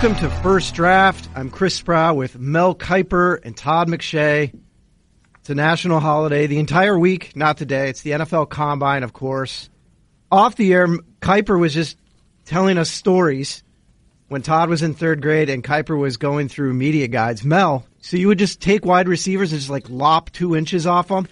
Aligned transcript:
Welcome 0.00 0.20
to 0.20 0.30
First 0.44 0.76
Draft. 0.76 1.28
I'm 1.34 1.50
Chris 1.50 1.82
Sprow 1.82 2.14
with 2.14 2.38
Mel 2.38 2.72
Kiper 2.72 3.44
and 3.44 3.56
Todd 3.56 3.88
McShay. 3.88 4.56
It's 5.40 5.50
a 5.50 5.56
national 5.56 5.98
holiday 5.98 6.46
the 6.46 6.60
entire 6.60 6.96
week, 6.96 7.34
not 7.34 7.56
today. 7.56 7.88
It's 7.88 8.02
the 8.02 8.12
NFL 8.12 8.48
Combine, 8.48 9.02
of 9.02 9.12
course. 9.12 9.68
Off 10.30 10.54
the 10.54 10.72
air, 10.72 10.86
Kiper 11.20 11.58
was 11.58 11.74
just 11.74 11.98
telling 12.44 12.78
us 12.78 12.88
stories 12.88 13.64
when 14.28 14.40
Todd 14.40 14.68
was 14.68 14.84
in 14.84 14.94
third 14.94 15.20
grade 15.20 15.50
and 15.50 15.64
Kiper 15.64 15.98
was 15.98 16.16
going 16.16 16.48
through 16.48 16.74
media 16.74 17.08
guides. 17.08 17.44
Mel, 17.44 17.84
so 18.00 18.16
you 18.16 18.28
would 18.28 18.38
just 18.38 18.60
take 18.60 18.84
wide 18.84 19.08
receivers 19.08 19.50
and 19.50 19.60
just 19.60 19.68
like 19.68 19.90
lop 19.90 20.30
two 20.30 20.54
inches 20.54 20.86
off 20.86 21.08
them? 21.08 21.26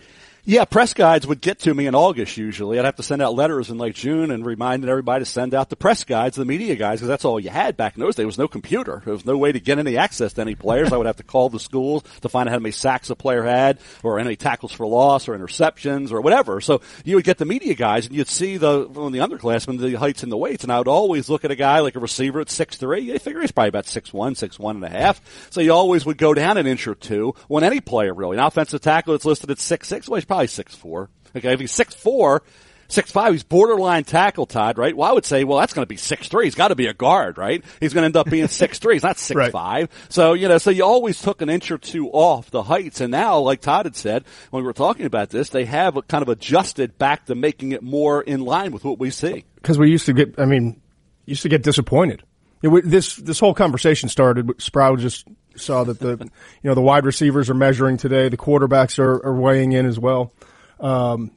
Yeah, 0.49 0.65
press 0.65 0.95
guides 0.95 1.27
would 1.27 1.41
get 1.41 1.59
to 1.61 1.75
me 1.75 1.89
in 1.89 1.97
August 1.97 2.37
usually. 2.37 2.79
I'd 2.79 2.85
have 2.85 2.95
to 2.95 3.03
send 3.03 3.21
out 3.21 3.35
letters 3.35 3.69
in 3.69 3.79
like 3.79 3.97
June 3.97 4.31
and 4.31 4.47
reminding 4.47 4.89
everybody 4.89 5.25
to 5.25 5.29
send 5.29 5.55
out 5.55 5.71
the 5.71 5.75
press 5.75 6.05
guides, 6.05 6.37
the 6.37 6.45
media 6.45 6.77
guides, 6.77 7.01
because 7.01 7.09
that's 7.09 7.25
all 7.25 7.41
you 7.41 7.51
had 7.51 7.77
back 7.77 7.97
in 7.97 8.01
those 8.01 8.15
days. 8.15 8.19
There 8.19 8.27
was 8.27 8.39
no 8.39 8.47
computer. 8.47 9.03
There 9.05 9.13
was 9.13 9.27
no 9.27 9.37
way 9.37 9.51
to 9.51 9.59
get 9.59 9.81
any 9.81 9.97
access 9.97 10.35
to 10.35 10.43
any 10.43 10.55
players. 10.55 10.93
I 10.93 10.99
would 10.99 11.09
have 11.09 11.17
to 11.17 11.25
call 11.25 11.49
the 11.49 11.59
schools 11.59 12.05
to 12.21 12.29
find 12.29 12.49
out 12.49 12.53
how 12.53 12.61
many 12.61 12.71
sacks 12.71 13.11
a 13.11 13.17
player 13.17 13.43
had 13.43 13.81
or 14.05 14.21
any 14.21 14.37
tackles 14.37 14.71
for 14.71 14.87
loss 14.87 15.27
or 15.27 15.37
interceptions 15.37 16.13
or 16.13 16.21
whatever. 16.21 16.61
So 16.61 16.81
you 17.05 17.17
would 17.17 17.25
get 17.25 17.39
the 17.39 17.45
media 17.45 17.75
guys 17.75 18.07
and 18.07 18.15
you'd 18.15 18.29
see 18.29 18.57
the, 18.57 18.89
from 18.95 19.11
the 19.11 19.19
underclassmen, 19.19 19.81
the 19.81 19.95
heights 19.95 20.23
and 20.23 20.31
the 20.31 20.37
weights. 20.37 20.63
And 20.63 20.73
I 20.73 20.79
would 20.79 20.87
always 20.87 21.29
look 21.29 21.45
at 21.45 21.51
a 21.51 21.57
guy 21.57 21.81
like 21.81 21.97
a 21.97 22.01
receiver 22.01 22.39
at 22.39 22.51
six 22.51 22.77
three. 22.77 23.01
You 23.01 23.19
figure 23.19 23.41
he's 23.41 23.51
probably 23.51 23.71
about 23.71 23.87
six 23.87 24.13
one, 24.13 24.37
six 24.37 24.61
one 24.61 24.77
and 24.77 24.85
a 24.85 24.91
half. 24.91 25.21
So 25.51 25.61
you 25.61 25.73
always 25.73 26.07
would 26.07 26.19
go 26.19 26.35
down 26.35 26.57
an 26.57 26.69
inch 26.69 26.87
or 26.87 26.95
two 26.95 27.35
when 27.49 27.65
any 27.65 27.81
player 27.81 28.15
really. 28.15 28.37
An 28.37 28.45
offensive 28.45 28.81
tackle 28.81 29.15
that's 29.15 29.25
listed 29.25 29.51
at 29.51 29.59
six 29.59 29.89
six, 29.89 30.09
well, 30.09 30.19
he's 30.19 30.25
probably 30.25 30.36
six 30.45 30.75
four. 30.75 31.09
Okay, 31.35 31.55
if 31.55 31.61
he's 31.61 31.73
six 31.73 31.95
four, 31.95 32.43
six 32.89 33.11
five, 33.11 33.33
he's 33.33 33.43
borderline 33.43 34.05
tackle, 34.05 34.45
Todd, 34.47 34.77
right? 34.77 34.95
Well, 34.97 35.09
I 35.09 35.13
would 35.15 35.25
say, 35.25 35.45
well, 35.45 35.59
that's 35.59 35.73
going 35.73 35.83
to 35.85 35.89
be 35.89 35.97
six 35.97 36.29
three. 36.29 36.45
He's 36.45 36.55
got 36.55 36.69
to 36.69 36.75
be 36.75 36.87
a 36.87 36.95
guard, 36.95 37.39
right? 37.39 37.65
He's 37.81 37.95
going 37.95 38.03
to 38.03 38.07
end 38.07 38.17
up 38.17 38.29
being 38.31 38.49
six 38.49 38.79
three. 38.79 38.95
He's 38.97 39.03
not 39.03 39.19
six 39.19 39.37
Right. 39.39 39.53
five. 39.53 39.89
So 40.11 40.35
you 40.35 40.49
know, 40.49 40.59
so 40.59 40.71
you 40.71 40.85
always 40.85 41.21
took 41.23 41.41
an 41.41 41.49
inch 41.49 41.71
or 41.71 41.79
two 41.79 42.09
off 42.11 42.51
the 42.51 42.63
heights, 42.63 43.01
and 43.01 43.11
now, 43.11 43.39
like 43.39 43.61
Todd 43.63 43.87
had 43.87 43.97
said 43.97 44.25
when 44.51 44.63
we 44.63 44.67
were 44.67 44.73
talking 44.75 45.07
about 45.07 45.31
this, 45.31 45.49
they 45.49 45.65
have 45.65 45.99
kind 46.09 46.21
of 46.23 46.29
adjusted 46.29 46.99
back 46.99 47.25
to 47.27 47.35
making 47.35 47.73
it 47.73 47.83
more 47.83 48.21
in 48.23 48.41
line 48.41 48.73
with 48.73 48.85
what 48.85 48.99
we 48.99 49.11
see. 49.11 49.45
because 49.57 49.79
we 49.79 49.91
used 49.91 50.07
to 50.07 50.13
get. 50.13 50.39
I 50.39 50.45
mean, 50.45 50.81
used 51.25 51.43
to 51.43 51.49
get 51.49 51.63
disappointed. 51.63 52.23
It, 52.63 52.71
this 52.89 53.17
this 53.17 53.39
whole 53.39 53.53
conversation 53.53 54.09
started. 54.09 54.49
with 54.49 54.59
Sprow 54.59 54.99
just 54.99 55.27
saw 55.57 55.85
that 55.85 55.99
the 55.99 56.11
you 56.63 56.69
know 56.69 56.75
the 56.75 56.83
wide 56.83 57.05
receivers 57.05 57.51
are 57.51 57.55
measuring 57.55 57.97
today. 57.97 58.29
The 58.29 58.37
quarterbacks 58.37 58.99
are, 58.99 59.25
are 59.25 59.35
weighing 59.35 59.73
in 59.73 59.87
as 59.87 59.99
well. 59.99 60.33
Um, 60.81 61.33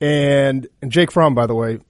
and 0.00 0.66
and 0.82 0.90
Jake 0.90 1.10
Fromm, 1.10 1.34
by 1.34 1.46
the 1.46 1.54
way, 1.54 1.80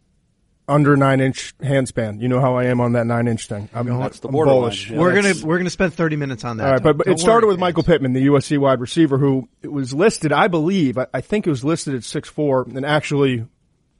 under 0.69 0.96
nine 0.96 1.20
inch 1.20 1.56
handspan. 1.58 2.20
You 2.20 2.28
know 2.28 2.41
how 2.41 2.56
I 2.56 2.64
am 2.64 2.80
on 2.80 2.92
that 2.92 3.06
nine 3.06 3.26
inch 3.26 3.48
thing. 3.48 3.69
I'm, 3.72 3.86
That's 3.86 4.20
the 4.20 4.28
I'm 4.28 4.34
bullish. 4.34 4.91
Yeah, 4.91 4.98
we're 4.98 5.14
gonna 5.14 5.34
we're 5.42 5.58
gonna 5.58 5.70
spend 5.70 5.94
thirty 5.94 6.16
minutes 6.16 6.44
on 6.44 6.58
that. 6.58 6.66
All 6.66 6.72
right, 6.74 6.82
but, 6.82 6.98
but 6.98 7.06
it 7.08 7.19
started 7.19 7.46
worry, 7.46 7.54
with 7.54 7.60
Michael 7.60 7.82
guys. 7.82 7.94
Pittman, 7.94 8.12
the 8.12 8.26
USC 8.26 8.58
wide 8.58 8.80
receiver, 8.80 9.19
who 9.19 9.48
it 9.62 9.72
was 9.72 9.94
listed, 9.94 10.32
I 10.32 10.48
believe, 10.48 10.98
I, 10.98 11.06
I 11.12 11.20
think 11.20 11.46
it 11.46 11.50
was 11.50 11.64
listed 11.64 11.94
at 11.94 12.04
six 12.04 12.28
four, 12.28 12.62
and 12.62 12.84
actually 12.84 13.46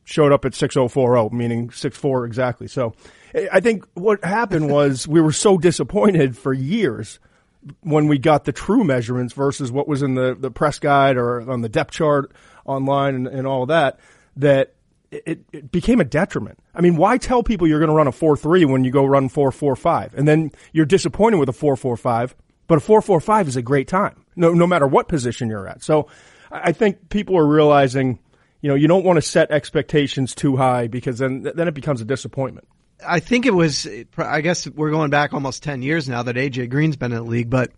showed 0.04 0.32
up 0.32 0.44
at 0.44 0.54
six 0.54 0.76
oh 0.76 0.88
four 0.88 1.16
oh, 1.16 1.30
meaning 1.30 1.70
six 1.70 1.96
four 1.96 2.24
exactly. 2.24 2.69
So 2.69 2.94
I 3.34 3.48
I 3.54 3.60
think 3.60 3.86
what 3.94 4.22
happened 4.24 4.70
was 4.70 5.08
we 5.08 5.20
were 5.20 5.32
so 5.32 5.58
disappointed 5.58 6.36
for 6.36 6.52
years 6.52 7.19
when 7.80 8.08
we 8.08 8.19
got 8.19 8.44
the 8.44 8.52
true 8.52 8.84
measurements 8.84 9.34
versus 9.34 9.70
what 9.70 9.88
was 9.88 10.02
in 10.02 10.14
the, 10.14 10.34
the 10.34 10.50
press 10.50 10.78
guide 10.78 11.16
or 11.16 11.50
on 11.50 11.61
the 11.61 11.69
depth 11.69 11.92
chart 11.92 12.33
online 12.64 13.14
and, 13.14 13.27
and 13.27 13.47
all 13.47 13.66
that, 13.66 13.98
that 14.36 14.75
it, 15.10 15.44
it 15.52 15.72
became 15.72 16.00
a 16.00 16.05
detriment. 16.05 16.58
I 16.75 16.80
mean, 16.80 16.97
why 16.97 17.19
tell 17.19 17.42
people 17.42 17.66
you're 17.66 17.81
going 17.81 17.91
to 17.91 17.94
run 17.94 18.09
a 18.09 18.12
4-3 18.12 18.70
when 18.70 18.84
you 18.84 18.91
go 18.91 19.04
run 19.04 19.28
4-4-5? 19.28 20.15
And 20.15 20.28
then 20.28 20.53
you're 20.72 20.87
disappointed 20.87 21.38
with 21.38 21.48
a 21.48 21.53
4-4-5, 21.53 22.34
but 22.66 22.78
a 22.78 22.81
4-4-5 22.81 23.48
is 23.48 23.56
a 23.56 23.62
great 23.62 23.88
time, 23.88 24.25
no, 24.37 24.53
no 24.53 24.66
matter 24.66 24.87
what 24.87 25.09
position 25.09 25.48
you're 25.48 25.66
at. 25.66 25.82
So 25.82 26.09
I 26.50 26.69
I 26.69 26.72
think 26.72 27.09
people 27.09 27.37
are 27.38 27.47
realizing, 27.47 28.19
you 28.60 28.69
know, 28.69 28.75
you 28.75 28.88
don't 28.88 29.04
want 29.04 29.16
to 29.16 29.22
set 29.22 29.50
expectations 29.50 30.34
too 30.34 30.56
high 30.56 30.87
because 30.87 31.19
then, 31.19 31.42
then 31.42 31.69
it 31.69 31.75
becomes 31.75 32.00
a 32.00 32.04
disappointment. 32.04 32.66
I 33.06 33.20
think 33.20 33.47
it 33.47 33.54
was. 33.54 33.86
I 34.16 34.41
guess 34.41 34.66
we're 34.66 34.91
going 34.91 35.10
back 35.10 35.32
almost 35.32 35.62
ten 35.62 35.82
years 35.82 36.09
now 36.09 36.22
that 36.25 36.36
AJ 36.36 36.70
Green's 36.70 36.97
been 36.97 37.12
in 37.12 37.19
the 37.19 37.31
league. 37.31 37.50
But 37.50 37.70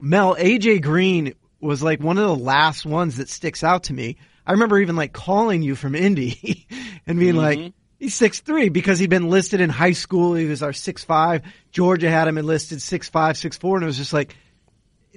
Mel, 0.00 0.36
AJ 0.36 0.82
Green 0.82 1.34
was 1.60 1.82
like 1.82 2.00
one 2.00 2.18
of 2.18 2.24
the 2.24 2.36
last 2.36 2.86
ones 2.86 3.16
that 3.16 3.28
sticks 3.28 3.64
out 3.64 3.84
to 3.84 3.92
me. 3.92 4.16
I 4.46 4.52
remember 4.52 4.78
even 4.78 4.96
like 4.96 5.12
calling 5.12 5.62
you 5.62 5.74
from 5.74 5.94
Indy 5.94 6.66
and 7.06 7.18
being 7.18 7.34
like, 7.34 7.58
mm-hmm. 7.58 7.70
he's 7.98 8.14
six 8.14 8.40
three 8.40 8.68
because 8.68 8.98
he'd 8.98 9.10
been 9.10 9.28
listed 9.28 9.60
in 9.60 9.70
high 9.70 9.92
school. 9.92 10.34
He 10.34 10.46
was 10.46 10.62
our 10.62 10.72
six 10.72 11.02
five. 11.02 11.42
Georgia 11.72 12.10
had 12.10 12.28
him 12.28 12.38
enlisted 12.38 12.80
six 12.80 13.08
five, 13.08 13.36
six 13.36 13.56
four, 13.56 13.76
and 13.76 13.82
it 13.82 13.86
was 13.86 13.98
just 13.98 14.12
like. 14.12 14.36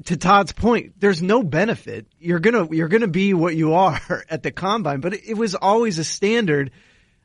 To 0.06 0.16
Todd's 0.16 0.54
point, 0.54 0.94
there's 0.98 1.22
no 1.22 1.44
benefit. 1.44 2.08
You're 2.20 2.40
gonna 2.40 2.70
you're 2.72 2.88
gonna 2.88 3.10
be 3.10 3.34
what 3.34 3.54
you 3.54 3.74
are 3.84 4.24
at 4.30 4.44
the 4.44 4.52
combine, 4.52 5.02
but 5.02 5.14
it, 5.14 5.32
it 5.32 5.34
was 5.34 5.56
always 5.56 6.00
a 6.00 6.06
standard. 6.06 6.72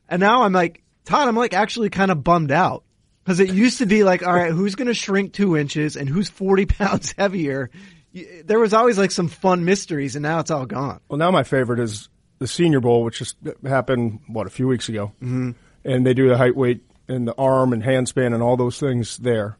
And 0.09 0.19
now 0.19 0.43
I'm 0.43 0.51
like, 0.51 0.83
Todd, 1.05 1.27
I'm 1.27 1.35
like 1.35 1.53
actually 1.53 1.89
kind 1.89 2.11
of 2.11 2.23
bummed 2.23 2.51
out 2.51 2.83
because 3.23 3.39
it 3.39 3.53
used 3.53 3.79
to 3.79 3.85
be 3.85 4.03
like, 4.03 4.25
all 4.25 4.33
right, 4.33 4.51
who's 4.51 4.75
going 4.75 4.87
to 4.87 4.93
shrink 4.93 5.33
two 5.33 5.55
inches 5.55 5.95
and 5.95 6.09
who's 6.09 6.29
40 6.29 6.65
pounds 6.65 7.13
heavier? 7.17 7.69
There 8.43 8.59
was 8.59 8.73
always 8.73 8.97
like 8.97 9.11
some 9.11 9.27
fun 9.27 9.65
mysteries 9.65 10.15
and 10.15 10.23
now 10.23 10.39
it's 10.39 10.51
all 10.51 10.65
gone. 10.65 11.01
Well, 11.09 11.17
now 11.17 11.31
my 11.31 11.43
favorite 11.43 11.79
is 11.79 12.09
the 12.39 12.47
Senior 12.47 12.79
Bowl, 12.79 13.03
which 13.03 13.19
just 13.19 13.37
happened 13.65 14.21
what 14.27 14.47
a 14.47 14.49
few 14.49 14.67
weeks 14.67 14.89
ago, 14.89 15.13
mm-hmm. 15.21 15.51
and 15.83 16.05
they 16.05 16.13
do 16.13 16.27
the 16.27 16.37
height, 16.37 16.55
weight, 16.55 16.83
and 17.07 17.27
the 17.27 17.35
arm 17.37 17.71
and 17.73 17.83
handspan 17.83 18.33
and 18.33 18.41
all 18.41 18.57
those 18.57 18.79
things 18.79 19.17
there. 19.17 19.57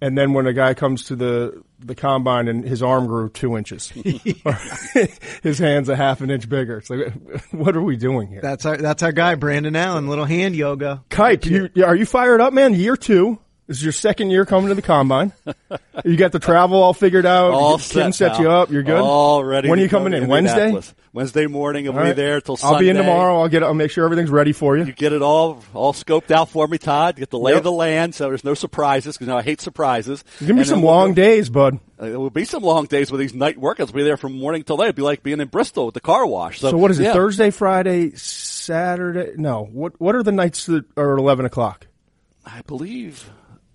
And 0.00 0.16
then 0.18 0.32
when 0.32 0.46
a 0.46 0.52
guy 0.52 0.74
comes 0.74 1.04
to 1.04 1.16
the 1.16 1.62
the 1.84 1.94
combine 1.94 2.48
and 2.48 2.64
his 2.64 2.82
arm 2.82 3.06
grew 3.06 3.28
two 3.28 3.56
inches, 3.56 3.88
his 5.42 5.58
hands 5.58 5.88
a 5.88 5.96
half 5.96 6.20
an 6.20 6.30
inch 6.30 6.48
bigger, 6.48 6.78
it's 6.78 6.90
like, 6.90 7.12
what 7.50 7.76
are 7.76 7.82
we 7.82 7.96
doing 7.96 8.28
here? 8.28 8.40
That's 8.40 8.64
our, 8.66 8.76
that's 8.76 9.02
our 9.02 9.12
guy, 9.12 9.34
Brandon 9.34 9.76
Allen, 9.76 10.08
little 10.08 10.24
hand 10.24 10.56
yoga. 10.56 11.04
Kite, 11.10 11.46
you, 11.46 11.70
are 11.84 11.94
you 11.94 12.06
fired 12.06 12.40
up, 12.40 12.52
man? 12.52 12.74
Year 12.74 12.96
two. 12.96 13.38
This 13.66 13.78
is 13.78 13.82
your 13.82 13.92
second 13.92 14.28
year 14.30 14.44
coming 14.44 14.68
to 14.68 14.74
the 14.74 14.82
combine. 14.82 15.32
you 16.04 16.18
got 16.18 16.32
the 16.32 16.38
travel 16.38 16.82
all 16.82 16.92
figured 16.92 17.24
out. 17.24 17.52
All 17.52 17.78
Kim 17.78 18.12
set, 18.12 18.34
set 18.34 18.38
you 18.38 18.50
up. 18.50 18.70
You're 18.70 18.82
good. 18.82 19.00
All 19.00 19.42
ready. 19.42 19.70
When 19.70 19.78
are 19.78 19.82
you 19.82 19.88
coming 19.88 20.12
in? 20.12 20.26
Wednesday. 20.28 20.78
Wednesday 21.14 21.46
morning. 21.46 21.86
I'll 21.88 21.94
All 21.94 22.00
be 22.00 22.08
right. 22.08 22.16
there 22.16 22.42
till 22.42 22.58
Sunday. 22.58 22.74
I'll 22.74 22.80
be 22.80 22.88
in 22.90 22.96
tomorrow. 22.96 23.40
I'll 23.40 23.48
get. 23.48 23.62
I'll 23.62 23.72
make 23.72 23.90
sure 23.90 24.04
everything's 24.04 24.28
ready 24.28 24.52
for 24.52 24.76
you. 24.76 24.84
You 24.84 24.92
get 24.92 25.14
it 25.14 25.22
all 25.22 25.62
all 25.72 25.94
scoped 25.94 26.30
out 26.30 26.50
for 26.50 26.66
me, 26.68 26.76
Todd. 26.76 27.16
Get 27.16 27.30
the 27.30 27.38
lay 27.38 27.52
Yep. 27.52 27.58
of 27.58 27.64
the 27.64 27.72
land, 27.72 28.14
so 28.14 28.28
there's 28.28 28.44
no 28.44 28.52
surprises 28.52 29.14
because 29.16 29.28
you 29.28 29.32
know 29.32 29.38
I 29.38 29.42
hate 29.42 29.62
surprises. 29.62 30.24
Give 30.40 30.50
me 30.50 30.56
And 30.58 30.66
some 30.66 30.78
then 30.80 30.86
we'll 30.86 30.94
long 30.94 31.14
days, 31.14 31.48
bud. 31.48 31.78
Uh, 31.98 32.06
It 32.06 32.16
will 32.18 32.28
be 32.30 32.44
some 32.44 32.62
long 32.62 32.84
days 32.84 33.10
with 33.10 33.20
these 33.20 33.32
night 33.32 33.58
workouts. 33.58 33.94
We'll 33.94 34.02
be 34.02 34.02
there 34.02 34.18
from 34.18 34.36
morning 34.38 34.62
till 34.64 34.76
late. 34.76 34.86
It'd 34.86 34.96
be 34.96 35.02
like 35.02 35.22
being 35.22 35.40
in 35.40 35.48
Bristol 35.48 35.86
with 35.86 35.94
the 35.94 36.00
car 36.00 36.26
wash. 36.26 36.60
So, 36.60 36.70
So 36.72 36.76
what 36.76 36.90
is 36.90 37.00
it? 37.00 37.04
yeah. 37.04 37.12
Thursday, 37.14 37.48
Friday, 37.50 38.10
Saturday? 38.14 39.32
No. 39.36 39.64
What 39.72 39.98
What 40.00 40.14
are 40.16 40.22
the 40.22 40.32
nights 40.32 40.66
that 40.66 40.84
are 40.98 41.16
eleven 41.16 41.46
o'clock? 41.46 41.86
I 42.44 42.60
believe. 42.66 43.30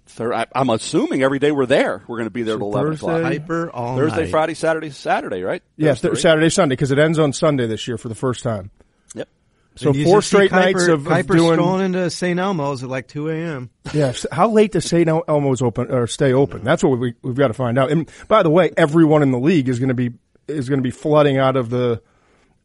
Thir- 0.10 0.34
I, 0.34 0.46
I'm 0.54 0.70
assuming 0.70 1.22
every 1.24 1.40
day 1.40 1.52
we're 1.52 1.66
there. 1.66 2.04
We're 2.08 2.18
going 2.18 2.26
to 2.28 2.32
be 2.32 2.44
there 2.44 2.56
So 2.56 2.60
till 2.60 2.68
eleven 2.68 2.94
o'clock. 2.94 3.12
Thursday- 3.22 3.38
Hyper 3.40 3.70
all 3.72 3.96
Thursday, 3.98 4.22
night. 4.24 4.32
Friday, 4.32 4.54
Saturday, 4.56 4.90
Saturday, 4.90 5.44
right? 5.44 5.62
Yeah, 5.78 5.94
th- 5.94 6.18
Saturday, 6.18 6.50
Sunday, 6.50 6.74
because 6.74 6.92
it 6.92 7.00
ends 7.00 7.20
on 7.20 7.32
Sunday 7.34 7.68
this 7.68 7.88
year 7.88 7.98
for 7.98 8.10
the 8.10 8.16
first 8.16 8.44
time. 8.44 8.72
Yep. 9.16 9.30
So 9.76 9.94
four 9.94 10.22
straight 10.22 10.52
Kiper- 10.52 10.56
nights 10.74 10.88
of, 10.88 11.08
of 11.08 11.14
Kiper 11.14 11.38
doing. 11.38 11.54
strolling 11.54 11.86
into 11.86 12.10
St. 12.10 12.40
Elmo's 12.40 12.84
at 12.84 12.90
like 12.90 13.08
2 13.08 13.30
a.m. 13.30 13.70
Yeah. 13.94 14.14
How 14.32 14.50
late 14.50 14.72
does 14.74 14.86
St. 14.86 15.08
Elmo's 15.08 15.62
open 15.62 15.92
or 15.92 16.06
stay 16.08 16.34
open? 16.34 16.64
That's 16.64 16.84
what 16.84 17.00
we, 17.00 17.14
we've 17.22 17.36
got 17.36 17.48
to 17.50 17.54
find 17.54 17.78
out. 17.78 17.92
And 17.92 18.10
by 18.28 18.44
the 18.44 18.50
way, 18.50 18.72
everyone 18.76 19.22
in 19.24 19.32
the 19.32 19.40
league 19.40 19.70
is 19.70 19.80
going 19.80 19.90
to 19.90 19.94
be 19.96 20.12
is 20.48 20.68
going 20.68 20.80
to 20.80 20.84
be 20.84 20.92
flooding 20.92 21.38
out 21.38 21.56
of 21.56 21.70
the 21.70 22.02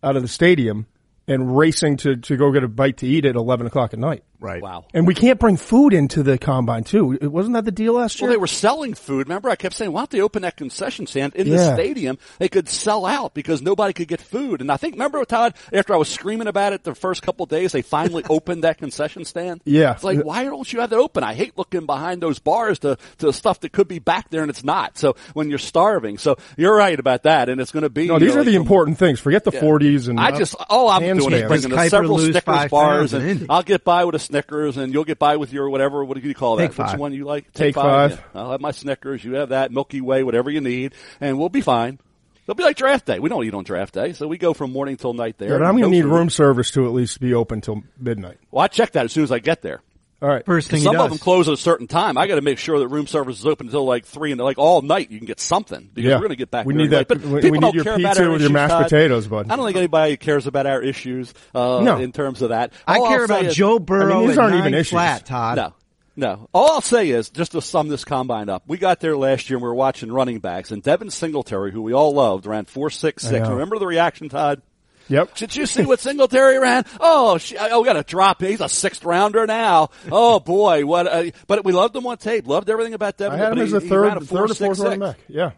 out 0.02 0.16
of 0.16 0.22
the 0.22 0.28
stadium 0.28 0.86
and 1.28 1.56
racing 1.56 1.98
to 1.98 2.16
to 2.16 2.36
go 2.36 2.50
get 2.52 2.64
a 2.64 2.68
bite 2.68 2.96
to 2.98 3.06
eat 3.06 3.26
at 3.26 3.36
eleven 3.36 3.66
o'clock 3.66 3.92
at 3.92 3.98
night. 4.00 4.24
Right. 4.44 4.62
Wow. 4.62 4.84
And 4.92 5.06
we 5.06 5.14
can't 5.14 5.40
bring 5.40 5.56
food 5.56 5.94
into 5.94 6.22
the 6.22 6.36
combine 6.36 6.84
too. 6.84 7.12
It- 7.20 7.28
Wasn't 7.32 7.54
that 7.54 7.64
the 7.64 7.72
deal 7.72 7.94
last 7.94 8.20
year? 8.20 8.28
Well, 8.28 8.36
they 8.36 8.40
were 8.40 8.46
selling 8.46 8.92
food. 8.94 9.26
Remember, 9.26 9.48
I 9.48 9.56
kept 9.56 9.74
saying, 9.74 9.90
why 9.90 10.02
don't 10.02 10.10
they 10.10 10.20
open 10.20 10.42
that 10.42 10.56
concession 10.56 11.06
stand 11.06 11.34
in 11.34 11.48
the 11.48 11.72
stadium? 11.74 12.18
They 12.38 12.48
could 12.50 12.68
sell 12.68 13.06
out 13.06 13.32
because 13.34 13.62
nobody 13.62 13.94
could 13.94 14.08
get 14.08 14.20
food. 14.20 14.60
And 14.60 14.70
I 14.70 14.76
think, 14.76 14.94
remember, 14.96 15.24
Todd, 15.24 15.54
after 15.72 15.94
I 15.94 15.96
was 15.96 16.08
screaming 16.08 16.46
about 16.46 16.74
it 16.74 16.84
the 16.84 16.94
first 16.94 17.22
couple 17.22 17.44
of 17.44 17.50
days, 17.50 17.72
they 17.72 17.80
finally 17.82 18.22
opened 18.30 18.64
that 18.64 18.76
concession 18.78 19.24
stand? 19.24 19.62
Yeah. 19.64 19.92
It's 19.92 20.04
like, 20.04 20.22
why 20.22 20.44
don't 20.44 20.70
you 20.70 20.80
have 20.80 20.90
that 20.90 20.98
open? 20.98 21.24
I 21.24 21.32
hate 21.34 21.56
looking 21.56 21.86
behind 21.86 22.20
those 22.22 22.38
bars 22.38 22.80
to, 22.80 22.98
to 23.18 23.32
stuff 23.32 23.60
that 23.60 23.72
could 23.72 23.88
be 23.88 23.98
back 23.98 24.28
there 24.30 24.42
and 24.42 24.50
it's 24.50 24.62
not. 24.64 24.98
So 24.98 25.16
when 25.32 25.48
you're 25.48 25.58
starving. 25.58 26.18
So 26.18 26.36
you're 26.58 26.76
right 26.76 27.00
about 27.00 27.22
that. 27.22 27.48
And 27.48 27.60
it's 27.60 27.72
going 27.72 27.82
to 27.84 27.90
be. 27.90 28.08
no, 28.08 28.14
you 28.14 28.20
these 28.20 28.34
know, 28.34 28.42
are 28.42 28.44
the 28.44 28.56
important 28.56 28.98
things. 28.98 29.20
Forget 29.20 29.44
the 29.44 29.52
Yeah. 29.52 29.60
forties 29.60 30.08
and 30.08 30.20
I 30.20 30.36
just 30.36 30.54
all 30.68 30.88
I'm 30.88 31.00
doing 31.02 31.16
is 31.16 31.24
handstands. 31.24 31.48
bringing 31.48 31.68
Does 31.70 31.78
us 31.78 31.86
Kiper 31.86 31.90
several 31.90 32.16
lose 32.16 32.30
Snickers 32.32 32.70
bars, 32.70 33.12
pounds 33.12 33.14
in 33.14 33.22
and 33.22 33.46
I'll 33.48 33.62
get 33.62 33.84
by 33.84 34.04
with 34.04 34.14
a 34.16 34.18
Snickers, 34.34 34.76
and 34.76 34.92
you'll 34.92 35.04
get 35.04 35.20
by 35.20 35.36
with 35.36 35.52
your 35.52 35.70
whatever. 35.70 36.04
What 36.04 36.20
do 36.20 36.26
you 36.26 36.34
call 36.34 36.56
that? 36.56 36.70
Take 36.70 36.78
Which 36.78 36.88
five. 36.88 36.98
one 36.98 37.12
you 37.12 37.24
like? 37.24 37.52
Take 37.52 37.76
five. 37.76 38.10
Yeah. 38.12 38.40
I'll 38.40 38.50
have 38.50 38.60
my 38.60 38.72
Snickers. 38.72 39.22
You 39.22 39.34
have 39.34 39.50
that 39.50 39.70
Milky 39.70 40.00
Way, 40.00 40.24
whatever 40.24 40.50
you 40.50 40.60
need, 40.60 40.94
and 41.20 41.38
we'll 41.38 41.48
be 41.50 41.60
fine. 41.60 42.00
It'll 42.42 42.56
be 42.56 42.64
like 42.64 42.76
draft 42.76 43.06
day. 43.06 43.20
We 43.20 43.28
don't 43.28 43.44
eat 43.44 43.54
on 43.54 43.62
draft 43.62 43.94
day, 43.94 44.12
so 44.12 44.26
we 44.26 44.36
go 44.36 44.52
from 44.52 44.72
morning 44.72 44.96
till 44.96 45.14
night 45.14 45.38
there. 45.38 45.50
But 45.56 45.64
I'm 45.64 45.78
going 45.78 45.84
to 45.84 45.96
need 45.96 46.04
room 46.04 46.30
service 46.30 46.72
to 46.72 46.84
at 46.84 46.92
least 46.92 47.20
be 47.20 47.32
open 47.32 47.60
till 47.60 47.84
midnight. 47.98 48.38
Well, 48.50 48.64
I 48.64 48.68
check 48.68 48.90
that 48.92 49.04
as 49.04 49.12
soon 49.12 49.22
as 49.22 49.30
I 49.30 49.38
get 49.38 49.62
there. 49.62 49.80
All 50.22 50.28
right. 50.28 50.44
First 50.46 50.70
thing 50.70 50.78
he 50.78 50.84
Some 50.84 50.94
does. 50.94 51.04
of 51.04 51.10
them 51.10 51.18
close 51.18 51.48
at 51.48 51.54
a 51.54 51.56
certain 51.58 51.86
time. 51.86 52.16
I 52.16 52.26
got 52.26 52.36
to 52.36 52.40
make 52.40 52.58
sure 52.58 52.78
that 52.78 52.88
room 52.88 53.06
service 53.06 53.38
is 53.40 53.46
open 53.46 53.66
until 53.66 53.84
like 53.84 54.06
three 54.06 54.32
and 54.32 54.40
like 54.40 54.56
all 54.58 54.80
night. 54.80 55.10
You 55.10 55.18
can 55.18 55.26
get 55.26 55.38
something 55.38 55.90
because 55.92 56.08
Yeah. 56.08 56.14
we're 56.14 56.20
going 56.20 56.30
to 56.30 56.36
get 56.36 56.50
back. 56.50 56.64
We 56.66 56.72
need 56.74 56.90
that- 56.90 57.08
But 57.08 57.20
we- 57.20 57.34
we 57.34 57.40
people 57.42 57.54
need 57.56 57.60
don't 57.60 57.74
your 57.74 57.84
care 57.84 57.94
about 57.96 58.08
pizza 58.10 58.24
our 58.24 58.30
with 58.30 58.40
your 58.40 58.50
mashed 58.50 58.70
Todd. 58.70 58.82
potatoes, 58.84 59.26
bud. 59.26 59.46
I 59.50 59.56
don't 59.56 59.66
think 59.66 59.76
anybody 59.76 60.16
cares 60.16 60.46
about 60.46 60.66
our 60.66 60.80
issues 60.80 61.34
uh, 61.54 61.80
No. 61.82 61.98
in 61.98 62.12
terms 62.12 62.40
of 62.40 62.48
that. 62.50 62.72
I 62.86 62.98
care 63.00 63.18
I'll 63.20 63.24
about 63.24 63.44
is- 63.46 63.54
Joe 63.54 63.78
Burrow 63.78 64.26
these 64.26 64.38
at 64.38 64.44
aren't 64.44 64.56
even 64.56 64.72
issues. 64.74 64.90
flat, 64.90 65.26
Todd. 65.26 65.56
No. 65.56 65.72
No. 66.16 66.48
All 66.54 66.70
I'll 66.74 66.80
say 66.80 67.10
is, 67.10 67.28
just 67.28 67.52
to 67.52 67.60
sum 67.60 67.88
this 67.88 68.04
combine 68.04 68.48
up, 68.48 68.62
we 68.68 68.78
got 68.78 69.00
there 69.00 69.16
last 69.16 69.50
year 69.50 69.56
and 69.56 69.62
we 69.64 69.68
were 69.68 69.74
watching 69.74 70.12
running 70.12 70.38
backs, 70.38 70.70
and 70.70 70.80
Devin 70.82 71.10
Singletary, 71.10 71.72
who 71.72 71.82
we 71.82 71.92
all 71.92 72.14
loved, 72.14 72.46
ran 72.46 72.66
four 72.66 72.88
six 72.88 73.26
I 73.26 73.30
six. 73.30 73.44
know. 73.48 73.54
Remember 73.54 73.78
the 73.80 73.86
reaction, 73.86 74.28
Todd? 74.28 74.62
Yep. 75.08 75.34
Did 75.36 75.54
you 75.56 75.66
see 75.66 75.84
what 75.84 76.00
Singletary 76.00 76.58
ran? 76.58 76.84
Oh, 76.98 77.36
she, 77.38 77.56
oh, 77.58 77.80
we 77.80 77.86
got 77.86 77.94
to 77.94 78.02
drop. 78.02 78.40
He's 78.40 78.60
a 78.60 78.68
sixth 78.68 79.04
rounder 79.04 79.46
now. 79.46 79.90
Oh 80.10 80.40
boy, 80.40 80.86
what? 80.86 81.06
A, 81.06 81.32
but 81.46 81.64
we 81.64 81.72
loved 81.72 81.94
him 81.94 82.06
on 82.06 82.16
tape. 82.16 82.46
Loved 82.46 82.70
everything 82.70 82.94
about 82.94 83.16
Devin. 83.18 83.38
I 83.38 83.42
had 83.42 83.50
but 83.50 83.58
him 83.58 83.64
as 83.64 83.70
he- 83.72 83.76
a 83.76 83.80
he 83.80 83.88
third, 83.88 84.00
ran 84.02 84.16
a 84.16 84.20
third 84.20 84.50
or 84.50 84.54
fourth 84.54 84.78
4.66. 84.78 84.84
running 84.84 85.00
back. 85.00 85.18
Yeah. 85.28 85.50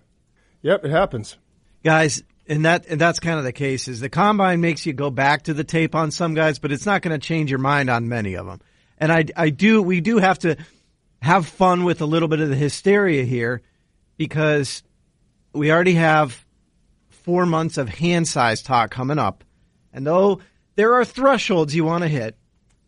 Yep, 0.62 0.84
it 0.86 0.90
happens. 0.90 1.36
guys, 1.84 2.22
and 2.48 2.64
that 2.64 2.86
and 2.88 3.00
that's 3.00 3.20
kind 3.20 3.38
of 3.38 3.44
the 3.44 3.52
case. 3.52 3.86
Is 3.88 4.00
the 4.00 4.08
combine 4.08 4.60
makes 4.60 4.84
you 4.86 4.92
go 4.92 5.10
back 5.10 5.42
to 5.44 5.54
the 5.54 5.64
tape 5.64 5.94
on 5.94 6.10
some 6.10 6.34
guys, 6.34 6.58
but 6.58 6.72
it's 6.72 6.86
not 6.86 7.02
going 7.02 7.18
to 7.18 7.24
change 7.24 7.50
your 7.50 7.58
mind 7.60 7.88
on 7.90 8.08
many 8.08 8.34
of 8.34 8.46
them. 8.46 8.60
And 8.98 9.12
I 9.12 9.26
I 9.36 9.50
do 9.50 9.82
we 9.82 10.00
do 10.00 10.18
have 10.18 10.38
to 10.40 10.56
have 11.22 11.46
fun 11.46 11.84
with 11.84 12.00
a 12.00 12.06
little 12.06 12.28
bit 12.28 12.40
of 12.40 12.48
the 12.48 12.56
hysteria 12.56 13.24
here 13.24 13.62
because 14.16 14.82
we 15.52 15.70
already 15.72 15.94
have 15.94 16.44
four 17.26 17.44
months 17.44 17.76
of 17.76 17.88
hand 17.90 18.26
size 18.26 18.62
talk 18.62 18.90
coming 18.90 19.18
up, 19.18 19.44
and 19.92 20.06
though 20.06 20.40
there 20.76 20.94
are 20.94 21.04
thresholds 21.04 21.74
you 21.74 21.84
want 21.84 22.02
to 22.04 22.08
hit, 22.08 22.38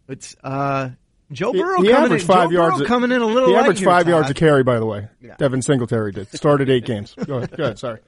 it's 0.09 0.35
uh. 0.43 0.91
Joe 1.31 1.53
He, 1.53 1.61
Burrow 1.61 1.83
he 1.83 1.91
coming 1.91 2.13
in, 2.13 2.19
five 2.21 2.49
Joe 2.49 2.55
yards. 2.55 2.77
Burrow 2.79 2.85
a- 2.87 2.89
coming 2.89 3.13
in 3.13 3.21
a 3.21 3.27
little 3.27 3.51
He 3.51 3.55
light 3.55 3.65
averaged 3.65 3.81
here, 3.81 3.89
five 3.91 4.09
yards 4.09 4.31
a 4.31 4.35
carry, 4.35 4.63
by 4.63 4.79
the 4.79 4.87
way. 4.87 5.09
Yeah. 5.21 5.37
Devin 5.37 5.61
Singletary 5.61 6.11
did. 6.13 6.29
Started 6.35 6.71
eight 6.71 6.87
games. 6.87 7.15
Go 7.23 7.37
ahead. 7.37 7.51
Go 7.55 7.65
ahead. 7.65 7.79
Sorry. 7.79 7.99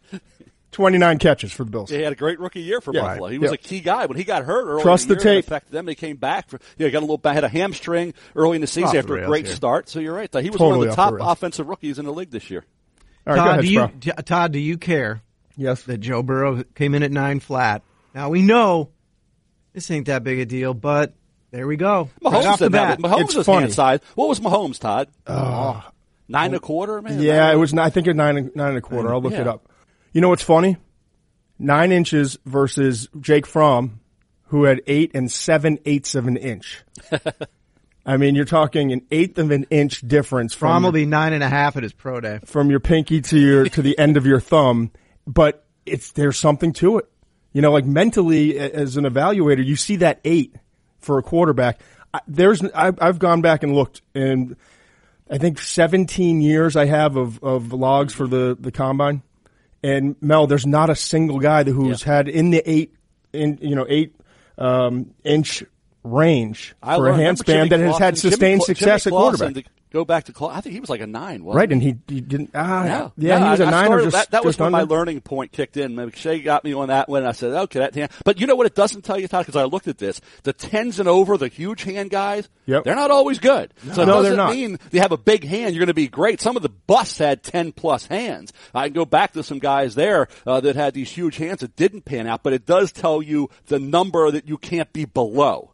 29 0.73 1.19
catches 1.19 1.53
for 1.53 1.65
the 1.65 1.71
Bills. 1.71 1.91
Yeah, 1.91 1.99
he 1.99 2.05
had 2.05 2.13
a 2.15 2.17
great 2.17 2.39
rookie 2.41 2.63
year 2.63 2.81
for 2.81 2.95
Yeah. 2.95 3.03
Buffalo. 3.03 3.27
He 3.29 3.37
was 3.39 3.51
Yeah. 3.51 3.55
a 3.55 3.59
key 3.59 3.81
guy 3.81 4.07
when 4.07 4.17
he 4.17 4.25
got 4.25 4.45
hurt 4.45 4.67
early. 4.67 4.83
Trust 4.83 5.03
in 5.05 5.09
the 5.11 5.15
the, 5.17 5.23
year, 5.25 5.33
it 5.33 5.37
tape. 5.37 5.47
affected 5.49 5.73
them. 5.73 5.85
They 5.85 5.95
came 5.95 6.17
back. 6.17 6.49
For, 6.49 6.61
yeah, 6.79 6.89
got 6.89 7.01
a 7.03 7.07
little 7.07 7.21
had 7.25 7.45
a 7.45 7.49
hamstring 7.51 8.15
early 8.35 8.55
in 8.55 8.61
the 8.63 8.67
season 8.67 8.85
Off 8.85 8.93
the 8.93 8.99
after 9.01 9.17
a 9.19 9.27
great 9.27 9.45
here. 9.45 9.55
start. 9.55 9.91
So 9.91 9.99
you're 10.01 10.15
right. 10.15 10.33
He 10.33 10.49
was 10.49 10.57
Totally 10.59 10.71
one 10.71 10.79
of 10.79 10.85
the 10.85 10.89
the 10.91 10.97
top 10.97 11.13
rails. 11.15 11.29
offensive 11.31 11.69
rookies 11.69 11.99
in 11.99 12.07
the 12.07 12.13
league 12.15 12.31
this 12.31 12.49
year. 12.51 12.65
All 13.27 13.35
right, 13.35 13.37
go 13.37 13.45
Todd, 13.45 13.51
ahead, 13.51 14.01
do 14.01 14.07
you, 14.09 14.13
Todd, 14.23 14.53
do 14.53 14.59
you 14.59 14.79
care 14.79 15.21
Yes. 15.61 15.83
that 15.85 15.99
Joe 15.99 16.23
Burrow 16.23 16.65
came 16.75 16.95
in 16.95 17.03
at 17.03 17.13
nine 17.13 17.39
flat? 17.41 17.83
Now 18.15 18.29
we 18.31 18.43
know 18.43 18.91
this 19.73 19.91
ain't 19.91 20.07
that 20.07 20.25
big 20.25 20.41
a 20.41 20.47
deal, 20.47 20.75
but 20.75 21.15
there 21.53 21.67
we 21.67 21.77
go. 21.77 22.11
Mahomes 22.23 22.33
right 22.33 22.47
off 22.47 22.59
the 22.59 22.65
did 22.67 22.73
that. 22.73 22.99
Mahomes 22.99 23.21
It's 23.21 23.35
was 23.37 23.47
funny. 23.47 23.61
hand 23.63 23.75
size. 23.75 24.01
What 24.15 24.29
was 24.29 24.41
Mahomes, 24.41 24.79
Todd? 24.81 25.09
Uh, 25.27 25.81
nine 26.29 26.47
and 26.47 26.55
a 26.57 26.61
quarter, 26.61 27.01
man. 27.03 27.21
Yeah, 27.21 27.47
Nine- 27.47 27.55
it 27.55 27.59
was. 27.59 27.75
I 27.75 27.91
think 27.91 28.07
it 28.09 28.15
nine 28.17 28.37
and- 28.37 28.57
nine 28.57 28.71
and 28.71 28.79
a 28.79 28.81
quarter. 28.81 29.13
I'll 29.13 29.21
look 29.23 29.33
Yeah. 29.33 29.43
it 29.43 29.47
up. 29.49 29.69
You 30.13 30.21
know 30.21 30.29
what's 30.29 30.43
funny? 30.43 30.77
Nine 31.59 31.93
inches 31.93 32.39
versus 32.47 33.09
Jake 33.21 33.47
Fromm, 33.47 34.01
who 34.47 34.65
had 34.65 34.81
eight 34.87 35.11
and 35.15 35.31
seven 35.31 35.79
eighths 35.85 36.15
of 36.15 36.27
an 36.27 36.37
inch. 36.37 36.83
I 38.07 38.17
mean, 38.17 38.35
you're 38.35 38.47
talking 38.47 38.93
an 38.93 39.03
eighth 39.11 39.39
of 39.39 39.51
an 39.51 39.67
inch 39.71 40.01
difference 40.01 40.55
Fromm 40.55 40.77
from 40.77 40.83
will 40.85 40.99
your, 40.99 41.07
be 41.07 41.11
nine 41.11 41.33
and 41.35 41.45
a 41.45 41.49
half 41.49 41.77
at 41.77 41.83
his 41.83 41.93
pro 41.93 42.19
day. 42.21 42.41
from 42.47 42.71
your 42.71 42.81
pinky 42.81 43.21
to 43.21 43.39
your 43.39 43.65
to 43.67 43.83
the 43.83 43.97
end 43.99 44.17
of 44.17 44.25
your 44.27 44.41
thumb. 44.41 44.91
But 45.33 45.65
it's 45.87 46.13
there's 46.13 46.39
something 46.39 46.73
to 46.75 46.99
it. 46.99 47.09
You 47.53 47.63
know, 47.63 47.73
like 47.73 47.85
mentally 47.85 48.59
as 48.59 48.97
an 48.97 49.05
evaluator, 49.05 49.65
you 49.65 49.77
see 49.77 49.97
that 49.97 50.21
eight 50.25 50.55
for 50.99 51.19
a 51.19 51.23
quarterback. 51.23 51.81
I, 52.13 52.21
there's 52.27 52.63
I've, 52.75 53.01
I've 53.01 53.19
gone 53.19 53.41
back 53.41 53.63
and 53.63 53.75
looked 53.75 54.03
and. 54.15 54.57
I 55.33 55.39
think 55.39 55.61
17 55.61 56.41
years 56.41 56.75
I 56.75 56.87
have 56.87 57.15
of, 57.15 57.41
of 57.45 57.73
logs 57.73 58.13
for 58.13 58.27
the, 58.27 58.57
the 58.59 58.73
combine. 58.73 59.23
And 59.81 60.17
Mel, 60.21 60.49
there's 60.49 60.67
not 60.67 60.91
a 60.91 60.97
single 60.97 61.39
guy 61.39 61.63
that 61.63 61.73
who's 61.73 62.03
had 62.03 62.29
in 62.29 62.51
the 62.51 62.69
eight, 62.69 62.95
in, 63.33 63.59
you 63.63 63.77
know, 63.77 63.87
eight, 63.89 64.17
um, 64.59 65.15
inch 65.23 65.63
range 66.05 66.75
I 66.83 66.97
for 66.97 67.07
a 67.07 67.11
learned- 67.11 67.23
hand 67.23 67.41
remember 67.47 67.69
span 67.69 67.69
that 67.69 67.81
has 67.81 67.99
had 67.99 68.15
Clausen? 68.15 68.21
Jimmy 68.23 68.31
sustained 68.31 68.63
success 68.63 69.05
Jimmy 69.05 69.17
at 69.17 69.19
Clausen, 69.19 69.39
quarterback. 69.39 69.65
to 69.65 69.71
Go 69.93 70.05
back 70.05 70.23
to, 70.27 70.33
Cla- 70.33 70.51
I 70.55 70.61
think 70.61 70.75
he 70.75 70.79
was 70.81 70.89
like 70.89 71.01
a 71.01 71.07
nine, 71.09 71.43
wasn't 71.43 71.57
Right. 71.57 71.69
he? 71.69 71.73
And 71.73 71.83
he, 71.83 72.15
he 72.15 72.21
didn't, 72.21 72.51
ah, 72.55 72.85
yeah, 72.85 73.09
Yeah, 73.17 73.39
he 73.45 73.51
was 73.51 73.59
a 73.59 73.67
a 73.67 73.71
nine 73.73 73.93
or 73.93 74.01
just, 74.03 74.13
that, 74.13 74.31
that 74.31 74.45
was 74.45 74.57
when 74.57 74.71
my 74.71 74.83
learning 74.83 75.21
point 75.21 75.51
kicked 75.51 75.77
in. 75.77 75.97
McShay 75.97 76.45
got 76.45 76.63
me 76.63 76.73
on 76.75 76.87
that 76.91 77.09
one. 77.09 77.27
I 77.27 77.33
said, 77.33 77.51
okay, 77.63 77.81
that 77.81 77.97
hand. 77.97 78.13
But 78.25 78.39
you 78.41 78.47
know 78.47 78.55
what 78.55 78.67
it 78.67 78.77
doesn't 78.77 79.03
tell 79.03 79.19
you, 79.19 79.27
Todd? 79.27 79.47
Because 79.47 79.61
I 79.61 79.65
looked 79.65 79.89
at 79.89 79.99
this. 79.99 80.21
The 80.45 80.53
tens 80.53 81.01
and 81.01 81.09
over, 81.09 81.37
the 81.37 81.49
huge 81.49 81.83
hand 81.83 82.11
guys, 82.11 82.49
Yep. 82.67 82.85
they're 82.85 82.95
not 82.95 83.11
always 83.11 83.41
good. 83.41 83.75
So 83.93 84.03
it 84.03 84.07
No, 84.07 84.23
they're 84.23 84.31
doesn't 84.31 84.37
not. 84.37 84.53
mean 84.53 84.79
you 84.93 85.01
have 85.01 85.11
a 85.11 85.19
big 85.19 85.43
hand, 85.45 85.75
you're 85.75 85.81
going 85.81 85.89
to 85.89 85.95
be 85.95 86.07
great. 86.07 86.41
Some 86.41 86.55
of 86.55 86.63
the 86.63 86.69
busts 86.69 87.19
had 87.19 87.43
10 87.43 87.73
plus 87.73 88.07
hands. 88.07 88.53
I 88.73 88.87
can 88.87 88.95
go 88.95 89.05
back 89.05 89.33
to 89.33 89.43
some 89.43 89.59
guys 89.59 89.97
there 89.97 90.29
uh, 90.47 90.61
that 90.61 90.77
had 90.77 90.95
these 90.95 91.11
huge 91.11 91.37
hands 91.37 91.63
that 91.63 91.75
didn't 91.75 92.05
pan 92.05 92.29
out, 92.29 92.45
but 92.45 92.53
it 92.53 92.65
does 92.65 92.93
tell 92.93 93.21
you 93.21 93.51
the 93.67 93.81
number 93.81 94.31
that 94.31 94.47
you 94.49 94.57
can't 94.57 94.93
be 94.93 95.05
below. 95.05 95.73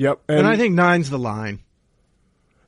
Yep. 0.00 0.20
And 0.28 0.46
I 0.46 0.56
think 0.56 0.74
nine's 0.74 1.10
the 1.10 1.18
line. 1.18 1.60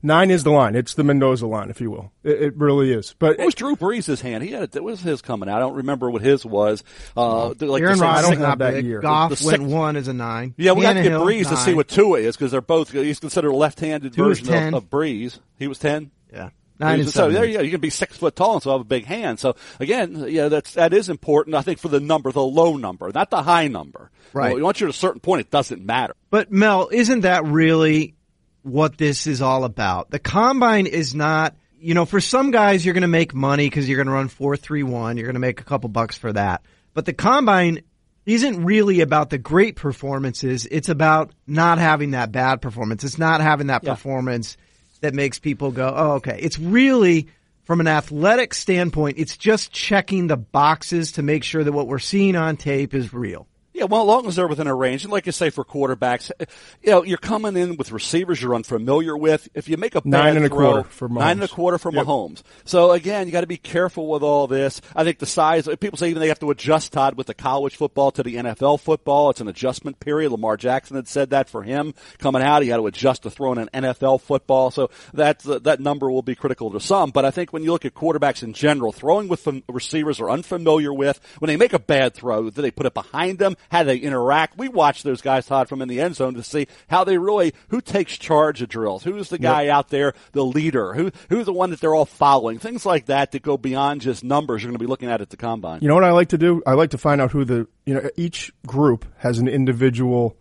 nine 0.02 0.30
is 0.30 0.42
the 0.44 0.50
line. 0.50 0.74
It's 0.74 0.94
the 0.94 1.04
Mendoza 1.04 1.46
line, 1.46 1.70
if 1.70 1.80
you 1.80 1.90
will. 1.90 2.12
It, 2.24 2.42
it 2.42 2.56
really 2.56 2.92
is. 2.92 3.14
But 3.18 3.38
What 3.38 3.46
was 3.46 3.54
Drew 3.54 3.76
Brees' 3.76 4.20
hand? 4.20 4.42
He 4.44 4.50
had 4.50 4.62
it. 4.64 4.74
what 4.74 4.84
was 4.84 5.00
his 5.00 5.22
coming 5.22 5.48
out? 5.48 5.56
I 5.56 5.60
don't 5.60 5.74
remember 5.76 6.10
what 6.10 6.22
his 6.22 6.44
was. 6.44 6.82
Uh, 7.16 7.48
like 7.48 7.58
the 7.58 7.66
Aaron 7.72 7.98
Rodgers 8.00 8.22
don't 8.24 8.32
is 8.34 8.38
have 8.40 8.58
that 8.58 8.74
big. 8.74 8.84
year. 8.84 9.00
Goff 9.00 9.30
The 9.38 9.46
went 9.46 9.60
six- 9.62 9.72
one 9.72 9.96
as 9.96 10.08
a 10.08 10.12
nine. 10.12 10.54
Yeah, 10.56 10.72
we 10.72 10.82
got 10.82 10.94
to 10.94 11.02
get 11.02 11.12
Brees 11.12 11.24
Breeze 11.24 11.48
to 11.48 11.56
see 11.56 11.74
what 11.74 11.88
Tua 11.88 12.18
is 12.18 12.36
because 12.36 12.50
they're 12.52 12.60
both. 12.60 12.90
He's 12.90 13.20
considered 13.20 13.50
a 13.50 13.56
left-handed 13.56 14.12
Tua's 14.12 14.40
version 14.40 14.74
of, 14.74 14.84
of 14.84 14.90
Brees. 14.90 15.38
He 15.58 15.68
was 15.68 15.78
ten. 15.78 16.10
Yeah, 16.32 16.50
nine 16.78 17.00
and 17.00 17.08
so 17.08 17.12
seven. 17.22 17.34
there 17.34 17.44
you 17.44 17.56
go. 17.58 17.62
You 17.62 17.70
can 17.70 17.80
be 17.80 17.90
six 17.90 18.16
foot 18.16 18.34
tall 18.36 18.54
and 18.54 18.62
still 18.62 18.72
have 18.72 18.80
a 18.80 18.84
big 18.84 19.04
hand. 19.04 19.38
So 19.40 19.56
again, 19.80 20.24
yeah, 20.28 20.48
that's 20.48 20.74
that 20.74 20.92
is 20.92 21.08
important. 21.08 21.56
I 21.56 21.62
think 21.62 21.78
for 21.78 21.88
the 21.88 22.00
number, 22.00 22.32
the 22.32 22.42
low 22.42 22.76
number, 22.76 23.10
not 23.12 23.30
the 23.30 23.42
high 23.42 23.68
number. 23.68 24.10
Right. 24.32 24.60
Once 24.60 24.80
you're 24.80 24.88
at 24.88 24.94
a 24.94 24.98
certain 24.98 25.20
point, 25.20 25.40
it 25.42 25.50
doesn't 25.50 25.84
matter. 25.84 26.14
But 26.30 26.50
Mel, 26.50 26.88
isn't 26.92 27.20
that 27.20 27.44
really 27.44 28.14
what 28.62 28.96
this 28.96 29.26
is 29.26 29.42
all 29.42 29.64
about? 29.64 30.10
The 30.10 30.18
combine 30.18 30.86
is 30.86 31.14
not, 31.14 31.54
you 31.78 31.94
know, 31.94 32.04
for 32.06 32.20
some 32.20 32.50
guys 32.50 32.84
you're 32.84 32.94
going 32.94 33.02
to 33.02 33.08
make 33.08 33.34
money 33.34 33.66
because 33.66 33.88
you're 33.88 33.96
going 33.96 34.06
to 34.06 34.12
run 34.12 34.28
four 34.28 34.56
three 34.56 34.82
one. 34.82 35.16
You're 35.16 35.26
going 35.26 35.34
to 35.34 35.40
make 35.40 35.60
a 35.60 35.64
couple 35.64 35.88
bucks 35.90 36.16
for 36.16 36.32
that. 36.32 36.62
But 36.94 37.04
the 37.06 37.12
combine 37.12 37.82
isn't 38.24 38.64
really 38.64 39.00
about 39.00 39.30
the 39.30 39.38
great 39.38 39.74
performances. 39.74 40.66
It's 40.70 40.88
about 40.88 41.32
not 41.46 41.78
having 41.78 42.12
that 42.12 42.30
bad 42.30 42.62
performance. 42.62 43.02
It's 43.02 43.18
not 43.18 43.40
having 43.40 43.66
that 43.66 43.82
Yeah. 43.82 43.94
performance 43.94 44.56
that 45.02 45.14
makes 45.14 45.38
people 45.38 45.70
go, 45.70 45.92
oh, 45.94 46.12
okay. 46.14 46.38
It's 46.40 46.58
really 46.58 47.28
from 47.64 47.80
an 47.80 47.86
athletic 47.86 48.54
standpoint. 48.54 49.18
It's 49.18 49.36
just 49.36 49.72
checking 49.72 50.26
the 50.26 50.36
boxes 50.36 51.12
to 51.12 51.22
make 51.22 51.44
sure 51.44 51.62
that 51.62 51.72
what 51.72 51.86
we're 51.86 51.98
seeing 51.98 52.34
on 52.34 52.56
tape 52.56 52.94
is 52.94 53.12
real. 53.12 53.46
Yeah, 53.74 53.84
well, 53.84 54.02
as 54.02 54.06
long 54.06 54.26
as 54.26 54.36
they're 54.36 54.48
within 54.48 54.66
a 54.66 54.74
range, 54.74 55.04
and 55.04 55.12
like 55.12 55.24
you 55.24 55.32
say 55.32 55.48
for 55.48 55.64
quarterbacks, 55.64 56.30
eh, 56.38 56.44
you 56.82 56.90
know, 56.90 57.04
you're 57.04 57.16
coming 57.16 57.56
in 57.56 57.76
with 57.78 57.90
receivers 57.90 58.42
you're 58.42 58.54
unfamiliar 58.54 59.16
with. 59.16 59.48
If 59.54 59.68
you 59.68 59.78
make 59.78 59.94
a 59.94 60.02
bad 60.02 60.10
Nine 60.10 60.36
and 60.36 60.44
a 60.44 60.48
throw, 60.48 60.72
quarter 60.72 60.88
for 60.90 61.08
nine 61.08 61.32
and 61.32 61.44
a 61.44 61.48
quarter 61.48 61.78
for 61.78 61.90
Yep. 61.90 62.04
Mahomes. 62.06 62.42
So 62.64 62.90
again, 62.92 63.26
you 63.26 63.32
got 63.32 63.40
to 63.42 63.46
be 63.46 63.56
careful 63.56 64.08
with 64.08 64.22
all 64.22 64.46
this. 64.46 64.80
I 64.94 65.04
think 65.04 65.18
the 65.20 65.26
size. 65.26 65.68
People 65.80 65.96
say 65.96 66.10
even 66.10 66.20
they 66.20 66.28
have 66.28 66.40
to 66.40 66.50
adjust 66.50 66.92
Todd 66.92 67.16
with 67.16 67.28
the 67.28 67.34
college 67.34 67.76
football 67.76 68.10
to 68.12 68.22
the 68.22 68.36
NFL 68.36 68.78
football. 68.80 69.30
It's 69.30 69.40
an 69.40 69.48
adjustment 69.48 70.00
period. 70.00 70.32
Lamar 70.32 70.56
Jackson 70.58 70.96
had 70.96 71.08
said 71.08 71.30
that 71.30 71.48
for 71.48 71.62
him 71.62 71.94
coming 72.18 72.42
out. 72.42 72.62
He 72.62 72.68
got 72.68 72.76
to 72.76 72.86
adjust 72.86 73.22
to 73.22 73.30
throwing 73.30 73.58
an 73.58 73.70
NFL 73.72 74.20
football. 74.20 74.70
So 74.70 74.90
that 75.14 75.46
uh, 75.46 75.60
that 75.60 75.80
number 75.80 76.10
will 76.10 76.22
be 76.22 76.34
critical 76.34 76.70
to 76.72 76.80
some. 76.80 77.10
But 77.10 77.24
I 77.24 77.30
think 77.30 77.52
when 77.54 77.62
you 77.62 77.72
look 77.72 77.86
at 77.86 77.94
quarterbacks 77.94 78.42
in 78.42 78.52
general, 78.52 78.92
throwing 78.92 79.28
with 79.28 79.48
receivers 79.68 80.20
are 80.20 80.30
unfamiliar 80.30 80.92
with. 80.92 81.20
When 81.38 81.48
they 81.48 81.56
make 81.56 81.72
a 81.72 81.78
bad 81.78 82.14
throw, 82.14 82.50
do 82.50 82.62
they 82.62 82.70
put 82.70 82.84
it 82.86 82.94
behind 82.94 83.38
them? 83.38 83.56
How 83.70 83.82
they 83.82 83.96
interact? 83.96 84.58
We 84.58 84.68
watch 84.68 85.02
those 85.02 85.20
guys, 85.20 85.46
Todd, 85.46 85.68
from 85.68 85.82
in 85.82 85.88
the 85.88 86.00
end 86.00 86.16
zone 86.16 86.34
to 86.34 86.42
see 86.42 86.66
how 86.88 87.04
they 87.04 87.18
really 87.18 87.54
who 87.68 87.80
takes 87.80 88.16
charge 88.18 88.62
of 88.62 88.68
drills. 88.68 89.02
Who's 89.02 89.28
the 89.28 89.38
guy 89.38 89.68
out 89.68 89.88
there, 89.88 90.14
the 90.32 90.44
leader? 90.44 90.94
Who 90.94 91.10
who's 91.28 91.46
the 91.46 91.52
one 91.52 91.70
that 91.70 91.80
they're 91.80 91.94
all 91.94 92.04
following? 92.04 92.58
Things 92.58 92.84
like 92.86 93.06
that 93.06 93.32
that 93.32 93.42
go 93.42 93.56
beyond 93.56 94.00
just 94.00 94.24
numbers. 94.24 94.62
You're 94.62 94.70
going 94.70 94.78
to 94.78 94.84
be 94.84 94.88
looking 94.88 95.10
at 95.10 95.20
at 95.20 95.30
the 95.30 95.36
combine. 95.36 95.80
You 95.82 95.88
know 95.88 95.94
what 95.94 96.04
I 96.04 96.12
like 96.12 96.28
to 96.30 96.38
do? 96.38 96.62
I 96.66 96.74
like 96.74 96.90
to 96.90 96.98
find 96.98 97.20
out 97.20 97.32
who 97.32 97.44
the 97.44 97.66
you 97.86 97.94
know 97.94 98.08
each 98.16 98.52
group 98.66 99.06
has 99.18 99.38
an 99.38 99.48
individual 99.48 100.36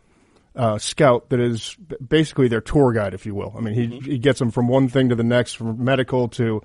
uh, 0.55 0.77
scout 0.77 1.29
that 1.29 1.39
is 1.39 1.75
basically 2.05 2.47
their 2.47 2.61
tour 2.61 2.91
guide, 2.91 3.13
if 3.13 3.25
you 3.25 3.33
will. 3.33 3.53
I 3.57 3.61
mean, 3.61 3.73
he 3.73 3.99
he 3.99 4.17
gets 4.17 4.39
them 4.39 4.51
from 4.51 4.67
one 4.67 4.89
thing 4.89 5.09
to 5.09 5.15
the 5.15 5.23
next, 5.23 5.53
from 5.53 5.83
medical 5.83 6.27
to 6.29 6.61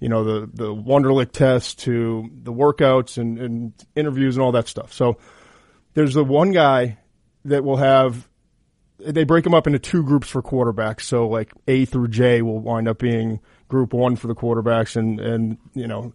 you 0.00 0.08
know 0.08 0.24
the 0.24 0.50
the 0.52 0.74
Wonderlic 0.74 1.32
test 1.32 1.80
to 1.80 2.30
the 2.42 2.52
workouts 2.52 3.18
and, 3.18 3.38
and 3.38 3.72
interviews 3.94 4.36
and 4.36 4.44
all 4.44 4.52
that 4.52 4.68
stuff. 4.68 4.92
So 4.92 5.18
there's 5.94 6.14
the 6.14 6.24
one 6.24 6.52
guy 6.52 6.98
that 7.44 7.64
will 7.64 7.76
have 7.76 8.28
they 8.98 9.24
break 9.24 9.44
them 9.44 9.54
up 9.54 9.66
into 9.66 9.78
two 9.78 10.04
groups 10.04 10.28
for 10.28 10.42
quarterbacks. 10.42 11.02
So 11.02 11.26
like 11.28 11.52
A 11.66 11.84
through 11.84 12.08
J 12.08 12.42
will 12.42 12.60
wind 12.60 12.88
up 12.88 12.98
being 12.98 13.40
group 13.68 13.92
one 13.92 14.16
for 14.16 14.28
the 14.28 14.34
quarterbacks, 14.34 14.96
and 14.96 15.18
and 15.20 15.58
you 15.74 15.86
know 15.86 16.12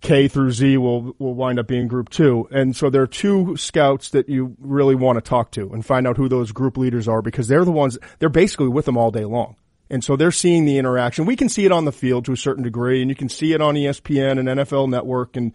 K 0.00 0.28
through 0.28 0.52
Z 0.52 0.76
will 0.78 1.14
will 1.18 1.34
wind 1.34 1.58
up 1.58 1.66
being 1.66 1.88
group 1.88 2.10
two. 2.10 2.48
And 2.50 2.76
so 2.76 2.90
there 2.90 3.02
are 3.02 3.08
two 3.08 3.56
scouts 3.56 4.10
that 4.10 4.28
you 4.28 4.56
really 4.60 4.94
want 4.94 5.16
to 5.16 5.20
talk 5.20 5.50
to 5.52 5.72
and 5.72 5.84
find 5.84 6.06
out 6.06 6.16
who 6.16 6.28
those 6.28 6.52
group 6.52 6.76
leaders 6.76 7.08
are 7.08 7.22
because 7.22 7.48
they're 7.48 7.64
the 7.64 7.72
ones 7.72 7.98
they're 8.18 8.28
basically 8.28 8.68
with 8.68 8.84
them 8.84 8.96
all 8.96 9.10
day 9.10 9.24
long. 9.24 9.56
And 9.90 10.02
so 10.02 10.16
they're 10.16 10.32
seeing 10.32 10.64
the 10.64 10.78
interaction. 10.78 11.26
We 11.26 11.36
can 11.36 11.50
see 11.50 11.66
it 11.66 11.72
on 11.72 11.84
the 11.84 11.92
field 11.92 12.24
to 12.24 12.32
a 12.32 12.36
certain 12.36 12.62
degree, 12.62 13.02
and 13.02 13.10
you 13.10 13.14
can 13.14 13.28
see 13.28 13.52
it 13.52 13.60
on 13.60 13.74
ESPN 13.74 14.38
and 14.38 14.48
NFL 14.48 14.88
Network 14.88 15.36
and, 15.36 15.52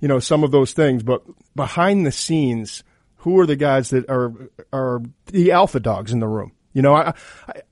you 0.00 0.08
know, 0.08 0.18
some 0.18 0.42
of 0.42 0.50
those 0.50 0.72
things. 0.72 1.04
But 1.04 1.22
behind 1.54 2.04
the 2.04 2.10
scenes, 2.10 2.82
who 3.26 3.40
are 3.40 3.46
the 3.46 3.56
guys 3.56 3.90
that 3.90 4.08
are, 4.08 4.32
are 4.72 5.02
the 5.32 5.50
alpha 5.50 5.80
dogs 5.80 6.12
in 6.12 6.20
the 6.20 6.28
room? 6.28 6.52
You 6.72 6.82
know, 6.82 6.94
I, 6.94 7.12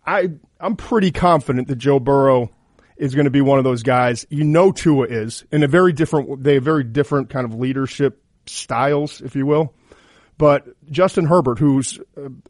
I, 0.04 0.30
I'm 0.58 0.74
pretty 0.74 1.12
confident 1.12 1.68
that 1.68 1.76
Joe 1.76 2.00
Burrow 2.00 2.50
is 2.96 3.14
going 3.14 3.26
to 3.26 3.30
be 3.30 3.40
one 3.40 3.58
of 3.58 3.64
those 3.64 3.84
guys. 3.84 4.26
You 4.30 4.42
know, 4.42 4.72
Tua 4.72 5.06
is 5.06 5.44
in 5.52 5.62
a 5.62 5.68
very 5.68 5.92
different, 5.92 6.42
they 6.42 6.54
have 6.54 6.64
very 6.64 6.82
different 6.82 7.30
kind 7.30 7.44
of 7.44 7.54
leadership 7.54 8.20
styles, 8.46 9.20
if 9.20 9.36
you 9.36 9.46
will. 9.46 9.72
But 10.38 10.66
Justin 10.90 11.26
Herbert, 11.26 11.60
who's 11.60 12.00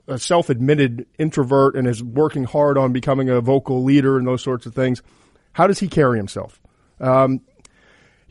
a 0.09 0.19
self-admitted 0.19 1.07
introvert 1.19 1.77
and 1.77 1.87
is 1.87 2.03
working 2.03 2.45
hard 2.45 2.79
on 2.79 2.95
becoming 2.95 3.29
a 3.29 3.43
vocal 3.43 3.85
leader 3.85 4.17
and 4.17 4.27
those 4.27 4.43
sorts 4.43 4.65
of 4.65 4.75
things, 4.75 5.03
how 5.53 5.67
does 5.67 5.79
he 5.79 5.89
carry 5.89 6.17
himself? 6.17 6.59
Um, 7.01 7.43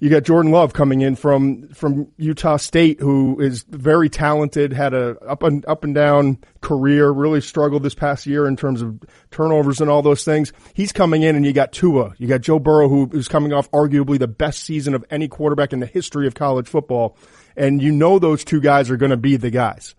you 0.04 0.10
got 0.10 0.24
Jordan 0.24 0.52
Love 0.52 0.74
coming 0.74 1.00
in 1.00 1.16
from 1.16 1.70
from 1.70 2.12
Utah 2.18 2.58
State, 2.58 3.00
who 3.00 3.40
is 3.40 3.64
very 3.70 4.10
talented, 4.10 4.74
had 4.74 4.94
a 4.94 5.18
up 5.26 5.44
and 5.44 5.66
up 5.66 5.86
and 5.86 5.96
down 5.96 6.40
career, 6.60 7.10
really 7.10 7.40
struggled 7.40 7.84
this 7.84 7.96
past 7.96 8.26
year 8.26 8.46
in 8.46 8.58
terms 8.58 8.82
of 8.82 9.00
turnovers 9.32 9.80
and 9.80 9.90
all 9.90 10.02
those 10.02 10.26
things. 10.26 10.52
He's 10.74 10.92
coming 10.92 11.24
in, 11.24 11.38
and 11.38 11.46
you 11.46 11.54
got 11.54 11.72
Tua, 11.72 12.16
you 12.18 12.28
got 12.28 12.42
Joe 12.42 12.60
Burrow, 12.60 12.90
who 12.90 13.10
is 13.14 13.30
coming 13.30 13.54
off 13.54 13.72
arguably 13.72 14.20
the 14.20 14.28
best 14.28 14.64
season 14.66 14.94
of 14.94 15.06
any 15.10 15.30
quarterback 15.30 15.72
in 15.72 15.80
the 15.80 15.86
history 15.86 16.28
of 16.28 16.36
college 16.36 16.68
football, 16.68 17.16
and 17.56 17.82
you 17.82 17.94
know 17.94 18.20
those 18.20 18.44
two 18.44 18.60
guys 18.60 18.90
are 18.90 18.98
going 18.98 19.12
to 19.12 19.16
be 19.16 19.38
the 19.38 19.52
guys. 19.52 19.96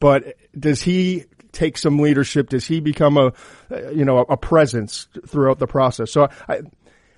But 0.00 0.34
does 0.58 0.80
he 0.80 1.24
take 1.52 1.76
some 1.76 1.98
leadership? 1.98 2.48
Does 2.48 2.66
he 2.66 2.80
become 2.80 3.18
a 3.18 3.34
you 3.92 4.06
know 4.06 4.20
a 4.20 4.38
presence 4.38 5.08
throughout 5.26 5.58
the 5.58 5.66
process? 5.66 6.10
So 6.10 6.30
I 6.48 6.62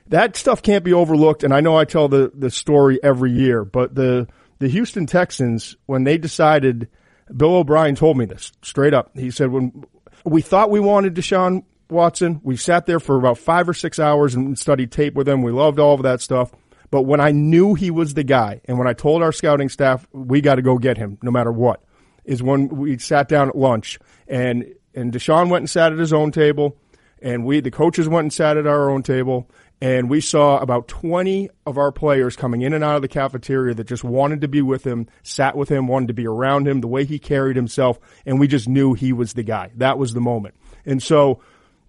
that 0.09 0.37
stuff 0.37 0.62
can't 0.62 0.85
be 0.85 0.93
overlooked. 0.93 1.45
And 1.45 1.53
I 1.55 1.61
know 1.61 1.77
I 1.77 1.85
tell 1.85 2.09
the, 2.09 2.31
the 2.35 2.50
story 2.50 2.99
every 3.03 3.33
year, 3.33 3.65
but 3.65 3.95
the, 3.95 4.29
the 4.59 4.69
Houston 4.69 5.07
Texans, 5.07 5.77
when 5.87 6.05
they 6.05 6.19
decided, 6.19 6.88
Bill 7.35 7.57
O'Brien 7.57 7.95
told 7.95 8.17
me 8.17 8.25
this 8.25 8.53
straight 8.62 8.95
up. 8.95 9.17
He 9.17 9.31
said, 9.31 9.50
when 9.50 9.85
we 10.25 10.43
thought 10.43 10.71
we 10.71 10.81
wanted 10.81 11.15
Deshaun 11.15 11.65
Watson, 11.91 12.41
we 12.43 12.57
sat 12.57 12.87
there 12.87 13.00
for 13.00 13.17
about 13.17 13.38
five 13.38 13.69
or 13.69 13.75
six 13.75 13.99
hours 13.99 14.35
and 14.35 14.59
studied 14.59 14.93
tape 14.93 15.15
with 15.15 15.29
him. 15.29 15.43
We 15.43 15.53
loved 15.53 15.79
all 15.79 15.95
of 15.95 16.03
that 16.03 16.21
stuff. 16.21 16.53
But 16.91 17.03
when 17.03 17.21
I 17.21 17.33
knew 17.33 17.75
he 17.75 17.91
was 17.91 18.15
the 18.15 18.25
guy, 18.25 18.62
and 18.65 18.79
when 18.79 18.88
I 18.88 18.95
told 18.95 19.23
our 19.23 19.33
scouting 19.33 19.69
staff, 19.69 20.07
we 20.12 20.41
got 20.41 20.55
to 20.55 20.62
go 20.62 20.79
get 20.79 20.97
him 20.97 21.19
no 21.23 21.31
matter 21.31 21.53
what, 21.53 21.83
is 22.25 22.43
when 22.43 22.69
we 22.69 22.99
sat 22.99 23.29
down 23.29 23.49
at 23.49 23.57
lunch 23.57 23.99
and, 24.27 24.75
and 24.95 25.12
Deshaun 25.12 25.50
went 25.50 25.62
and 25.62 25.71
sat 25.71 25.93
at 25.93 25.99
his 25.99 26.15
own 26.15 26.33
table 26.33 26.77
and 27.21 27.45
we, 27.45 27.61
the 27.61 27.71
coaches 27.71 28.09
went 28.09 28.25
and 28.25 28.33
sat 28.33 28.57
at 28.57 28.67
our 28.67 28.91
own 28.91 29.03
table 29.03 29.50
and 29.80 30.11
we 30.11 30.20
saw 30.20 30.58
about 30.58 30.88
20 30.88 31.50
of 31.64 31.78
our 31.78 31.92
players 31.92 32.35
coming 32.35 32.62
in 32.62 32.73
and 32.73 32.82
out 32.82 32.97
of 32.97 33.02
the 33.02 33.08
cafeteria 33.08 33.75
that 33.75 33.87
just 33.87 34.02
wanted 34.02 34.40
to 34.40 34.49
be 34.49 34.61
with 34.61 34.85
him, 34.85 35.06
sat 35.23 35.56
with 35.56 35.68
him, 35.68 35.87
wanted 35.87 36.08
to 36.08 36.14
be 36.14 36.26
around 36.26 36.66
him, 36.66 36.80
the 36.80 36.88
way 36.88 37.04
he 37.04 37.18
carried 37.18 37.56
himself, 37.56 37.99
and 38.26 38.40
we 38.40 38.49
just 38.49 38.68
knew 38.68 38.94
he 38.94 39.12
was 39.12 39.35
the 39.35 39.44
guy. 39.44 39.70
That 39.76 39.99
was 39.99 40.14
the 40.14 40.20
moment. 40.20 40.56
And 40.85 41.00
so 41.00 41.40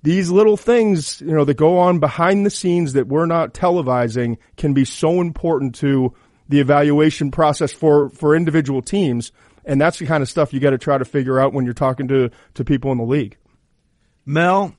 these 0.04 0.30
little 0.30 0.56
things, 0.56 1.20
you 1.22 1.34
know, 1.34 1.46
that 1.46 1.56
go 1.56 1.80
on 1.80 2.00
behind 2.00 2.46
the 2.46 2.52
scenes 2.52 2.94
that 2.94 3.08
we're 3.08 3.26
not 3.26 3.54
televising 3.54 4.38
can 4.56 4.74
be 4.74 4.86
so 4.86 5.20
important 5.20 5.76
to 5.76 6.14
the 6.48 6.60
evaluation 6.60 7.32
process 7.32 7.74
for, 7.74 8.10
for 8.10 8.36
individual 8.36 8.82
teams. 8.82 9.32
And 9.66 9.82
that's 9.82 10.00
the 10.00 10.06
kind 10.06 10.22
of 10.22 10.30
stuff 10.30 10.54
you 10.54 10.60
got 10.60 10.72
to 10.72 10.78
try 10.78 10.98
to 10.98 11.06
figure 11.06 11.40
out 11.40 11.54
when 11.54 11.66
you're 11.66 11.74
talking 11.74 12.08
to, 12.10 12.30
to 12.54 12.64
people 12.64 12.92
in 12.92 12.98
the 12.98 13.04
league. 13.04 13.38
Mel, 14.26 14.76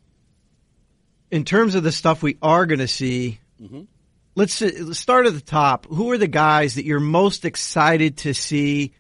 in 1.31 1.45
terms 1.45 1.75
of 1.75 1.83
the 1.83 1.93
stuff 1.93 2.23
we 2.23 2.37
are 2.43 2.67
going 2.67 2.81
to 2.81 2.89
see, 2.89 3.41
mm-hmm. 3.61 3.83
let's, 4.35 4.61
let's 4.61 4.99
start 4.99 5.27
at 5.27 5.35
the 5.35 5.41
top. 5.41 5.87
Who 5.87 6.11
are 6.11 6.19
the 6.19 6.29
guys 6.29 6.75
that 6.75 6.85
you're 6.85 7.01
most 7.01 7.45
excited 7.45 8.19
to 8.19 8.35
see 8.35 8.93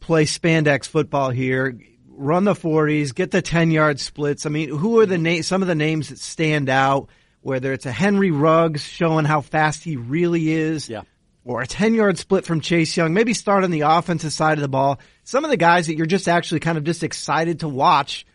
play 0.00 0.24
spandex 0.24 0.86
football 0.86 1.30
here? 1.30 1.78
Run 2.08 2.44
the 2.44 2.54
40s, 2.54 3.14
get 3.14 3.30
the 3.30 3.42
10 3.42 3.70
yard 3.70 4.00
splits. 4.00 4.44
I 4.44 4.50
mean, 4.50 4.68
who 4.70 5.00
are 5.00 5.06
the 5.06 5.18
na- 5.18 5.42
some 5.42 5.62
of 5.62 5.68
the 5.68 5.74
names 5.74 6.08
that 6.08 6.18
stand 6.18 6.68
out? 6.68 7.08
Whether 7.40 7.72
it's 7.72 7.86
a 7.86 7.92
Henry 7.92 8.32
Ruggs 8.32 8.82
showing 8.82 9.24
how 9.24 9.40
fast 9.40 9.84
he 9.84 9.96
really 9.96 10.50
is, 10.50 10.88
yeah. 10.88 11.02
or 11.44 11.62
a 11.62 11.66
10 11.66 11.94
yard 11.94 12.18
split 12.18 12.44
from 12.44 12.60
Chase 12.60 12.96
Young, 12.96 13.14
maybe 13.14 13.32
start 13.32 13.62
on 13.62 13.70
the 13.70 13.82
offensive 13.82 14.32
side 14.32 14.58
of 14.58 14.62
the 14.62 14.68
ball. 14.68 14.98
Some 15.22 15.44
of 15.44 15.50
the 15.50 15.56
guys 15.56 15.86
that 15.86 15.96
you're 15.96 16.06
just 16.06 16.28
actually 16.28 16.60
kind 16.60 16.76
of 16.76 16.84
just 16.84 17.04
excited 17.04 17.60
to 17.60 17.68
watch 17.68 18.26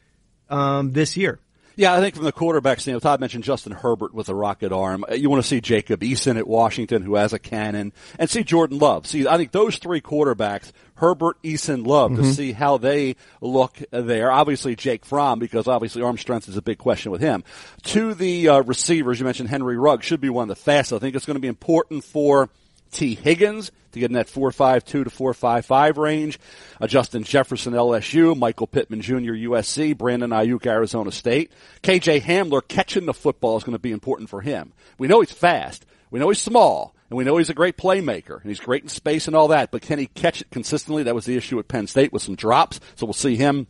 um, 0.50 0.93
this 0.93 1.17
year. 1.17 1.39
Yeah, 1.75 1.94
I 1.94 2.00
think 2.00 2.15
from 2.15 2.25
the 2.25 2.34
quarterbacks, 2.34 2.86
you 2.86 2.94
know, 2.94 3.00
Todd 3.00 3.20
mentioned 3.20 3.44
Justin 3.44 3.72
Herbert 3.72 4.13
with 4.13 4.30
a 4.30 4.36
rocket 4.36 4.72
arm. 4.72 5.06
You 5.12 5.30
want 5.30 5.42
to 5.42 5.48
see 5.48 5.60
Jacob 5.60 6.01
Eason 6.01 6.38
at 6.38 6.48
Washington, 6.48 7.01
who 7.01 7.15
has 7.15 7.34
a 7.34 7.39
cannon, 7.39 7.94
and 8.20 8.30
see 8.30 8.44
Jordan 8.44 8.77
Love. 8.77 9.08
See, 9.08 9.27
I 9.27 9.38
think 9.38 9.51
those 9.51 9.77
three 9.77 10.00
quarterbacks, 10.00 10.72
Herbert, 10.96 11.42
Eason, 11.44 11.86
Love, 11.88 12.12
mm-hmm. 12.12 12.22
to 12.22 12.34
see 12.34 12.51
how 12.51 12.77
they 12.77 13.15
look 13.42 13.80
there. 13.89 14.32
Obviously, 14.32 14.75
Jake 14.75 15.03
Fromm, 15.03 15.39
because 15.39 15.68
obviously 15.68 16.03
arm 16.03 16.18
strength 16.18 16.48
is 16.48 16.58
a 16.58 16.62
big 16.62 16.77
question 16.77 17.12
with 17.12 17.22
him. 17.22 17.44
To 17.84 18.13
the 18.13 18.50
uh, 18.50 18.62
receivers, 18.62 19.20
you 19.20 19.25
mentioned 19.25 19.50
Henry 19.50 19.77
Rugg 19.77 20.03
should 20.03 20.22
be 20.22 20.30
one 20.30 20.44
of 20.44 20.56
the 20.56 20.63
fastest. 20.63 20.94
I 20.94 21.00
think 21.00 21.15
it's 21.15 21.25
going 21.25 21.36
to 21.36 21.42
be 21.42 21.48
important 21.48 22.03
for 22.03 22.50
Tee 22.93 23.15
Higgins 23.15 23.71
to 23.91 24.00
get 24.00 24.09
in 24.09 24.13
that 24.13 24.27
4.52 24.27 24.85
to 24.85 25.03
4.55 25.05 25.97
range. 25.97 26.39
Uh, 26.79 26.88
Justin 26.88 27.23
Jefferson, 27.23 27.73
LSU. 27.73 28.38
Michael 28.38 28.67
Pittman 28.67 29.01
Jr., 29.01 29.33
USC. 29.33 29.97
Brandon 29.97 30.29
Aiyuk, 30.31 30.65
Arizona 30.65 31.12
State. 31.12 31.51
KJ 31.81 32.21
Hamler 32.21 32.67
catching 32.67 33.05
the 33.05 33.13
football 33.13 33.57
is 33.57 33.63
going 33.63 33.75
to 33.75 33.79
be 33.79 33.91
important 33.91 34.29
for 34.29 34.41
him. 34.41 34.73
We 34.97 35.07
know 35.07 35.21
he's 35.21 35.31
fast. 35.31 35.85
We 36.09 36.19
know 36.19 36.29
he's 36.29 36.41
small. 36.41 36.95
And 37.09 37.17
we 37.17 37.23
know 37.23 37.38
he's 37.38 37.51
a 37.51 37.53
great 37.53 37.77
playmaker 37.77 38.41
and 38.41 38.50
he's 38.50 38.59
great 38.59 38.81
in 38.81 38.89
space 38.89 39.27
and 39.27 39.35
all 39.35 39.50
that, 39.50 39.69
but 39.69 39.83
can 39.83 40.00
he 40.00 40.07
catch 40.07 40.41
it 40.41 40.50
consistently? 40.50 41.03
That 41.03 41.13
was 41.13 41.25
the 41.25 41.38
issue 41.38 41.59
at 41.59 41.67
Penn 41.67 41.85
State 41.85 42.12
with 42.12 42.23
some 42.23 42.33
drops. 42.33 42.79
So 42.95 43.05
we'll 43.05 43.13
see 43.13 43.35
him 43.35 43.67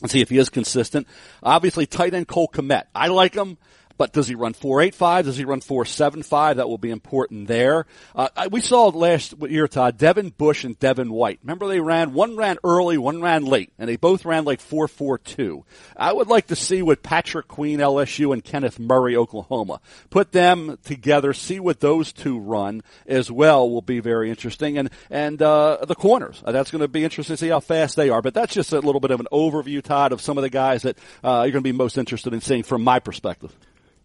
and 0.00 0.10
see 0.10 0.22
if 0.22 0.30
he 0.30 0.38
is 0.38 0.48
consistent. 0.48 1.06
Obviously, 1.42 1.84
tight 1.86 2.14
end 2.14 2.28
Cole 2.28 2.48
Kmet. 2.48 2.84
I 2.94 3.08
like 3.08 3.34
him. 3.34 3.58
But 4.00 4.14
does 4.14 4.28
he 4.28 4.34
run 4.34 4.54
485? 4.54 5.26
Does 5.26 5.36
he 5.36 5.44
run 5.44 5.60
475? 5.60 6.56
That 6.56 6.70
will 6.70 6.78
be 6.78 6.90
important 6.90 7.48
there. 7.48 7.84
Uh, 8.16 8.30
we 8.50 8.62
saw 8.62 8.86
last 8.86 9.34
year, 9.46 9.68
Todd, 9.68 9.98
Devin 9.98 10.30
Bush 10.38 10.64
and 10.64 10.78
Devin 10.78 11.12
White. 11.12 11.38
Remember 11.42 11.68
they 11.68 11.80
ran, 11.80 12.14
one 12.14 12.34
ran 12.34 12.56
early, 12.64 12.96
one 12.96 13.20
ran 13.20 13.44
late, 13.44 13.74
and 13.78 13.90
they 13.90 13.96
both 13.96 14.24
ran 14.24 14.46
like 14.46 14.62
442. 14.62 15.66
I 15.98 16.14
would 16.14 16.28
like 16.28 16.46
to 16.46 16.56
see 16.56 16.80
what 16.80 17.02
Patrick 17.02 17.46
Queen, 17.46 17.78
LSU, 17.78 18.32
and 18.32 18.42
Kenneth 18.42 18.78
Murray, 18.78 19.16
Oklahoma. 19.16 19.82
Put 20.08 20.32
them 20.32 20.78
together, 20.82 21.34
see 21.34 21.60
what 21.60 21.80
those 21.80 22.10
two 22.10 22.38
run 22.38 22.82
as 23.06 23.30
well 23.30 23.68
will 23.68 23.82
be 23.82 24.00
very 24.00 24.30
interesting. 24.30 24.78
And, 24.78 24.88
and, 25.10 25.42
uh, 25.42 25.84
the 25.84 25.94
corners. 25.94 26.42
Uh, 26.42 26.52
that's 26.52 26.70
going 26.70 26.80
to 26.80 26.88
be 26.88 27.04
interesting 27.04 27.34
to 27.34 27.36
see 27.36 27.50
how 27.50 27.60
fast 27.60 27.96
they 27.96 28.08
are. 28.08 28.22
But 28.22 28.32
that's 28.32 28.54
just 28.54 28.72
a 28.72 28.80
little 28.80 29.02
bit 29.02 29.10
of 29.10 29.20
an 29.20 29.28
overview, 29.30 29.82
Todd, 29.82 30.12
of 30.12 30.22
some 30.22 30.38
of 30.38 30.42
the 30.42 30.48
guys 30.48 30.84
that, 30.84 30.96
uh, 31.22 31.42
you're 31.44 31.52
going 31.52 31.62
to 31.64 31.70
be 31.70 31.72
most 31.72 31.98
interested 31.98 32.32
in 32.32 32.40
seeing 32.40 32.62
from 32.62 32.82
my 32.82 32.98
perspective. 32.98 33.54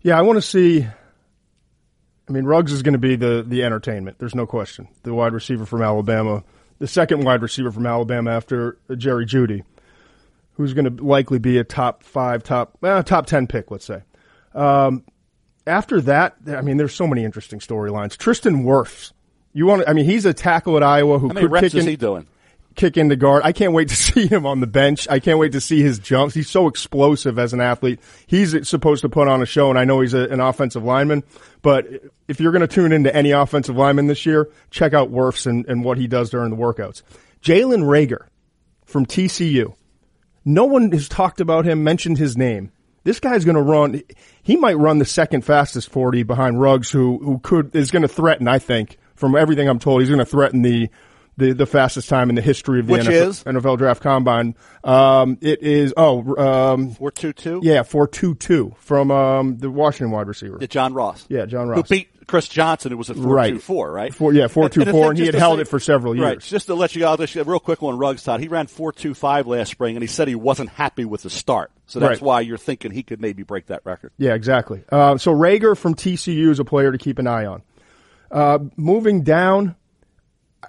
Yeah, 0.05 0.19
I 0.19 0.21
want 0.21 0.38
to 0.38 0.41
see. 0.43 0.83
I 0.83 2.31
mean, 2.31 2.45
Ruggs 2.45 2.71
is 2.71 2.83
going 2.83 2.93
to 2.93 3.00
be 3.00 3.15
the 3.15 3.43
the 3.43 3.63
entertainment. 3.63 4.19
There's 4.19 4.35
no 4.35 4.45
question. 4.45 4.88
The 5.01 5.15
wide 5.15 5.33
receiver 5.33 5.65
from 5.65 5.81
Alabama, 5.81 6.43
the 6.77 6.88
second 6.88 7.24
wide 7.24 7.41
receiver 7.41 7.71
from 7.71 7.88
Alabama 7.88 8.29
after 8.29 8.77
Jerry 8.95 9.25
Jeudy, 9.25 9.63
who's 10.53 10.75
going 10.75 10.95
to 10.95 11.03
likely 11.03 11.39
be 11.39 11.57
a 11.57 11.63
top 11.63 12.03
five, 12.03 12.43
top 12.43 12.77
eh, 12.83 13.01
top 13.01 13.25
ten 13.25 13.47
pick, 13.47 13.71
let's 13.71 13.85
say. 13.85 14.03
Um, 14.53 15.05
after 15.65 16.00
that, 16.01 16.35
I 16.50 16.62
mean, 16.62 16.77
there's 16.77 16.93
so 16.93 17.07
many 17.07 17.24
interesting 17.24 17.57
storylines. 17.57 18.15
Tristan 18.15 18.63
Wirfs. 18.63 19.12
You 19.53 19.65
want? 19.65 19.89
I 19.89 19.93
mean, 19.93 20.05
he's 20.05 20.27
a 20.27 20.35
tackle 20.35 20.77
at 20.77 20.83
Iowa 20.83 21.17
who 21.17 21.29
How 21.29 21.33
many 21.33 21.45
could 21.47 21.51
reps 21.51 21.63
kick 21.65 21.75
is 21.79 21.83
in, 21.83 21.89
he 21.89 21.95
doing? 21.95 22.27
Kick 22.75 22.98
into 22.98 23.15
guard. 23.15 23.41
I 23.44 23.51
can't 23.51 23.74
wait 23.74 23.89
to 23.89 23.96
see 23.96 24.27
him 24.27 24.46
on 24.46 24.60
the 24.60 24.67
bench. 24.67 25.08
I 25.10 25.20
can't 25.20 25.39
wait 25.39 25.53
to 25.53 25.62
see 25.62 25.82
his 25.82 26.00
jumps. 26.00 26.36
He's 26.36 26.50
so 26.50 26.67
explosive 26.67 27.39
as 27.39 27.53
an 27.53 27.62
athlete. 27.62 28.00
He's 28.27 28.67
supposed 28.67 29.01
to 29.01 29.10
put 29.10 29.27
on 29.27 29.41
a 29.41 29.46
show, 29.46 29.70
and 29.70 29.79
I 29.79 29.86
know 29.86 30.01
he's 30.01 30.13
a, 30.13 30.27
an 30.29 30.39
offensive 30.39 30.84
lineman. 30.84 31.24
But 31.62 31.88
if 32.27 32.39
you're 32.39 32.51
going 32.51 32.62
to 32.62 32.67
tune 32.67 32.91
into 32.91 33.15
any 33.15 33.32
offensive 33.32 33.75
lineman 33.75 34.08
this 34.08 34.25
year, 34.25 34.50
check 34.72 34.94
out 34.94 35.12
Wirfs 35.12 35.48
and, 35.48 35.65
and 35.67 35.84
what 35.84 35.98
he 35.98 36.08
does 36.08 36.29
during 36.29 36.51
the 36.51 36.58
workouts. 36.58 37.01
Jalen 37.41 37.84
Reagor 37.84 38.27
from 38.86 39.05
TCU. 39.05 39.75
No 40.44 40.65
one 40.65 40.91
has 40.91 41.10
talked 41.10 41.41
about 41.41 41.65
him, 41.65 41.84
mentioned 41.84 42.17
his 42.17 42.38
name. 42.38 42.72
This 43.03 43.20
guy's 43.20 43.46
going 43.46 43.55
to 43.55 43.62
run. 43.62 44.01
He 44.41 44.55
might 44.55 44.77
run 44.77 44.98
the 44.98 45.05
second 45.05 45.41
fastest 45.46 45.89
40 45.89 46.24
behind 46.24 46.60
Ruggs, 46.60 46.89
who 46.89 47.20
who 47.20 47.39
could 47.39 47.75
is 47.75 47.91
going 47.91 48.01
to 48.01 48.08
threaten. 48.08 48.48
I 48.48 48.58
think 48.60 48.98
from 49.15 49.36
everything 49.36 49.70
I'm 49.70 49.79
told, 49.79 50.01
he's 50.01 50.10
going 50.10 50.20
to 50.20 50.25
threaten 50.25 50.63
the 50.63 50.89
the, 51.38 51.54
the 51.54 51.65
fastest 51.65 52.08
time 52.10 52.30
in 52.30 52.36
the 52.36 52.42
history 52.42 52.80
of 52.80 52.88
the 52.88 52.94
Which 52.94 53.04
NFL, 53.04 53.27
is? 53.27 53.44
NFL 53.44 53.77
draft 53.77 54.01
combine. 54.01 54.56
Um, 54.84 55.38
it 55.42 55.62
is, 55.62 55.94
oh, 55.98 56.20
um, 56.38 56.92
422? 56.92 57.62
yeah, 57.63 57.84
422 57.84 58.75
from, 58.80 59.12
um, 59.12 59.58
the 59.58 59.70
Washington 59.70 60.12
wide 60.12 60.27
receiver. 60.27 60.58
John 60.68 60.94
Ross. 60.94 61.25
Yeah, 61.30 61.46
John 61.46 61.68
Ross. 61.68 61.77
Who 61.89 61.96
beat 61.96 62.10
Chris 62.27 62.48
Johnson, 62.48 62.92
who 62.92 62.98
was 62.98 63.10
at 63.12 63.18
four 63.18 63.46
two 63.48 63.60
four, 63.60 63.92
right? 63.92 64.13
Four, 64.13 64.34
yeah, 64.34 64.48
four 64.48 64.68
two 64.70 64.82
And- 64.82 64.89
four, 64.89 65.04
and 65.04 65.10
and 65.12 65.20
he 65.20 65.25
had 65.25 65.36
held 65.36 65.58
say- 65.58 65.62
it 65.62 65.68
for 65.68 65.80
several 65.80 66.15
years. 66.15 66.25
Right. 66.25 66.39
Just 66.39 66.68
to 66.68 66.74
let 66.74 66.96
you 66.96 67.01
just 67.18 67.36
a 67.36 67.44
real 67.44 67.60
quick 67.60 67.82
one, 67.84 67.98
Ruggs, 68.00 68.24
Todd. 68.24 68.39
He 68.39 68.48
ran 68.48 68.65
four 68.68 68.92
two 68.92 69.13
five 69.13 69.46
last 69.46 69.70
spring, 69.72 69.96
and 69.96 70.01
he 70.01 70.08
said 70.08 70.27
he 70.27 70.34
wasn't 70.36 70.70
happy 70.70 71.06
with 71.06 71.22
the 71.22 71.30
start. 71.30 71.72
So 71.86 72.00
that's 72.00 72.13
Right. 72.13 72.22
why 72.22 72.42
you're 72.42 72.58
thinking 72.58 72.89
he 72.92 73.04
could 73.04 73.22
maybe 73.22 73.44
break 73.44 73.68
that 73.68 73.82
record. 73.84 74.12
Yeah, 74.18 74.34
exactly. 74.34 74.84
Uh, 74.92 75.18
so 75.18 75.32
Reagor 75.36 75.77
from 75.77 75.94
TCU 75.94 76.50
is 76.50 76.60
a 76.60 76.65
player 76.65 76.92
to 76.92 76.98
keep 76.98 77.20
an 77.20 77.27
eye 77.27 77.46
on. 77.46 77.62
Uh, 78.32 78.58
moving 78.75 79.22
down, 79.22 79.75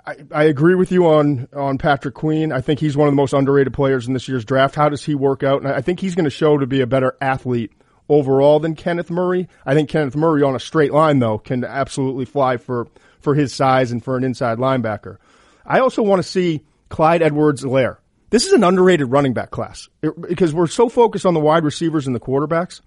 I, 0.07 0.17
I 0.33 0.45
agree 0.45 0.75
with 0.75 0.91
you 0.91 1.07
on 1.07 1.49
on 1.55 1.79
Patrick 1.79 2.15
Queen. 2.15 2.53
I 2.53 2.61
think 2.61 2.81
he's 2.81 2.97
one 2.97 3.09
of 3.09 3.13
the 3.13 3.17
most 3.17 3.33
underrated 3.33 3.73
players 3.73 4.07
in 4.07 4.13
this 4.15 4.29
year's 4.29 4.45
draft. 4.45 4.75
How 4.75 4.89
does 4.89 5.05
he 5.05 5.15
work 5.15 5.43
out? 5.43 5.63
And 5.63 5.71
I 5.73 5.81
think 5.81 6.01
he's 6.01 6.15
going 6.15 6.25
to 6.25 6.31
show 6.31 6.59
to 6.59 6.67
be 6.67 6.81
a 6.81 6.87
better 6.87 7.17
athlete 7.21 7.73
overall 8.09 8.61
than 8.61 8.75
Kenneth 8.75 9.11
Murray. 9.11 9.49
I 9.65 9.75
think 9.75 9.89
Kenneth 9.89 10.17
Murray 10.17 10.43
on 10.43 10.55
a 10.55 10.61
straight 10.61 10.93
line 10.93 11.19
though 11.19 11.39
can 11.39 11.65
absolutely 11.65 12.25
fly 12.25 12.57
for 12.57 12.89
for 13.21 13.35
his 13.35 13.53
size 13.55 13.93
and 13.93 14.03
for 14.03 14.17
an 14.17 14.25
inside 14.25 14.59
linebacker. 14.59 15.17
I 15.65 15.81
also 15.81 16.03
want 16.03 16.23
to 16.23 16.29
see 16.29 16.63
Clyde 16.89 17.23
Edwards-Helaire. 17.23 17.97
This 18.31 18.47
is 18.47 18.53
an 18.53 18.63
underrated 18.63 19.11
running 19.11 19.33
back 19.35 19.51
class 19.51 19.89
It- 20.03 20.21
because 20.29 20.55
we're 20.55 20.67
so 20.69 20.89
focused 20.89 21.27
on 21.27 21.35
the 21.35 21.41
wide 21.41 21.65
receivers 21.65 22.07
and 22.07 22.15
the 22.15 22.21
quarterbacks. 22.21 22.81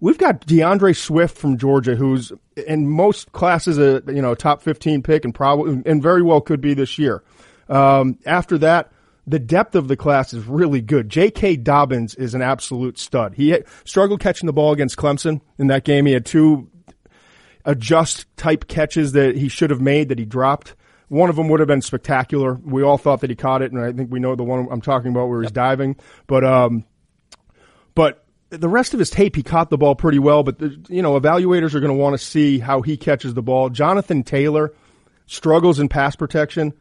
We've 0.00 0.18
got 0.18 0.46
D'Andre 0.46 0.92
Swift 0.92 1.36
from 1.36 1.58
Georgia, 1.58 1.96
who's 1.96 2.32
in 2.56 2.88
most 2.88 3.32
classes 3.32 3.78
a 3.78 4.02
you 4.06 4.22
know 4.22 4.34
top 4.34 4.62
fifteen 4.62 5.02
pick 5.02 5.24
and 5.24 5.34
probably 5.34 5.82
and 5.84 6.02
very 6.02 6.22
well 6.22 6.40
could 6.40 6.60
be 6.60 6.74
this 6.74 6.98
year. 6.98 7.22
Um, 7.68 8.18
after 8.24 8.58
that, 8.58 8.92
the 9.26 9.38
depth 9.38 9.74
of 9.74 9.88
the 9.88 9.96
class 9.96 10.32
is 10.32 10.46
really 10.46 10.80
good. 10.80 11.08
J.K. 11.08 11.56
Dobbins 11.56 12.14
is 12.14 12.34
an 12.34 12.40
absolute 12.40 12.98
stud. 12.98 13.34
He 13.34 13.50
had, 13.50 13.64
struggled 13.84 14.20
catching 14.20 14.46
the 14.46 14.52
ball 14.52 14.72
against 14.72 14.96
Clemson 14.96 15.42
in 15.58 15.66
that 15.66 15.84
game. 15.84 16.06
He 16.06 16.12
had 16.12 16.24
two 16.24 16.70
adjust 17.64 18.26
type 18.36 18.68
catches 18.68 19.12
that 19.12 19.36
he 19.36 19.48
should 19.48 19.68
have 19.68 19.82
made 19.82 20.08
that 20.08 20.18
he 20.18 20.24
dropped. 20.24 20.74
One 21.08 21.28
of 21.28 21.36
them 21.36 21.48
would 21.48 21.60
have 21.60 21.66
been 21.66 21.82
spectacular. 21.82 22.54
We 22.54 22.82
all 22.82 22.98
thought 22.98 23.20
that 23.20 23.30
he 23.30 23.36
caught 23.36 23.62
it, 23.62 23.72
and 23.72 23.82
I 23.82 23.92
think 23.92 24.10
we 24.10 24.20
know 24.20 24.34
the 24.34 24.44
one 24.44 24.68
I'm 24.70 24.80
talking 24.80 25.10
about 25.10 25.28
where 25.28 25.42
he's 25.42 25.50
diving. 25.50 25.96
But 26.26 26.44
um, 26.44 26.84
but 27.94 28.24
the 28.50 28.68
rest 28.68 28.94
of 28.94 28.98
his 28.98 29.10
tape, 29.10 29.36
he 29.36 29.42
caught 29.42 29.70
the 29.70 29.78
ball 29.78 29.94
pretty 29.94 30.18
well. 30.18 30.42
But 30.42 30.58
the, 30.58 30.78
you 30.88 31.02
know, 31.02 31.18
evaluators 31.18 31.74
are 31.74 31.80
going 31.80 31.92
to 31.92 31.98
want 31.98 32.18
to 32.18 32.24
see 32.24 32.58
how 32.58 32.82
he 32.82 32.96
catches 32.96 33.34
the 33.34 33.42
ball. 33.42 33.68
Jonathan 33.70 34.22
Taylor 34.22 34.72
struggles 35.26 35.78
in 35.78 35.88
pass 35.88 36.16
protection, 36.16 36.72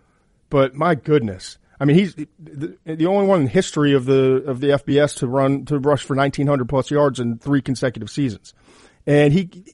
but 0.49 0.73
my 0.73 0.95
goodness, 0.95 1.57
I 1.79 1.85
mean, 1.85 1.97
he's 1.97 2.15
the, 2.15 2.77
the 2.85 3.05
only 3.05 3.27
one 3.27 3.41
in 3.41 3.47
history 3.47 3.93
of 3.93 4.05
the 4.05 4.43
of 4.47 4.59
the 4.61 4.67
FBS 4.67 5.17
to 5.17 5.27
run 5.27 5.65
to 5.65 5.77
rush 5.77 6.03
for 6.03 6.15
1900 6.15 6.67
plus 6.67 6.89
yards 6.89 7.19
in 7.19 7.37
three 7.37 7.61
consecutive 7.61 8.09
seasons, 8.09 8.53
and 9.05 9.31
he 9.31 9.65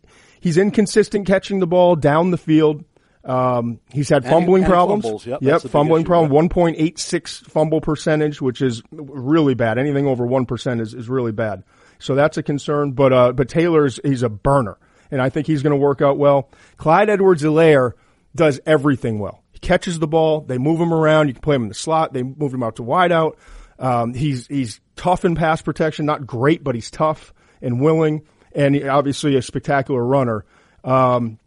he's 0.41 0.57
inconsistent 0.57 1.27
catching 1.27 1.59
the 1.59 1.67
ball 1.67 1.95
down 1.95 2.31
the 2.31 2.37
field. 2.37 2.83
Um, 3.23 3.79
he's 3.89 4.09
had 4.09 4.25
fumbling 4.25 4.63
and 4.63 4.65
he 4.65 4.69
problems. 4.73 5.05
fumbles. 5.05 5.25
Yep, 5.25 5.41
yep, 5.41 5.61
fumbling 5.61 6.01
issue, 6.01 6.07
problem. 6.07 6.31
One 6.31 6.49
point 6.49 6.75
eight 6.77 6.99
six 6.99 7.39
fumble 7.39 7.79
percentage, 7.79 8.41
which 8.41 8.61
is 8.61 8.83
really 8.91 9.53
bad. 9.53 9.77
Anything 9.77 10.05
over 10.05 10.25
one 10.25 10.45
percent 10.45 10.81
is, 10.81 10.93
is 10.93 11.07
really 11.07 11.31
bad. 11.31 11.63
So 12.03 12.15
that's 12.15 12.37
a 12.37 12.43
concern. 12.43 12.91
But 12.91 13.13
uh, 13.13 13.31
but 13.31 13.47
Taylor's 13.47 13.99
he's 14.03 14.23
a 14.23 14.29
burner, 14.29 14.77
and 15.09 15.21
I 15.21 15.29
think 15.29 15.47
he's 15.47 15.63
going 15.63 15.71
to 15.71 15.77
work 15.77 16.01
out 16.01 16.17
well. 16.17 16.49
Clyde 16.77 17.09
Edwards-Helaire 17.09 17.93
does 18.35 18.59
everything 18.65 19.19
well. 19.19 19.41
He 19.53 19.59
catches 19.59 19.99
the 19.99 20.07
ball. 20.07 20.41
They 20.41 20.57
move 20.57 20.79
him 20.79 20.93
around. 20.93 21.29
You 21.29 21.33
can 21.33 21.41
play 21.41 21.55
him 21.55 21.63
in 21.63 21.69
the 21.69 21.75
slot. 21.75 22.11
They 22.11 22.23
move 22.23 22.53
him 22.53 22.61
out 22.61 22.75
to 22.75 22.83
wide 22.83 23.11
out. 23.11 23.37
Um, 23.79 24.13
he's 24.13 24.47
he's 24.47 24.81
tough 24.95 25.23
in 25.23 25.35
pass 25.35 25.61
protection. 25.61 26.05
Not 26.05 26.27
great, 26.27 26.63
but 26.63 26.75
he's 26.75 26.91
tough 26.91 27.33
and 27.61 27.79
willing, 27.79 28.23
and 28.53 28.87
obviously 28.89 29.37
a 29.37 29.41
spectacular 29.41 30.03
runner. 30.03 30.43
Um, 30.83 31.39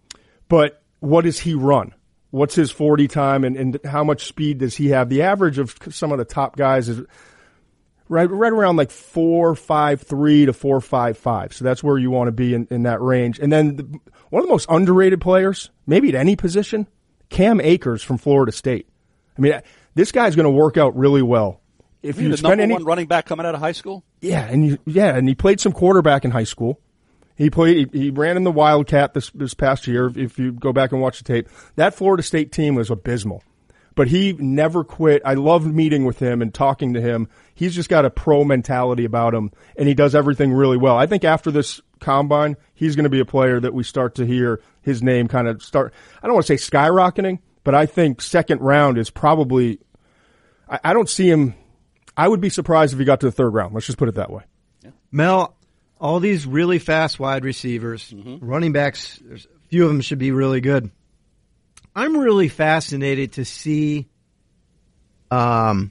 but 0.48 0.82
what 1.00 1.24
does 1.24 1.38
he 1.38 1.54
run? 1.54 1.92
What's 2.30 2.54
his 2.54 2.70
40 2.70 3.08
time 3.08 3.44
and, 3.44 3.56
and 3.56 3.80
how 3.84 4.04
much 4.04 4.26
speed 4.26 4.58
does 4.58 4.74
he 4.74 4.88
have? 4.88 5.08
The 5.08 5.22
average 5.22 5.58
of 5.58 5.76
some 5.90 6.12
of 6.12 6.18
the 6.18 6.24
top 6.24 6.56
guys 6.56 6.88
is 6.88 7.02
right, 8.08 8.30
right 8.30 8.52
around 8.52 8.76
like 8.76 8.90
four, 8.90 9.54
five, 9.54 10.02
three 10.02 10.46
to 10.46 10.52
four, 10.52 10.80
five, 10.80 11.18
five. 11.18 11.52
So 11.52 11.64
that's 11.64 11.82
where 11.82 11.98
you 11.98 12.10
want 12.10 12.28
to 12.28 12.32
be 12.32 12.54
in, 12.54 12.66
in 12.70 12.82
that 12.84 13.00
range. 13.00 13.38
And 13.38 13.52
then 13.52 13.76
the, 13.76 13.82
one 14.30 14.42
of 14.42 14.48
the 14.48 14.52
most 14.52 14.66
underrated 14.68 15.20
players, 15.20 15.70
maybe 15.86 16.08
at 16.08 16.14
any 16.14 16.36
position, 16.36 16.86
Cam 17.28 17.60
Akers 17.60 18.02
from 18.02 18.18
Florida 18.18 18.52
State. 18.52 18.88
I 19.36 19.40
mean, 19.40 19.60
this 19.94 20.12
guy's 20.12 20.36
going 20.36 20.44
to 20.44 20.50
work 20.50 20.76
out 20.76 20.96
really 20.96 21.22
well. 21.22 21.60
If 22.02 22.16
You 22.18 22.24
you 22.24 22.28
the 22.30 22.36
spend 22.36 22.58
number 22.58 22.62
any, 22.62 22.72
one 22.74 22.84
running 22.84 23.06
back 23.06 23.26
coming 23.26 23.44
out 23.46 23.54
of 23.54 23.60
high 23.60 23.72
school. 23.72 24.04
yeah, 24.20 24.46
and 24.46 24.64
you, 24.64 24.78
yeah, 24.86 25.16
and 25.16 25.28
he 25.28 25.34
played 25.34 25.58
some 25.60 25.72
quarterback 25.72 26.24
in 26.24 26.30
high 26.30 26.44
school. 26.44 26.80
He 27.36 27.50
played. 27.50 27.92
He 27.92 28.10
ran 28.10 28.36
in 28.36 28.44
the 28.44 28.52
Wildcat 28.52 29.12
this 29.12 29.30
this 29.30 29.54
past 29.54 29.86
year. 29.86 30.10
If 30.14 30.38
you 30.38 30.52
go 30.52 30.72
back 30.72 30.92
and 30.92 31.00
watch 31.02 31.18
the 31.18 31.24
tape, 31.24 31.48
that 31.74 31.94
Florida 31.94 32.22
State 32.22 32.52
team 32.52 32.76
was 32.76 32.90
abysmal, 32.90 33.42
but 33.96 34.08
he 34.08 34.34
never 34.34 34.84
quit. 34.84 35.22
I 35.24 35.34
loved 35.34 35.66
meeting 35.66 36.04
with 36.04 36.20
him 36.20 36.42
and 36.42 36.54
talking 36.54 36.94
to 36.94 37.00
him. 37.00 37.28
He's 37.54 37.74
just 37.74 37.88
got 37.88 38.04
a 38.04 38.10
pro 38.10 38.44
mentality 38.44 39.04
about 39.04 39.34
him, 39.34 39.50
and 39.76 39.88
he 39.88 39.94
does 39.94 40.14
everything 40.14 40.52
really 40.52 40.76
well. 40.76 40.96
I 40.96 41.06
think 41.06 41.24
after 41.24 41.50
this 41.50 41.80
combine, 41.98 42.56
he's 42.74 42.94
going 42.94 43.04
to 43.04 43.10
be 43.10 43.20
a 43.20 43.24
player 43.24 43.58
that 43.58 43.74
we 43.74 43.82
start 43.82 44.14
to 44.16 44.26
hear 44.26 44.60
his 44.82 45.02
name 45.02 45.26
kind 45.26 45.48
of 45.48 45.62
start. 45.62 45.92
I 46.22 46.26
don't 46.26 46.34
want 46.34 46.46
to 46.46 46.56
say 46.56 46.70
skyrocketing, 46.70 47.40
but 47.64 47.74
I 47.74 47.86
think 47.86 48.20
second 48.20 48.60
round 48.60 48.98
is 48.98 49.10
probably. 49.10 49.80
I, 50.68 50.78
I 50.84 50.92
don't 50.92 51.08
see 51.08 51.28
him. 51.28 51.54
I 52.16 52.28
would 52.28 52.40
be 52.40 52.50
surprised 52.50 52.92
if 52.92 52.98
he 52.98 53.04
got 53.04 53.20
to 53.20 53.26
the 53.26 53.32
third 53.32 53.54
round. 53.54 53.74
Let's 53.74 53.86
just 53.86 53.98
put 53.98 54.08
it 54.08 54.14
that 54.16 54.30
way. 54.30 54.44
Mel, 55.10 55.56
all 55.98 56.20
these 56.20 56.46
really 56.46 56.78
fast 56.78 57.18
wide 57.18 57.44
receivers, 57.44 58.10
mm-hmm. 58.10 58.44
running 58.44 58.72
backs, 58.72 59.18
there's, 59.24 59.46
a 59.46 59.68
few 59.68 59.84
of 59.84 59.88
them 59.88 60.02
should 60.02 60.18
be 60.18 60.32
really 60.32 60.60
good. 60.60 60.90
I'm 61.96 62.18
really 62.18 62.48
fascinated 62.48 63.32
to 63.32 63.46
see 63.46 64.06
um, 65.30 65.90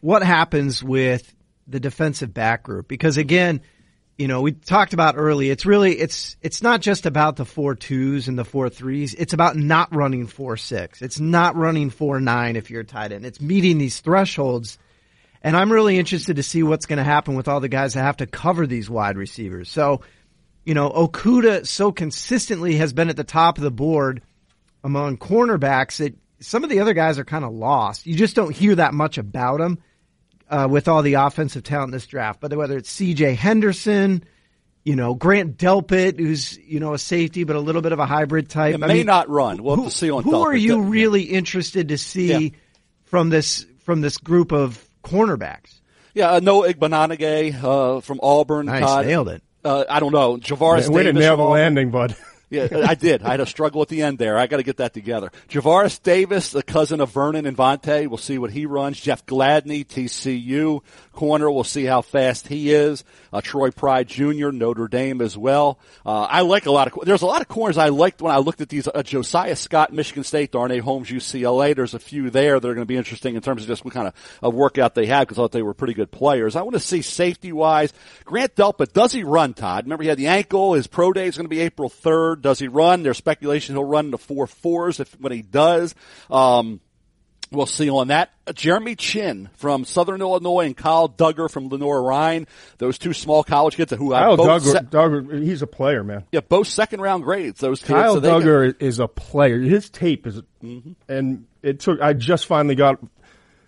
what 0.00 0.24
happens 0.24 0.82
with 0.82 1.32
the 1.68 1.78
defensive 1.78 2.34
back 2.34 2.64
group 2.64 2.88
because 2.88 3.16
again, 3.16 3.60
you 4.18 4.26
know, 4.26 4.40
we 4.42 4.50
talked 4.52 4.94
about 4.94 5.14
early. 5.16 5.48
It's 5.48 5.64
really 5.64 5.92
it's 5.92 6.36
it's 6.42 6.60
not 6.60 6.80
just 6.80 7.06
about 7.06 7.36
the 7.36 7.44
four 7.44 7.76
twos 7.76 8.26
and 8.26 8.36
the 8.36 8.44
four 8.44 8.68
threes. 8.68 9.14
It's 9.14 9.32
about 9.32 9.56
not 9.56 9.94
running 9.94 10.26
four 10.26 10.56
six. 10.56 11.02
It's 11.02 11.20
not 11.20 11.54
running 11.54 11.90
four 11.90 12.18
nine 12.18 12.56
if 12.56 12.70
you're 12.70 12.82
tight 12.82 13.12
end. 13.12 13.24
It's 13.24 13.40
meeting 13.40 13.78
these 13.78 14.00
thresholds. 14.00 14.76
And 15.40 15.56
I'm 15.56 15.70
really 15.70 15.98
interested 15.98 16.36
to 16.36 16.42
see 16.42 16.64
what's 16.64 16.86
going 16.86 16.96
to 16.96 17.04
happen 17.04 17.36
with 17.36 17.46
all 17.46 17.60
the 17.60 17.68
guys 17.68 17.94
that 17.94 18.02
have 18.02 18.16
to 18.16 18.26
cover 18.26 18.66
these 18.66 18.90
wide 18.90 19.16
receivers. 19.16 19.70
So, 19.70 20.00
you 20.64 20.74
know, 20.74 20.90
Okudah 20.90 21.64
so 21.64 21.92
consistently 21.92 22.76
has 22.76 22.92
been 22.92 23.08
at 23.08 23.16
the 23.16 23.22
top 23.22 23.58
of 23.58 23.62
the 23.62 23.70
board 23.70 24.22
among 24.86 25.18
cornerbacks 25.18 25.96
that 25.98 26.14
some 26.38 26.62
of 26.62 26.70
the 26.70 26.78
other 26.80 26.94
guys 26.94 27.18
are 27.18 27.24
kind 27.24 27.44
of 27.44 27.52
lost. 27.52 28.06
You 28.06 28.14
just 28.14 28.36
don't 28.36 28.54
hear 28.54 28.76
that 28.76 28.94
much 28.94 29.18
about 29.18 29.58
them 29.58 29.78
uh, 30.48 30.68
with 30.70 30.86
all 30.86 31.02
the 31.02 31.14
offensive 31.14 31.64
talent 31.64 31.88
in 31.88 31.92
this 31.92 32.06
draft. 32.06 32.40
But 32.40 32.54
whether 32.56 32.76
it's 32.78 32.88
C.J. 32.90 33.34
Henderson, 33.34 34.22
you 34.84 34.94
know, 34.94 35.14
Grant 35.14 35.56
Delpit, 35.58 36.18
who's 36.20 36.56
you 36.58 36.78
know 36.78 36.94
a 36.94 36.98
safety 36.98 37.42
but 37.42 37.56
a 37.56 37.60
little 37.60 37.82
bit 37.82 37.90
of 37.92 37.98
a 37.98 38.06
hybrid 38.06 38.48
type. 38.48 38.76
It 38.76 38.82
I 38.84 38.86
may 38.86 38.94
mean, 38.94 39.06
not 39.06 39.28
run. 39.28 39.62
We'll 39.62 39.74
who, 39.76 39.82
have 39.84 39.92
to 39.92 39.98
see 39.98 40.10
on 40.10 40.22
who 40.22 40.30
Delpit. 40.32 40.44
are 40.46 40.56
you 40.56 40.82
Yeah. 40.82 40.88
really 40.90 41.22
interested 41.24 41.88
to 41.88 41.98
see 41.98 42.44
Yeah. 42.46 42.48
from 43.06 43.28
this 43.30 43.66
from 43.80 44.00
this 44.02 44.18
group 44.18 44.52
of 44.52 44.88
cornerbacks? 45.02 45.80
Yeah, 46.14 46.30
uh, 46.32 46.40
Noah 46.40 46.72
Igbinoghene 46.72 47.62
uh, 47.62 48.00
from 48.00 48.20
Auburn. 48.22 48.66
Nice, 48.66 48.80
Todd. 48.82 49.06
nailed 49.06 49.28
it. 49.30 49.42
Uh, 49.64 49.84
I 49.90 49.98
don't 50.00 50.12
know. 50.12 50.36
Javaris 50.36 50.88
Way 50.88 51.02
didn't 51.02 51.20
nail 51.20 51.36
the 51.36 51.42
landing, 51.42 51.90
bud. 51.90 52.14
Yeah, 52.48 52.68
I 52.86 52.94
did. 52.94 53.24
I 53.24 53.32
had 53.32 53.40
a 53.40 53.46
struggle 53.46 53.82
at 53.82 53.88
the 53.88 54.02
end 54.02 54.18
there. 54.18 54.38
I 54.38 54.46
got 54.46 54.58
to 54.58 54.62
get 54.62 54.76
that 54.76 54.94
together. 54.94 55.32
Javaris 55.48 56.00
Davis, 56.00 56.52
the 56.52 56.62
cousin 56.62 57.00
of 57.00 57.10
Vernon 57.10 57.44
and 57.44 57.56
Vontae. 57.56 58.06
We'll 58.06 58.18
see 58.18 58.38
what 58.38 58.52
he 58.52 58.66
runs. 58.66 59.00
Jeff 59.00 59.26
Gladney, 59.26 59.84
TCU 59.84 60.80
corner. 61.12 61.50
We'll 61.50 61.64
see 61.64 61.84
how 61.84 62.02
fast 62.02 62.46
he 62.46 62.72
is. 62.72 63.02
Uh, 63.32 63.40
Troy 63.40 63.72
Pride 63.72 64.06
Jr., 64.06 64.50
Notre 64.50 64.86
Dame 64.86 65.22
as 65.22 65.36
well. 65.36 65.80
Uh, 66.04 66.22
I 66.22 66.42
like 66.42 66.66
a 66.66 66.70
lot 66.70 66.86
of, 66.86 67.04
there's 67.04 67.22
a 67.22 67.26
lot 67.26 67.40
of 67.40 67.48
corners 67.48 67.78
I 67.78 67.88
liked 67.88 68.22
when 68.22 68.32
I 68.32 68.38
looked 68.38 68.60
at 68.60 68.68
these. 68.68 68.86
Uh, 68.86 69.02
Josiah 69.02 69.56
Scott, 69.56 69.92
Michigan 69.92 70.22
State, 70.22 70.52
Darnay 70.52 70.78
Holmes, 70.78 71.08
UCLA. 71.08 71.74
There's 71.74 71.94
a 71.94 71.98
few 71.98 72.30
there 72.30 72.60
that 72.60 72.68
are 72.68 72.74
going 72.74 72.84
to 72.84 72.86
be 72.86 72.96
interesting 72.96 73.34
in 73.34 73.42
terms 73.42 73.62
of 73.62 73.68
just 73.68 73.84
what 73.84 73.92
kind 73.92 74.06
of, 74.06 74.54
workout 74.54 74.94
they 74.94 75.06
have 75.06 75.26
because 75.26 75.38
I 75.38 75.42
thought 75.42 75.52
they 75.52 75.62
were 75.62 75.74
pretty 75.74 75.94
good 75.94 76.12
players. 76.12 76.54
I 76.54 76.62
want 76.62 76.74
to 76.74 76.80
see 76.80 77.02
safety 77.02 77.52
wise. 77.52 77.92
Grant 78.24 78.54
Delpit, 78.54 78.92
does 78.92 79.12
he 79.12 79.24
run, 79.24 79.54
Todd? 79.54 79.84
Remember 79.84 80.04
he 80.04 80.08
had 80.08 80.18
the 80.18 80.28
ankle. 80.28 80.74
His 80.74 80.86
pro 80.86 81.12
day 81.12 81.26
is 81.26 81.36
going 81.36 81.46
to 81.46 81.50
be 81.50 81.60
April 81.60 81.90
3rd. 81.90 82.35
Does 82.40 82.58
he 82.58 82.68
run? 82.68 83.02
There's 83.02 83.16
speculation 83.18 83.74
he'll 83.74 83.84
run 83.84 84.10
the 84.10 84.18
four 84.18 84.46
fours 84.46 85.00
if, 85.00 85.12
when 85.20 85.32
he 85.32 85.42
does. 85.42 85.94
Um, 86.30 86.80
We'll 87.52 87.66
see 87.66 87.88
on 87.88 88.08
that. 88.08 88.30
Uh, 88.44 88.52
Jeremy 88.52 88.96
Chinn 88.96 89.50
from 89.54 89.84
Southern 89.84 90.20
Illinois 90.20 90.66
and 90.66 90.76
Kyle 90.76 91.08
Dugger 91.08 91.48
from 91.48 91.68
Lenoir-Rhyne. 91.68 92.48
Those 92.78 92.98
two 92.98 93.12
small 93.12 93.44
college 93.44 93.76
kids 93.76 93.92
who 93.92 94.10
Kyle 94.10 94.36
both, 94.36 94.64
Dugger, 94.64 94.72
se- 94.72 94.78
Dugger, 94.90 95.42
he's 95.44 95.62
a 95.62 95.68
player, 95.68 96.02
man. 96.02 96.24
yeah, 96.32 96.40
both 96.40 96.66
second 96.66 97.02
round 97.02 97.22
grades. 97.22 97.60
Those 97.60 97.78
kids. 97.78 97.90
Kyle 97.90 98.14
so 98.14 98.20
they 98.20 98.30
can- 98.40 98.74
is 98.80 98.98
a 98.98 99.06
player. 99.06 99.60
His 99.60 99.88
tape 99.90 100.26
is, 100.26 100.42
Mm-hmm. 100.60 100.92
and 101.08 101.46
it 101.62 101.78
took. 101.78 102.00
I 102.00 102.14
just 102.14 102.46
finally 102.46 102.74
got 102.74 102.98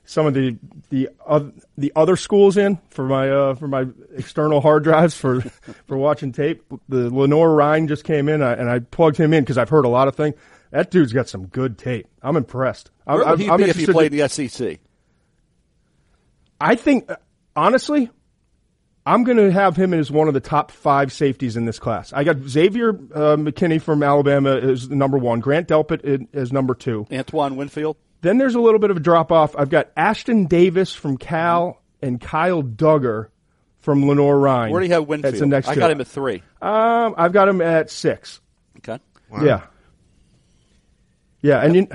some 0.09 0.25
of 0.27 0.33
the 0.33 0.57
the 0.89 1.11
uh, 1.27 1.45
the 1.77 1.93
other 1.95 2.17
schools 2.17 2.57
in 2.57 2.79
for 2.89 3.05
my 3.05 3.29
uh, 3.29 3.55
for 3.55 3.69
my 3.69 3.87
external 4.17 4.63
hard 4.63 4.83
drives 4.83 5.15
for 5.15 5.41
for 5.87 5.99
watching 5.99 6.33
tape. 6.33 6.65
The 6.89 7.15
Lenoir-Rhyne 7.15 7.89
just 7.89 8.05
came 8.05 8.31
in, 8.31 8.41
uh, 8.41 8.57
and 8.59 8.71
I 8.71 8.79
plugged 8.79 9.19
him 9.19 9.35
in 9.35 9.45
because 9.45 9.59
I've 9.59 9.69
heard 9.69 9.85
a 9.85 9.89
lot 9.89 10.09
of 10.09 10.17
things. 10.17 10.35
That 10.71 10.91
dude's 10.91 11.13
got 11.13 11.29
some 11.29 11.47
good 11.47 11.77
tape. 11.77 12.07
I'm 12.23 12.37
impressed. 12.37 12.91
I'm, 13.07 13.19
Where 13.19 13.27
would 13.27 13.41
he 13.41 13.51
I'm 13.51 13.59
be 13.59 13.65
if 13.65 13.77
he 13.77 13.87
played 13.87 14.15
in 14.15 14.19
the 14.19 14.29
SEC? 14.29 14.81
I 16.61 16.75
think, 16.75 17.09
honestly, 17.55 18.11
I'm 19.07 19.25
going 19.25 19.37
to 19.39 19.53
have 19.53 19.77
him 19.77 19.95
as 19.95 20.11
one 20.11 20.27
of 20.29 20.35
the 20.35 20.41
top 20.41 20.71
five 20.71 21.13
safeties 21.13 21.57
in 21.57 21.67
this 21.67 21.79
class. 21.79 22.13
I 22.13 22.25
got 22.25 22.39
Xavier 22.39 22.91
uh, 22.91 23.37
McKinney 23.37 23.81
from 23.81 24.03
Alabama 24.03 24.57
as 24.57 24.89
number 24.89 25.19
one. 25.19 25.41
Grant 25.41 25.69
Delpit 25.69 26.29
is 26.33 26.51
number 26.51 26.75
two. 26.75 27.07
Antoine 27.13 27.57
Winfield. 27.57 27.97
Then 28.21 28.39
there's 28.39 28.55
a 28.55 28.61
little 28.61 28.81
bit 28.81 28.91
of 28.91 28.97
a 28.97 29.01
drop 29.01 29.31
off. 29.31 29.55
I've 29.57 29.71
got 29.71 29.95
Ashtyn 29.95 30.49
Davis 30.49 30.93
from 30.95 31.17
Cal 31.17 31.81
and 32.03 32.21
Kyle 32.21 32.63
Dugger 32.63 33.29
from 33.79 34.07
Lenoir-Rhyne. 34.09 34.73
Where 34.73 34.81
do 34.81 34.87
you 34.87 34.93
have 34.93 35.07
Winfield? 35.07 35.35
That's 35.35 35.41
the 35.41 35.47
next 35.47 35.69
I 35.69 35.75
two. 35.75 35.81
got 35.81 35.91
him 35.91 36.01
at 36.01 36.09
three. 36.09 36.43
Um, 36.61 37.15
I've 37.17 37.33
got 37.33 37.49
him 37.49 37.61
at 37.61 37.91
six. 37.91 38.41
Okay. 38.79 38.99
Yeah. 39.43 39.63
Yeah, 41.41 41.63
and 41.63 41.77
you, 41.77 41.89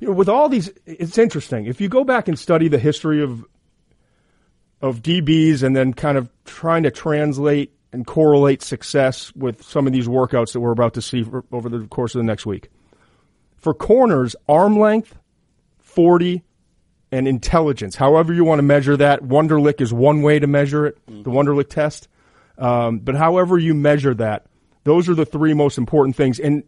you 0.00 0.08
know, 0.08 0.14
with 0.14 0.28
all 0.28 0.48
these, 0.48 0.70
it's 0.84 1.16
interesting. 1.16 1.66
If 1.66 1.80
you 1.80 1.88
go 1.88 2.04
back 2.04 2.28
and 2.28 2.38
study 2.38 2.68
the 2.68 2.78
history 2.78 3.22
of 3.22 3.44
of 4.82 5.00
DBs, 5.00 5.62
and 5.62 5.74
then 5.74 5.94
kind 5.94 6.18
of 6.18 6.28
trying 6.44 6.82
to 6.82 6.90
translate 6.90 7.72
and 7.94 8.06
correlate 8.06 8.62
success 8.62 9.34
with 9.34 9.62
some 9.62 9.86
of 9.86 9.92
these 9.94 10.06
workouts 10.06 10.52
that 10.52 10.60
we're 10.60 10.70
about 10.70 10.92
to 10.94 11.00
see 11.02 11.22
for, 11.22 11.44
over 11.50 11.70
the 11.70 11.86
course 11.86 12.14
of 12.14 12.18
the 12.18 12.24
next 12.24 12.44
week. 12.44 12.68
For 13.56 13.72
corners, 13.72 14.36
arm 14.46 14.78
length, 14.78 15.16
forty, 15.96 16.44
and 17.10 17.26
intelligence. 17.26 17.96
However 17.96 18.32
you 18.32 18.44
want 18.44 18.60
to 18.60 18.62
measure 18.62 18.96
that, 18.98 19.22
Wonderlic 19.22 19.80
is 19.80 19.92
one 19.92 20.22
way 20.22 20.38
to 20.38 20.46
measure 20.46 20.86
it. 20.86 20.98
The 21.24 21.30
Wonderlic 21.30 21.68
test. 21.68 22.08
Um, 22.58 23.00
but 23.00 23.16
however 23.16 23.58
you 23.58 23.74
measure 23.74 24.14
that, 24.14 24.46
those 24.84 25.08
are 25.08 25.14
the 25.14 25.26
three 25.26 25.54
most 25.54 25.78
important 25.78 26.14
things. 26.14 26.38
And 26.38 26.62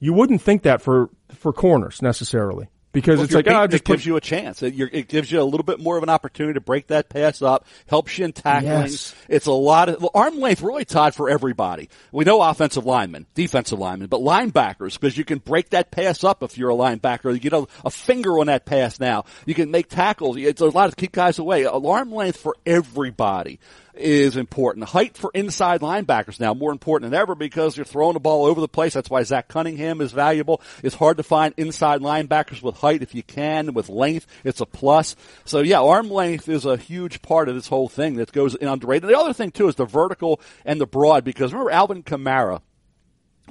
you 0.00 0.12
wouldn't 0.12 0.40
think 0.40 0.62
that 0.62 0.80
for 0.80 1.10
for 1.34 1.52
corners 1.52 2.00
necessarily 2.00 2.68
because 3.00 3.16
Well, 3.16 3.24
it's 3.24 3.32
you're 3.32 3.38
like 3.42 3.46
ah, 3.48 3.60
beaten, 3.62 3.70
just 3.70 3.82
it 3.82 3.84
put, 3.84 3.92
gives 3.92 4.06
you 4.06 4.16
a 4.16 4.20
chance. 4.20 4.62
It, 4.62 4.74
you're, 4.74 4.90
it 4.92 5.08
gives 5.08 5.30
you 5.30 5.40
a 5.40 5.44
little 5.44 5.64
bit 5.64 5.80
more 5.80 5.96
of 5.96 6.02
an 6.02 6.08
opportunity 6.08 6.54
to 6.54 6.60
break 6.60 6.88
that 6.88 7.08
pass 7.08 7.42
up, 7.42 7.66
helps 7.86 8.18
you 8.18 8.24
in 8.24 8.32
tackling. 8.32 8.72
Yes. 8.72 9.14
It's 9.28 9.46
a 9.46 9.52
lot 9.52 9.88
of 9.88 10.06
arm 10.14 10.40
length 10.40 10.62
really 10.62 10.84
tied 10.84 11.14
for 11.14 11.30
everybody. 11.30 11.88
We 12.12 12.24
know 12.24 12.42
offensive 12.42 12.84
linemen, 12.84 13.26
defensive 13.34 13.78
linemen, 13.78 14.08
but 14.08 14.20
linebackers 14.20 14.98
because 14.98 15.16
you 15.16 15.24
can 15.24 15.38
break 15.38 15.70
that 15.70 15.90
pass 15.90 16.24
up 16.24 16.42
if 16.42 16.58
you're 16.58 16.70
a 16.70 16.74
linebacker. 16.74 17.32
You 17.32 17.38
get 17.38 17.52
a, 17.52 17.66
a 17.84 17.90
finger 17.90 18.38
on 18.38 18.46
that 18.46 18.66
pass 18.66 18.98
now. 18.98 19.24
You 19.46 19.54
can 19.54 19.70
make 19.70 19.88
tackles. 19.88 20.36
It's 20.36 20.60
a 20.60 20.66
lot 20.66 20.88
of 20.88 20.96
keep 20.96 21.12
guys 21.12 21.38
away. 21.38 21.66
Arm 21.66 22.12
length 22.12 22.40
for 22.40 22.56
everybody 22.66 23.60
is 23.98 24.36
important. 24.36 24.88
Height 24.88 25.16
for 25.16 25.30
inside 25.34 25.80
linebackers 25.80 26.40
now 26.40 26.54
more 26.54 26.72
important 26.72 27.10
than 27.10 27.20
ever 27.20 27.34
because 27.34 27.76
you're 27.76 27.84
throwing 27.84 28.14
the 28.14 28.20
ball 28.20 28.44
over 28.44 28.60
the 28.60 28.68
place. 28.68 28.94
That's 28.94 29.10
why 29.10 29.22
Zach 29.22 29.48
Cunningham 29.48 30.00
is 30.00 30.12
valuable. 30.12 30.62
It's 30.82 30.94
hard 30.94 31.16
to 31.18 31.22
find 31.22 31.54
inside 31.56 32.00
linebackers 32.00 32.62
with 32.62 32.76
height 32.76 33.02
if 33.02 33.14
you 33.14 33.22
can. 33.22 33.74
With 33.74 33.88
length, 33.88 34.26
it's 34.44 34.60
a 34.60 34.66
plus. 34.66 35.16
So 35.44 35.60
yeah, 35.60 35.80
arm 35.80 36.10
length 36.10 36.48
is 36.48 36.64
a 36.64 36.76
huge 36.76 37.22
part 37.22 37.48
of 37.48 37.54
this 37.54 37.68
whole 37.68 37.88
thing 37.88 38.16
that 38.16 38.32
goes 38.32 38.54
in 38.54 38.68
underrated. 38.68 39.08
The 39.08 39.18
other 39.18 39.32
thing 39.32 39.50
too 39.50 39.68
is 39.68 39.74
the 39.74 39.84
vertical 39.84 40.40
and 40.64 40.80
the 40.80 40.86
broad 40.86 41.24
because 41.24 41.52
remember 41.52 41.72
Alvin 41.72 42.02
Kamara 42.02 42.60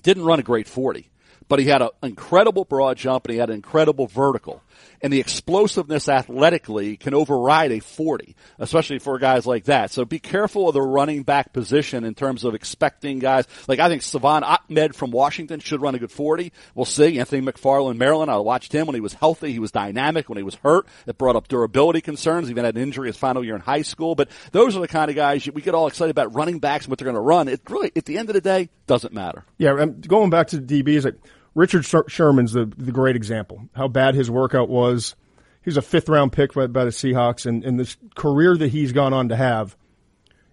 didn't 0.04 0.26
run 0.26 0.40
a 0.40 0.44
great 0.44 0.68
40, 0.68 1.10
but 1.48 1.60
he 1.60 1.66
had 1.66 1.82
an 1.82 1.90
incredible 2.04 2.66
broad 2.66 2.98
jump 2.98 3.26
and 3.26 3.34
he 3.34 3.40
had 3.40 3.50
an 3.50 3.56
incredible 3.56 4.08
vertical. 4.08 4.62
And 5.02 5.14
the 5.14 5.20
explosiveness 5.20 6.10
athletically 6.10 6.98
can 6.98 7.14
override 7.14 7.72
a 7.72 7.80
40, 7.80 8.36
especially 8.60 9.00
for 9.00 9.20
guys 9.20 9.46
like 9.46 9.66
that. 9.66 9.92
So 9.92 10.06
be 10.06 10.20
careful 10.20 10.68
of 10.68 10.74
the 10.74 10.82
running 10.82 11.24
back 11.24 11.54
position 11.54 12.04
in 12.04 12.16
terms 12.16 12.44
of 12.44 12.56
expecting 12.56 13.20
guys. 13.20 13.46
Like 13.68 13.80
I 13.80 13.90
think 13.90 14.02
Salvon 14.02 14.44
Ahmed 14.44 14.96
from 14.96 15.12
Washington 15.12 15.60
should 15.60 15.82
run 15.82 15.96
a 15.96 16.00
good 16.00 16.12
40. 16.12 16.52
We'll 16.74 16.86
see. 16.86 17.20
Anthony 17.20 17.42
McFarland, 17.42 17.98
Maryland, 17.98 18.32
I 18.32 18.38
watched 18.38 18.74
him 18.74 18.88
when 18.88 18.96
he 18.96 19.02
was 19.02 19.14
healthy. 19.14 19.52
He 19.52 19.60
was 19.60 19.72
dynamic 19.72 20.30
when 20.30 20.38
he 20.38 20.44
was 20.44 20.56
hurt. 20.56 20.88
It 21.06 21.18
brought 21.18 21.36
up 21.36 21.48
durability 21.48 22.02
concerns. 22.02 22.48
He 22.48 22.52
even 22.52 22.66
had 22.66 22.76
an 22.76 22.82
injury 22.82 23.08
his 23.08 23.18
final 23.18 23.44
year 23.44 23.56
in 23.56 23.62
high 23.62 23.84
school. 23.84 24.16
But 24.16 24.30
those 24.52 24.76
are 24.76 24.80
the 24.80 24.88
kind 24.88 25.10
of 25.10 25.16
guys 25.16 25.48
we 25.48 25.62
get 25.62 25.76
all 25.76 25.88
excited 25.88 26.12
about 26.12 26.34
running 26.34 26.60
backs 26.60 26.86
and 26.86 26.92
what 26.92 27.00
they're 27.00 27.06
going 27.06 27.16
to 27.16 27.22
run. 27.22 27.48
It 27.48 27.62
really, 27.70 27.92
at 27.96 28.06
the 28.06 28.18
end 28.18 28.30
of 28.30 28.34
the 28.34 28.42
day, 28.42 28.70
doesn't 28.88 29.14
matter. 29.14 29.44
Yeah, 29.58 29.80
um, 29.80 30.02
going 30.02 30.30
back 30.30 30.48
to 30.48 30.58
DBs, 30.58 31.06
like 31.06 31.16
Richard 31.58 31.88
Sherman's 32.08 32.54
the 32.54 32.66
the 32.66 32.92
great 32.92 33.16
example. 33.16 33.68
How 33.76 33.88
bad 33.88 34.14
his 34.14 34.30
workout 34.30 34.70
was. 34.70 35.16
He 35.64 35.70
was 35.70 35.78
a 35.78 35.82
fifth 35.82 36.08
round 36.08 36.32
pick 36.32 36.54
by, 36.54 36.68
by 36.68 36.86
the 36.86 36.92
Seahawks, 36.92 37.48
and, 37.48 37.66
and 37.66 37.80
this 37.80 37.98
career 38.16 38.56
that 38.56 38.68
he's 38.68 38.92
gone 38.92 39.12
on 39.12 39.30
to 39.30 39.36
have, 39.36 39.76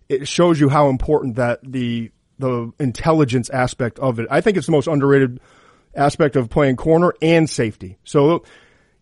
it 0.08 0.26
shows 0.26 0.58
you 0.58 0.70
how 0.70 0.88
important 0.88 1.36
that 1.36 1.60
the 1.62 2.10
the 2.38 2.72
intelligence 2.80 3.50
aspect 3.50 3.98
of 3.98 4.18
it. 4.18 4.26
I 4.30 4.40
think 4.40 4.56
it's 4.56 4.64
the 4.64 4.72
most 4.72 4.88
underrated 4.88 5.40
aspect 5.94 6.36
of 6.36 6.48
playing 6.48 6.76
corner 6.76 7.12
and 7.20 7.48
safety. 7.50 7.98
So, 8.04 8.42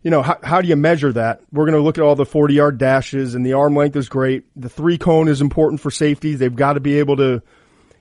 you 0.01 0.11
know, 0.11 0.21
how, 0.21 0.37
how 0.43 0.61
do 0.61 0.67
you 0.67 0.75
measure 0.75 1.13
that? 1.13 1.39
We're 1.53 1.65
going 1.65 1.77
to 1.77 1.81
look 1.81 1.97
at 1.97 2.03
all 2.03 2.15
the 2.15 2.25
40 2.25 2.53
yard 2.53 2.77
dashes 2.77 3.33
and 3.33 3.45
the 3.45 3.53
arm 3.53 3.77
length 3.77 3.95
is 3.95 4.09
great. 4.09 4.43
The 4.55 4.69
three 4.69 4.97
cone 4.97 5.29
is 5.29 5.41
important 5.41 5.79
for 5.79 5.89
safeties. 5.89 6.37
They've 6.37 6.53
got 6.53 6.73
to 6.73 6.79
be 6.81 6.99
able 6.99 7.15
to, 7.17 7.41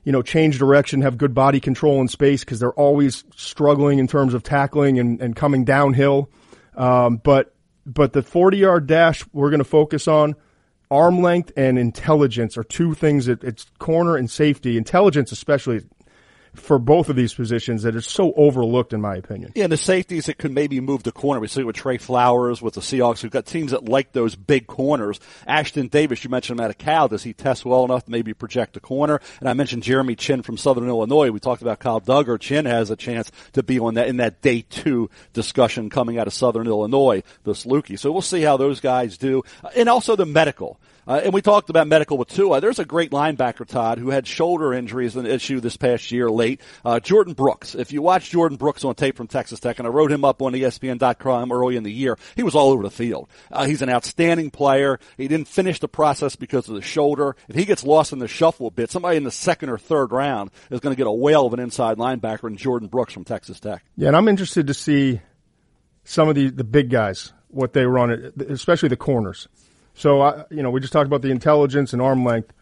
you 0.05 0.13
know, 0.13 0.23
change 0.23 0.59
direction, 0.59 1.03
have 1.03 1.17
good 1.17 1.35
body 1.35 1.61
control 1.61 2.01
in 2.01 2.09
space 2.09 2.45
because 2.45 2.61
they're 2.61 2.73
always 2.73 3.25
struggling 3.37 3.99
in 3.99 4.07
terms 4.07 4.35
of 4.35 4.43
tackling 4.43 4.99
and, 4.99 5.21
and 5.21 5.37
coming 5.37 5.65
downhill. 5.65 6.29
Um, 6.77 7.19
but, 7.19 7.55
but 7.87 8.13
the 8.13 8.23
40 8.23 8.57
yard 8.57 8.87
dash 8.87 9.25
we're 9.33 9.51
going 9.51 9.59
to 9.59 9.65
focus 9.65 10.09
on 10.09 10.35
arm 10.91 11.23
length 11.23 11.53
and 11.57 11.79
intelligence 11.79 12.57
are 12.59 12.65
two 12.65 12.95
things 12.95 13.27
that 13.27 13.43
it's 13.43 13.67
corner 13.79 14.17
and 14.17 14.31
safety. 14.31 14.77
Intelligence, 14.77 15.33
especially 15.33 15.83
for 16.55 16.79
both 16.79 17.09
of 17.09 17.17
these 17.17 17.33
positions 17.33 17.83
that 17.83 17.97
is 17.97 18.07
so 18.07 18.33
overlooked 18.35 18.93
in 18.93 19.01
my 19.01 19.17
opinion. 19.17 19.53
Yeah, 19.55 19.65
and 19.65 19.73
the 19.73 19.79
safeties 19.79 20.27
that 20.27 20.39
could 20.39 20.53
maybe 20.53 20.81
move 20.81 21.03
the 21.03 21.13
corner. 21.13 21.41
We 21.41 21.49
see 21.49 21.63
it 21.63 21.67
with 21.67 21.77
Tre 21.77 21.97
Flowers, 21.97 22.61
with 22.61 22.75
the 22.75 22.81
Seahawks. 22.81 23.23
We've 23.23 23.33
got 23.33 23.47
teams 23.47 23.71
that 23.71 23.87
like 23.89 24.13
those 24.13 24.35
big 24.35 24.67
corners. 24.67 25.19
Ashtyn 25.49 25.91
Davis, 25.91 26.23
you 26.25 26.31
mentioned 26.31 26.59
him 26.59 26.65
out 26.65 26.71
of 26.71 26.79
Cal. 26.79 27.09
Does 27.09 27.23
he 27.23 27.33
test 27.33 27.65
well 27.65 27.85
enough 27.85 28.05
to 28.05 28.11
maybe 28.11 28.35
project 28.35 28.77
a 28.77 28.81
corner? 28.81 29.21
And 29.41 29.49
I 29.49 29.55
mentioned 29.55 29.83
Jeremy 29.83 30.15
Chinn 30.15 30.43
from 30.43 30.57
Southern 30.57 30.89
Illinois. 30.89 31.31
We 31.31 31.41
talked 31.41 31.63
about 31.63 31.79
Kyle 31.79 32.01
Dugger. 32.01 32.39
Chinn 32.39 32.67
has 32.67 32.91
a 32.91 32.97
chance 32.97 33.31
to 33.55 33.63
be 33.63 33.79
on 33.79 33.95
that 33.95 34.09
in 34.09 34.19
that 34.19 34.43
day 34.43 34.63
two 34.69 35.09
discussion 35.33 35.89
coming 35.91 36.19
out 36.19 36.27
of 36.27 36.35
Southern 36.35 36.67
Illinois 36.67 37.23
this 37.45 37.65
Lukey. 37.65 37.99
So 37.99 38.13
we'll 38.13 38.23
see 38.23 38.43
how 38.43 38.57
those 38.57 38.81
guys 38.81 39.17
do. 39.17 39.43
And 39.75 39.89
also 39.89 40.17
the 40.17 40.27
medical. 40.27 40.79
Uh, 41.07 41.21
and 41.25 41.35
we 41.35 41.43
talked 41.43 41.71
about 41.71 41.87
medical 41.89 42.17
with 42.17 42.29
Tua. 42.29 42.61
There's 42.61 42.79
a 42.79 42.85
great 42.85 43.11
linebacker, 43.11 43.67
Todd, 43.67 43.99
who 43.99 44.11
had 44.11 44.27
shoulder 44.27 44.73
injuries 44.73 45.17
an 45.17 45.27
issue 45.27 45.61
this 45.61 45.77
past 45.77 46.13
year 46.13 46.31
late. 46.31 46.61
Uh, 46.85 47.01
Jordyn 47.03 47.35
Brooks. 47.35 47.75
If 47.75 47.93
you 47.93 48.03
watch 48.03 48.31
Jordyn 48.31 48.59
Brooks 48.59 48.85
on 48.85 48.95
tape 48.95 49.17
from 49.17 49.27
Texas 49.27 49.61
Tech, 49.61 49.79
and 49.79 49.87
I 49.87 49.91
wrote 49.91 50.13
him 50.13 50.25
up 50.25 50.41
on 50.43 50.53
ESPN.com 50.53 51.51
early 51.51 51.77
in 51.77 51.83
the 51.83 51.93
year, 51.93 52.17
he 52.37 52.43
was 52.43 52.55
all 52.55 52.71
over 52.71 52.83
the 52.83 52.91
field. 52.91 53.29
Uh, 53.51 53.67
he's 53.67 53.83
an 53.83 53.89
outstanding 53.89 54.51
player. 54.51 55.01
He 55.17 55.29
didn't 55.29 55.49
finish 55.49 55.81
the 55.81 55.89
process 55.89 56.37
because 56.37 56.69
of 56.69 56.75
the 56.77 56.83
shoulder. 56.83 57.37
If 57.49 57.57
he 57.57 57.65
gets 57.65 57.85
lost 57.85 58.13
in 58.13 58.19
the 58.21 58.29
shuffle 58.29 58.69
a 58.69 58.71
bit, 58.71 58.91
somebody 58.91 59.17
in 59.17 59.25
the 59.25 59.31
second 59.31 59.71
or 59.71 59.79
third 59.79 60.13
round 60.13 60.51
is 60.71 60.81
going 60.81 60.95
to 60.95 60.99
get 60.99 61.07
a 61.07 61.13
whale 61.13 61.47
of 61.47 61.53
an 61.53 61.61
inside 61.61 61.99
linebacker 61.99 62.49
in 62.49 62.57
Jordyn 62.57 62.91
Brooks 62.91 63.13
from 63.13 63.25
Texas 63.25 63.59
Tech. 63.59 63.85
Yeah, 63.97 64.09
and 64.09 64.17
I'm 64.17 64.29
interested 64.29 64.69
to 64.69 64.75
see 64.75 65.21
some 66.05 66.29
of 66.29 66.35
the 66.35 66.51
the 66.51 66.65
big 66.65 66.91
guys 66.91 67.33
what 67.49 67.73
they 67.73 67.85
run, 67.85 68.33
especially 68.49 68.89
the 68.89 68.97
corners. 68.97 69.49
So 69.95 70.21
I, 70.21 70.45
you 70.51 70.63
know, 70.63 70.71
we 70.71 70.81
just 70.81 70.93
talked 70.93 71.07
about 71.07 71.23
the 71.23 71.31
intelligence 71.31 71.93
and 71.93 72.01
arm 72.01 72.25
length. 72.25 72.53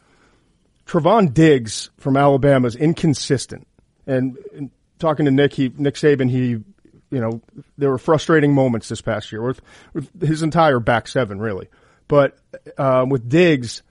Trevon 0.87 1.33
Diggs 1.33 1.90
from 1.99 2.16
Alabama 2.16 2.66
is 2.66 2.75
inconsistent, 2.75 3.66
and, 4.07 4.37
and 4.55 4.71
talking 4.99 5.27
to 5.27 5.31
Nick, 5.31 5.53
he 5.53 5.73
Nick 5.77 5.95
Saban, 5.95 6.29
he, 6.29 6.49
you 6.49 6.64
know, 7.11 7.40
there 7.79 7.90
were 7.90 7.99
frustrating 7.99 8.55
moments 8.55 8.88
this 8.88 9.01
past 9.01 9.31
year 9.31 9.43
with, 9.43 9.61
with 9.93 10.21
his 10.21 10.43
entire 10.43 10.81
back 10.81 11.07
seven, 11.07 11.38
really. 11.38 11.69
But 12.09 12.37
uh, 12.77 13.07
with 13.09 13.29
Diggs, 13.29 13.83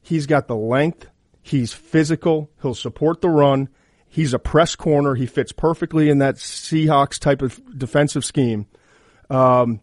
he's 0.00 0.26
got 0.26 0.46
the 0.46 0.54
length, 0.56 1.08
he's 1.42 1.72
physical, 1.72 2.50
he'll 2.62 2.74
support 2.74 3.20
the 3.20 3.30
run. 3.30 3.68
He's 4.06 4.32
a 4.32 4.38
press 4.38 4.76
corner. 4.76 5.16
He 5.16 5.26
fits 5.26 5.50
perfectly 5.50 6.08
in 6.08 6.18
that 6.18 6.36
Seahawks 6.36 7.18
type 7.18 7.42
of 7.42 7.60
defensive 7.76 8.24
scheme. 8.24 8.66
Um, 9.28 9.80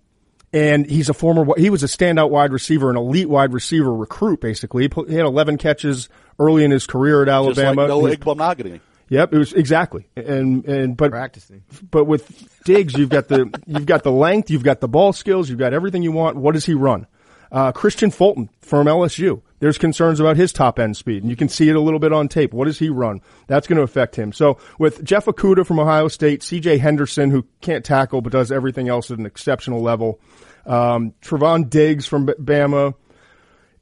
and 0.54 0.86
he's 0.86 1.10
a 1.10 1.14
former, 1.14 1.46
he 1.58 1.70
was 1.70 1.84
a 1.84 1.88
standout 1.88 2.30
wide 2.30 2.52
receiver, 2.52 2.90
an 2.90 2.98
elite 2.98 3.30
wide 3.30 3.54
receiver 3.54 3.94
recruit, 3.94 4.42
basically. 4.42 4.90
He, 5.08 5.16
had 5.16 5.26
11 5.26 5.58
catches 5.58 6.10
early 6.40 6.64
in 6.64 6.72
his 6.72 6.86
career 6.86 7.22
at 7.22 7.30
Alabama. 7.30 7.50
Just 7.52 7.58
like 7.58 7.66
Alabama. 7.68 7.88
Noah 7.88 8.10
He's- 8.10 8.20
Igbinoghene. 8.20 8.80
Yep, 9.10 9.34
it 9.34 9.38
was 9.38 9.52
exactly. 9.52 10.08
And, 10.16 10.64
and, 10.66 10.96
but, 10.96 11.12
Practicing. 11.12 11.64
but 11.92 12.06
with 12.06 12.62
Diggs, 12.64 12.94
you've 12.94 13.10
got 13.10 13.28
the, 13.28 13.50
you've 13.68 13.86
got 13.86 14.04
the 14.04 14.12
length, 14.12 14.50
you've 14.50 14.64
got 14.64 14.80
the 14.80 14.88
ball 14.88 15.12
skills, 15.12 15.50
you've 15.50 15.60
got 15.60 15.74
everything 15.74 16.02
you 16.02 16.14
want. 16.14 16.38
What 16.38 16.54
does 16.54 16.66
he 16.66 16.74
run? 16.74 17.08
Uh, 17.52 17.74
Kristian 17.74 18.14
Fulton 18.14 18.50
from 18.62 18.88
LSU. 18.88 19.42
There's 19.62 19.78
concerns 19.78 20.20
about 20.20 20.36
his 20.38 20.52
top 20.52 20.78
end 20.80 20.98
speed, 20.98 21.22
and 21.24 21.30
you 21.30 21.38
can 21.38 21.48
see 21.48 21.70
it 21.70 21.76
a 21.76 21.80
little 21.80 22.00
bit 22.00 22.12
on 22.12 22.28
tape. 22.28 22.54
What 22.54 22.66
does 22.66 22.80
he 22.80 22.90
run? 22.90 23.22
That's 23.48 23.68
going 23.68 23.78
to 23.78 23.84
affect 23.84 24.16
him. 24.18 24.34
So 24.34 24.58
with 24.80 25.02
Jeff 25.04 25.26
Okudah 25.26 25.66
from 25.66 25.80
Ohio 25.80 26.08
State, 26.10 26.42
CJ 26.42 26.80
Henderson, 26.80 27.32
who 27.32 27.46
can't 27.62 27.86
tackle 27.86 28.22
but 28.22 28.34
does 28.34 28.52
everything 28.52 28.90
else 28.90 29.10
at 29.12 29.20
an 29.20 29.26
exceptional 29.26 29.82
level, 29.82 30.20
Um, 30.66 31.14
Trevon 31.22 31.70
Diggs 31.70 32.06
from 32.08 32.26
B- 32.26 32.34
Bama, 32.40 32.96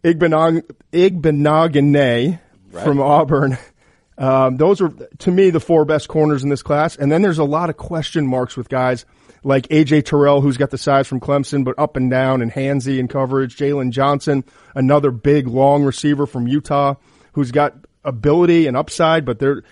Igbenog- 0.04 0.70
Igbinoghene 0.94 2.40
from 2.84 3.02
Auburn. 3.02 3.58
Um, 4.18 4.58
those 4.58 4.82
are, 4.82 4.90
to 5.20 5.32
me, 5.32 5.50
the 5.50 5.60
four 5.62 5.86
best 5.86 6.08
corners 6.10 6.44
in 6.44 6.50
this 6.50 6.62
class. 6.62 6.96
And 6.98 7.10
then 7.12 7.22
there's 7.22 7.38
a 7.40 7.44
lot 7.46 7.70
of 7.70 7.78
question 7.78 8.28
marks 8.28 8.58
with 8.58 8.68
guys 8.70 9.06
like 9.44 9.68
AJ 9.70 10.06
Terrell, 10.06 10.42
who's 10.42 10.58
got 10.58 10.70
the 10.70 10.78
size 10.78 11.08
from 11.08 11.20
Clemson, 11.20 11.64
but 11.64 11.76
up 11.78 11.96
and 11.96 12.10
down 12.10 12.42
and 12.42 12.52
handsy 12.52 13.00
in 13.00 13.08
coverage. 13.08 13.56
Jaylon 13.56 13.92
Johnson, 13.92 14.44
another 14.76 15.12
big, 15.12 15.48
long 15.48 15.84
receiver 15.84 16.26
from 16.26 16.48
Utah, 16.48 16.96
who's 17.34 17.52
got 17.52 17.76
ability 18.04 18.68
and 18.68 18.76
upside, 18.76 19.26
but 19.26 19.40
their 19.40 19.64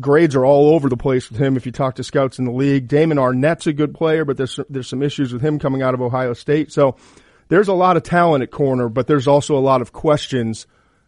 grades 0.00 0.34
are 0.34 0.44
all 0.44 0.74
over 0.74 0.88
the 0.88 0.96
place 0.96 1.30
with 1.30 1.40
him 1.40 1.56
if 1.56 1.64
you 1.64 1.72
talk 1.72 1.94
to 1.96 2.04
scouts 2.04 2.38
in 2.38 2.44
the 2.44 2.52
league. 2.52 2.88
Damon 2.88 3.18
Arnette's 3.18 3.66
a 3.66 3.72
good 3.72 3.94
player, 3.94 4.24
but 4.24 4.36
there's, 4.36 4.58
there's 4.68 4.88
some 4.88 5.02
issues 5.02 5.32
with 5.32 5.42
him 5.42 5.58
coming 5.58 5.82
out 5.82 5.94
of 5.94 6.02
Ohio 6.02 6.34
State. 6.34 6.72
So 6.72 6.96
there's 7.48 7.68
a 7.68 7.74
lot 7.74 7.96
of 7.96 8.02
talent 8.02 8.42
at 8.42 8.50
corner, 8.50 8.88
but 8.88 9.06
there's 9.06 9.26
also 9.26 9.56
a 9.56 9.60
lot 9.60 9.80
of 9.80 9.92
questions 9.92 10.66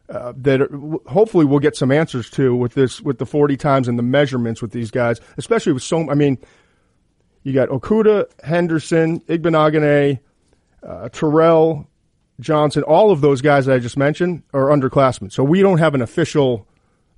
uh, 0.09 0.33
that 0.39 0.61
hopefully 1.07 1.45
we'll 1.45 1.61
get 1.61 1.77
some 1.77 1.93
answers 1.93 2.29
to 2.31 2.55
with 2.55 2.75
this 2.75 3.01
with 3.01 3.19
the 3.19 3.27
40 3.27 3.57
times 3.57 3.87
and 3.87 3.97
the 3.97 4.03
measurements 4.03 4.61
with 4.61 4.73
these 4.73 4.91
guys, 4.91 5.21
especially 5.37 5.73
with 5.73 5.85
so. 5.85 6.11
I 6.11 6.15
mean, 6.15 6.39
you 7.43 7.53
got 7.53 7.69
Okudah, 7.69 8.27
Henderson, 8.43 9.21
Igbinoghene, 9.21 10.19
uh, 10.83 11.09
Terrell, 11.11 11.89
Johnson. 12.41 12.83
All 12.83 13.11
of 13.11 13.21
those 13.21 13.41
guys 13.41 13.67
that 13.67 13.75
I 13.75 13.79
just 13.79 13.97
mentioned 13.97 14.43
are 14.53 14.67
underclassmen, 14.67 15.33
so 15.33 15.45
we 15.45 15.61
don't 15.61 15.79
have 15.79 15.95
an 15.95 16.03
official 16.03 16.67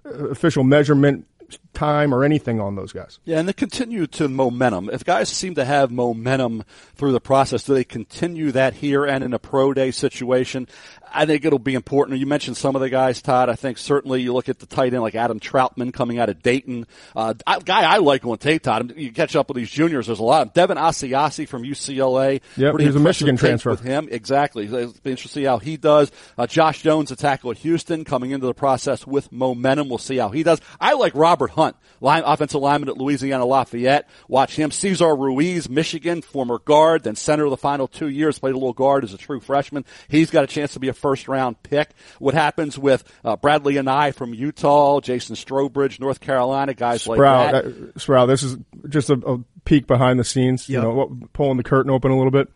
uh, 0.04 0.28
official 0.28 0.64
measurement 0.64 1.26
time 1.74 2.14
or 2.14 2.24
anything 2.24 2.60
on 2.60 2.76
those 2.76 2.92
guys. 2.92 3.18
Yeah, 3.24 3.38
and 3.38 3.48
they 3.48 3.52
continue 3.52 4.06
to 4.08 4.28
momentum. 4.28 4.90
If 4.90 5.04
guys 5.04 5.28
seem 5.28 5.54
to 5.56 5.64
have 5.64 5.90
momentum 5.90 6.64
through 6.94 7.12
the 7.12 7.20
process, 7.20 7.64
do 7.64 7.74
they 7.74 7.84
continue 7.84 8.52
that 8.52 8.74
here 8.74 9.04
and 9.04 9.22
in 9.22 9.34
a 9.34 9.38
pro 9.38 9.72
day 9.72 9.90
situation? 9.90 10.68
I 11.14 11.26
think 11.26 11.44
it'll 11.44 11.58
be 11.58 11.74
important. 11.74 12.18
You 12.18 12.26
mentioned 12.26 12.56
some 12.56 12.74
of 12.74 12.82
the 12.82 12.90
guys, 12.90 13.22
Todd. 13.22 13.48
I 13.48 13.54
think 13.54 13.78
certainly 13.78 14.22
you 14.22 14.32
look 14.32 14.48
at 14.48 14.58
the 14.58 14.66
tight 14.66 14.92
end 14.92 15.02
like 15.02 15.14
Adam 15.14 15.40
Trautman 15.40 15.92
coming 15.92 16.18
out 16.18 16.28
of 16.28 16.42
Dayton. 16.42 16.86
Uh, 17.14 17.34
guy 17.64 17.82
I 17.82 17.98
like 17.98 18.24
on 18.24 18.38
tape, 18.38 18.62
Todd. 18.62 18.94
You 18.96 19.12
catch 19.12 19.36
up 19.36 19.48
with 19.48 19.56
these 19.56 19.70
juniors. 19.70 20.06
There's 20.06 20.18
a 20.18 20.24
lot. 20.24 20.46
of 20.46 20.52
Devin 20.54 20.78
Asiasi 20.78 21.46
from 21.48 21.62
UCLA. 21.62 22.40
Yeah, 22.56 22.72
he's 22.78 22.96
a 22.96 23.00
Michigan 23.00 23.36
transfer. 23.36 23.70
With 23.70 23.80
him, 23.80 24.08
exactly. 24.10 24.64
It'll 24.64 24.92
be 25.02 25.10
interesting 25.10 25.16
to 25.16 25.28
see 25.28 25.44
how 25.44 25.58
he 25.58 25.76
does. 25.76 26.10
Uh, 26.36 26.46
Josh 26.46 26.82
Jones, 26.82 27.10
a 27.10 27.16
tackle 27.16 27.50
at 27.50 27.58
Houston, 27.58 28.04
coming 28.04 28.30
into 28.30 28.46
the 28.46 28.54
process 28.54 29.06
with 29.06 29.30
momentum. 29.32 29.88
We'll 29.88 29.98
see 29.98 30.16
how 30.16 30.30
he 30.30 30.42
does. 30.42 30.60
I 30.80 30.94
like 30.94 31.14
Robert 31.14 31.50
Hunt, 31.50 31.76
line, 32.00 32.22
offensive 32.24 32.60
lineman 32.60 32.88
at 32.88 32.98
Louisiana 32.98 33.44
Lafayette. 33.44 34.08
Watch 34.28 34.56
him. 34.56 34.70
Cesar 34.70 35.14
Ruiz, 35.14 35.68
Michigan, 35.68 36.22
former 36.22 36.58
guard, 36.58 37.04
then 37.04 37.16
center 37.16 37.44
of 37.44 37.50
the 37.50 37.56
final 37.56 37.88
two 37.88 38.08
years, 38.08 38.38
played 38.38 38.54
a 38.54 38.58
little 38.58 38.72
guard 38.72 39.04
as 39.04 39.14
a 39.14 39.18
true 39.18 39.40
freshman. 39.40 39.84
He's 40.08 40.30
got 40.30 40.44
a 40.44 40.46
chance 40.46 40.72
to 40.74 40.80
be 40.80 40.88
a 40.88 40.92
first 41.02 41.28
round 41.28 41.62
pick. 41.62 41.90
What 42.18 42.32
happens 42.32 42.78
with 42.78 43.04
uh, 43.24 43.36
and 43.42 43.90
I 43.90 44.12
from 44.12 44.32
Utah, 44.32 45.00
Jason 45.00 45.36
Strowbridge, 45.36 46.00
North 46.00 46.20
Carolina, 46.20 46.72
guys 46.72 47.04
Sprow, 47.04 47.18
like 47.18 47.52
that. 47.52 47.64
Uh, 47.66 47.70
Sprow, 47.98 48.26
this 48.26 48.42
is 48.42 48.56
just 48.88 49.10
a, 49.10 49.14
a 49.26 49.38
peek 49.66 49.86
behind 49.86 50.18
the 50.18 50.24
scenes. 50.24 50.68
Yep. 50.68 50.82
You 50.82 50.88
know, 50.88 51.18
pulling 51.34 51.58
the 51.58 51.62
curtain 51.64 51.90
open 51.90 52.10
a 52.10 52.16
little 52.16 52.30
bit. 52.30 52.48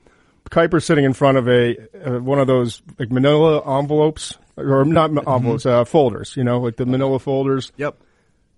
Kiper's 0.51 0.85
sitting 0.85 1.05
in 1.05 1.13
front 1.13 1.39
of 1.39 1.49
a 1.49 1.77
uh, 2.05 2.21
one 2.21 2.39
of 2.39 2.47
those 2.47 2.81
like 2.99 3.11
Manila 3.11 3.79
envelopes 3.79 4.39
or 4.57 4.85
not 4.85 5.11
envelopes, 5.29 5.67
uh, 5.67 5.85
folders. 5.85 6.35
You 6.37 6.45
know, 6.45 6.61
like 6.61 6.77
the 6.77 6.87
Manila 6.87 7.19
folders 7.19 7.73
Yep. 7.77 7.97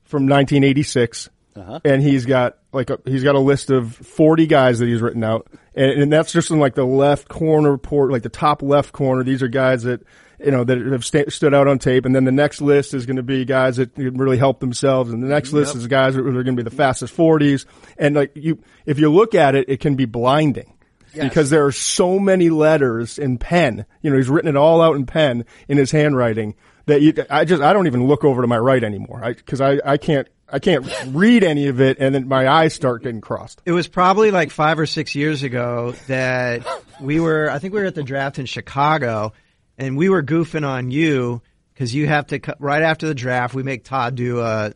from 0.04 0.24
1986, 0.24 1.30
Uh-huh. 1.58 1.80
and 1.84 2.02
he's 2.02 2.26
got 2.26 2.58
like 2.72 2.90
a, 2.90 2.98
he's 3.04 3.24
got 3.24 3.34
a 3.34 3.40
list 3.40 3.70
of 3.70 3.94
40 3.94 4.46
guys 4.46 4.78
that 4.78 4.86
he's 4.86 5.00
written 5.00 5.24
out, 5.24 5.48
and, 5.74 6.02
and 6.02 6.12
that's 6.12 6.32
just 6.32 6.50
in 6.50 6.58
like 6.58 6.74
the 6.74 6.84
left 6.84 7.28
corner 7.28 7.76
port, 7.76 8.12
like 8.12 8.22
the 8.22 8.28
top 8.28 8.62
left 8.62 8.92
corner. 8.92 9.24
These 9.24 9.42
are 9.42 9.48
guys 9.48 9.82
that 9.82 10.02
you 10.38 10.50
know 10.50 10.64
that 10.64 10.78
have 10.78 11.04
sta 11.04 11.24
stood 11.28 11.54
out 11.54 11.66
on 11.66 11.78
tape, 11.78 12.04
and 12.04 12.14
then 12.14 12.24
the 12.24 12.32
next 12.32 12.60
list 12.60 12.94
is 12.94 13.06
going 13.06 13.16
to 13.16 13.22
be 13.22 13.44
guys 13.44 13.76
that 13.76 13.94
can 13.94 14.16
really 14.16 14.38
help 14.38 14.60
themselves, 14.60 15.12
and 15.12 15.22
the 15.22 15.26
next 15.26 15.52
list 15.52 15.74
is 15.74 15.86
guys 15.86 16.14
that 16.14 16.20
are 16.20 16.30
going 16.44 16.56
to 16.56 16.62
be 16.62 16.62
the 16.62 16.70
fastest 16.70 17.16
40s, 17.16 17.66
and 17.98 18.14
like 18.14 18.32
you, 18.34 18.62
if 18.86 18.98
you 18.98 19.10
look 19.10 19.34
at 19.34 19.54
it, 19.54 19.68
it 19.68 19.80
can 19.80 19.96
be 19.96 20.04
blinding. 20.04 20.74
Because 21.14 21.50
there 21.50 21.64
are 21.64 21.72
so 21.72 22.18
many 22.18 22.50
letters 22.50 23.18
in 23.18 23.38
pen, 23.38 23.86
you 24.02 24.10
know, 24.10 24.16
he's 24.16 24.28
written 24.28 24.48
it 24.48 24.56
all 24.56 24.80
out 24.80 24.94
in 24.94 25.06
pen 25.06 25.46
in 25.66 25.78
his 25.78 25.90
handwriting 25.90 26.54
that 26.86 27.00
you, 27.00 27.14
I 27.30 27.44
just, 27.44 27.62
I 27.62 27.72
don't 27.72 27.86
even 27.86 28.06
look 28.06 28.24
over 28.24 28.42
to 28.42 28.46
my 28.46 28.58
right 28.58 28.84
anymore. 28.84 29.24
I, 29.24 29.32
cause 29.32 29.60
I, 29.60 29.80
I 29.84 29.96
can't, 29.96 30.28
I 30.50 30.58
can't 30.58 30.86
read 31.08 31.44
any 31.44 31.68
of 31.68 31.80
it 31.80 31.98
and 32.00 32.14
then 32.14 32.26
my 32.28 32.48
eyes 32.48 32.74
start 32.74 33.02
getting 33.02 33.20
crossed. 33.20 33.60
It 33.66 33.72
was 33.72 33.86
probably 33.86 34.30
like 34.30 34.50
five 34.50 34.78
or 34.78 34.86
six 34.86 35.14
years 35.14 35.42
ago 35.42 35.94
that 36.06 36.66
we 37.00 37.20
were, 37.20 37.50
I 37.50 37.58
think 37.58 37.74
we 37.74 37.80
were 37.80 37.86
at 37.86 37.94
the 37.94 38.02
draft 38.02 38.38
in 38.38 38.46
Chicago 38.46 39.34
and 39.76 39.96
we 39.96 40.08
were 40.08 40.22
goofing 40.22 40.66
on 40.66 40.90
you 40.90 41.42
because 41.74 41.94
you 41.94 42.06
have 42.06 42.28
to, 42.28 42.40
right 42.58 42.82
after 42.82 43.06
the 43.06 43.14
draft, 43.14 43.54
we 43.54 43.62
make 43.62 43.84
Todd 43.84 44.14
do, 44.14 44.40
uh, 44.40 44.70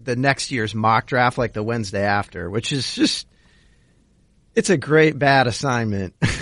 the 0.00 0.16
next 0.16 0.50
year's 0.50 0.74
mock 0.74 1.06
draft 1.06 1.36
like 1.36 1.52
the 1.52 1.62
Wednesday 1.62 2.04
after, 2.04 2.48
which 2.48 2.72
is 2.72 2.94
just, 2.94 3.26
it's 4.54 4.70
a 4.70 4.78
great 4.78 5.18
bad 5.18 5.46
assignment. 5.46 6.14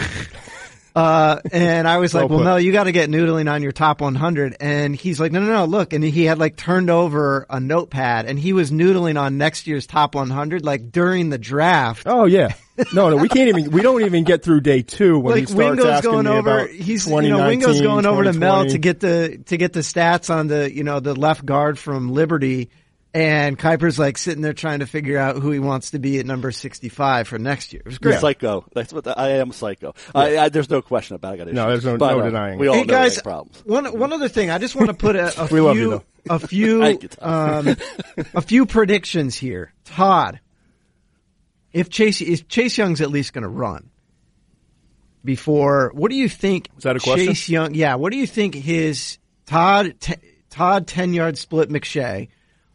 Uh, 0.97 1.43
and 1.53 1.87
I 1.87 1.99
was 1.99 2.15
like, 2.15 2.31
Well 2.31 2.39
well, 2.39 2.45
no, 2.45 2.57
you 2.57 2.73
got 2.73 2.85
to 2.85 2.93
get 2.93 3.11
noodling 3.11 3.53
on 3.53 3.63
your 3.63 3.71
top 3.71 4.01
100. 4.01 4.57
And 4.61 4.97
he's 4.97 5.21
like, 5.21 5.31
no, 5.31 5.41
no, 5.41 5.53
no, 5.53 5.65
look. 5.67 5.93
And 5.93 6.03
he 6.03 6.25
had 6.25 6.39
like 6.39 6.57
turned 6.57 6.89
over 6.89 7.45
a 7.51 7.61
notepad 7.61 8.25
and 8.25 8.39
he 8.39 8.55
was 8.55 8.71
noodling 8.71 9.21
on 9.21 9.37
next 9.37 9.67
year's 9.67 9.87
top 9.87 10.15
100, 10.15 10.65
like 10.65 10.91
during 10.91 11.29
the 11.29 11.37
draft. 11.37 12.05
Oh 12.07 12.25
yeah. 12.25 12.55
No, 12.95 13.11
no, 13.11 13.17
we 13.17 13.29
can't 13.29 13.49
even, 13.49 13.71
we 13.73 13.83
don't 13.83 14.05
even 14.05 14.25
get 14.25 14.43
through 14.43 14.63
day 14.63 14.81
two 14.81 15.19
when 15.19 15.35
he 15.35 15.43
like 15.43 15.49
starts 15.49 15.69
Wingo's 15.77 15.87
asking 15.87 16.11
going 16.11 16.25
me 16.25 16.31
over, 16.31 16.59
about 16.61 16.71
he's, 16.71 17.07
you 17.07 17.29
know, 17.29 17.47
Wingo's 17.47 17.79
2019, 17.79 17.85
going 17.85 18.07
over 18.07 18.25
to 18.25 18.33
Mel 18.33 18.65
2020. 18.65 18.71
to 18.71 18.79
get 18.79 19.01
the, 19.01 19.39
to 19.45 19.57
get 19.59 19.73
the 19.75 19.81
stats 19.81 20.35
on 20.35 20.47
the, 20.47 20.75
you 20.75 20.85
know, 20.85 21.01
the 21.01 21.15
left 21.15 21.45
guard 21.45 21.79
from 21.79 22.13
Liberty. 22.13 22.71
And 23.16 23.59
Kiper's 23.59 23.98
like 23.98 24.18
sitting 24.18 24.42
there 24.42 24.52
trying 24.52 24.81
to 24.81 24.87
figure 24.87 25.16
out 25.16 25.37
who 25.38 25.50
he 25.50 25.59
wants 25.59 25.92
to 25.92 25.98
be 25.98 26.18
at 26.18 26.26
number 26.26 26.52
65 26.52 27.26
for 27.26 27.38
next 27.38 27.72
year. 27.72 27.81
It 27.81 27.88
was 27.88 27.98
You're 28.02 28.12
great. 28.12 28.20
psycho. 28.20 28.66
That's 28.74 28.92
what 28.92 29.05
the, 29.05 29.18
I 29.18 29.31
am. 29.38 29.52
Psycho. 29.52 29.94
I, 30.14 30.37
I, 30.37 30.48
there's 30.50 30.68
no 30.68 30.83
question 30.83 31.16
about 31.16 31.31
it. 31.31 31.33
I 31.33 31.37
got 31.38 31.46
issues. 31.48 31.55
No, 31.55 31.68
there's 31.68 31.85
no- 31.87 31.96
But, 31.96 32.11
no 32.14 32.20
uh, 32.20 32.24
denying 32.26 32.59
We 32.59 32.68
all 32.68 32.74
Hey 32.74 32.81
know 32.83 32.87
guys, 32.92 33.22
problems. 33.22 33.62
one 33.64 33.87
one 33.98 34.12
other 34.12 34.29
thing, 34.29 34.50
I 34.50 34.59
just 34.59 34.76
want 34.76 34.88
to 34.88 34.94
put 34.94 35.16
a, 35.16 35.44
a 35.44 35.46
We 35.50 35.61
love 35.61 35.79
you, 35.79 35.90
few 35.90 36.05
a 36.29 36.38
few 36.38 36.85
you, 36.85 37.09
um, 37.22 37.68
a 38.35 38.42
few 38.42 38.66
predictions 38.66 39.35
here. 39.35 39.72
Todd, 39.87 40.40
if 41.72 41.88
Chase 41.88 42.20
if 42.20 42.48
Chase 42.48 42.76
Young's 42.76 43.00
at 43.00 43.11
least 43.11 43.33
going 43.33 43.44
to 43.44 43.48
run 43.48 43.88
before, 45.24 45.90
what 45.94 46.11
do 46.11 46.16
you 46.18 46.29
think? 46.29 46.68
Is 46.76 46.85
that 46.85 46.96
a 46.96 47.00
question? 47.00 47.29
Chase 47.29 47.48
Young, 47.48 47.74
yeah. 47.74 47.94
What 47.94 48.12
do 48.12 48.18
you 48.18 48.26
think 48.26 48.55
his 48.55 49.16
Todd 49.46 49.94
t- 50.00 50.16
Todd 50.50 50.87
ten 50.87 51.14
yard 51.14 51.38
split 51.38 51.70
McShay? 51.70 52.29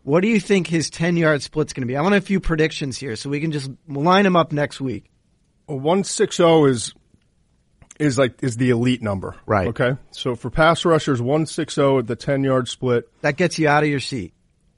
What 0.03 0.21
do 0.21 0.27
you 0.27 0.39
think 0.39 0.67
his 0.67 0.89
ten 0.89 1.15
yard 1.15 1.43
split's 1.43 1.73
going 1.73 1.81
to 1.81 1.87
be? 1.87 1.95
I 1.95 2.01
want 2.01 2.15
a 2.15 2.21
few 2.21 2.39
predictions 2.39 2.97
here, 2.97 3.15
so 3.15 3.29
we 3.29 3.39
can 3.39 3.51
just 3.51 3.69
line 3.87 4.23
them 4.23 4.35
up 4.35 4.51
next 4.51 4.81
week. 4.81 5.11
One 5.67 6.03
six 6.03 6.37
zero 6.37 6.65
is 6.65 6.93
is 7.99 8.17
like 8.17 8.41
is 8.43 8.57
the 8.57 8.71
elite 8.71 9.01
number, 9.03 9.35
Right. 9.45 9.67
Okay, 9.67 9.95
so 10.11 10.35
for 10.35 10.49
pass 10.49 10.85
rushers, 10.85 11.21
one 11.21 11.45
six 11.45 11.75
zero 11.75 11.99
at 11.99 12.07
the 12.07 12.15
ten 12.15 12.43
yard 12.43 12.67
split. 12.67 13.07
That 13.21 13.37
gets 13.37 13.59
you 13.59 13.67
out 13.67 13.83
of 13.83 13.89
your 13.89 13.99
seat. 13.99 14.33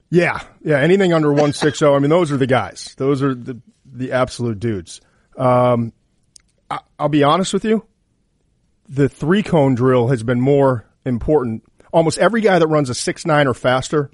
Yeah, 0.10 0.42
yeah. 0.62 0.80
Anything 0.80 1.14
under 1.14 1.32
one 1.32 1.54
six 1.54 1.80
zero. 1.80 1.96
I 1.96 2.00
mean, 2.00 2.10
those 2.10 2.32
are 2.32 2.38
the 2.38 2.48
guys. 2.48 2.94
Those 2.98 3.24
are 3.24 3.34
the 3.34 3.60
the 3.86 4.12
absolute 4.12 4.60
dudes. 4.60 5.00
Um, 5.38 5.94
I, 6.70 6.80
I'll 7.00 7.10
be 7.10 7.24
honest 7.24 7.54
with 7.54 7.64
you. 7.64 7.86
The 8.90 9.08
three 9.08 9.42
cone 9.42 9.76
drill 9.76 10.10
has 10.10 10.22
been 10.22 10.42
more 10.42 10.86
important. 11.06 11.64
Almost 11.94 12.18
every 12.18 12.42
guy 12.42 12.60
that 12.60 12.68
runs 12.68 12.90
a 12.90 12.94
six 12.94 13.26
nine 13.26 13.48
or 13.48 13.54
faster 13.54 14.12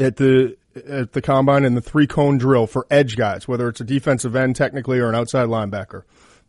at 0.00 0.16
the 0.16 0.56
at 0.74 1.12
the 1.12 1.20
combine 1.20 1.64
and 1.64 1.76
the 1.76 1.80
three 1.80 2.06
cone 2.06 2.38
drill 2.38 2.66
for 2.66 2.86
edge 2.90 3.16
guys, 3.16 3.46
whether 3.46 3.68
it's 3.68 3.80
a 3.80 3.84
defensive 3.84 4.34
end 4.34 4.56
technically 4.56 4.98
or 4.98 5.08
an 5.08 5.14
outside 5.14 5.48
linebacker, 5.48 6.02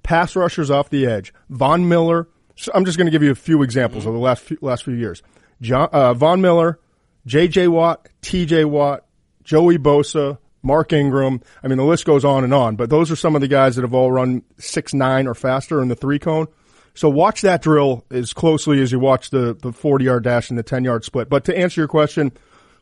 pass 0.03 0.35
rushers 0.35 0.71
off 0.71 0.89
the 0.89 1.05
edge. 1.05 1.33
Von 1.49 1.87
Miller. 1.87 2.27
I'm 2.75 2.85
just 2.85 2.97
going 2.97 3.07
to 3.07 3.11
give 3.11 3.23
you 3.23 3.31
a 3.31 3.35
few 3.35 3.63
examples 3.63 4.05
of 4.05 4.13
the 4.13 4.19
last 4.19 4.43
few, 4.43 4.57
last 4.61 4.83
few 4.83 4.93
years. 4.93 5.23
John, 5.61 5.89
uh, 5.91 6.13
Von 6.13 6.41
Miller, 6.41 6.79
J.J. 7.25 7.69
Watt, 7.69 8.07
T.J. 8.21 8.65
Watt, 8.65 9.05
Joey 9.43 9.77
Bosa, 9.79 10.37
Mark 10.61 10.93
Ingram. 10.93 11.41
I 11.63 11.67
mean, 11.67 11.77
the 11.77 11.85
list 11.85 12.05
goes 12.05 12.23
on 12.23 12.43
and 12.43 12.53
on, 12.53 12.75
but 12.75 12.89
those 12.89 13.09
are 13.09 13.15
some 13.15 13.35
of 13.35 13.41
the 13.41 13.47
guys 13.47 13.77
that 13.77 13.81
have 13.81 13.93
all 13.95 14.11
run 14.11 14.43
six 14.59 14.93
nine 14.93 15.27
or 15.27 15.33
faster 15.33 15.81
in 15.81 15.87
the 15.87 15.95
three 15.95 16.19
cone. 16.19 16.47
So 16.93 17.09
watch 17.09 17.41
that 17.41 17.61
drill 17.61 18.05
as 18.11 18.33
closely 18.33 18.81
as 18.81 18.91
you 18.91 18.99
watch 18.99 19.29
the, 19.29 19.55
the 19.59 19.71
40 19.71 20.05
yard 20.05 20.23
dash 20.23 20.49
and 20.49 20.59
the 20.59 20.63
10 20.63 20.83
yard 20.83 21.05
split. 21.05 21.29
But 21.29 21.45
to 21.45 21.57
answer 21.57 21.81
your 21.81 21.87
question, 21.87 22.31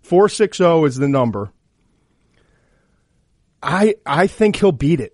460 0.02 0.64
is 0.86 0.96
the 0.96 1.08
number. 1.08 1.52
I, 3.62 3.96
I 4.06 4.28
think 4.28 4.56
he'll 4.56 4.72
beat 4.72 5.00
it. 5.00 5.14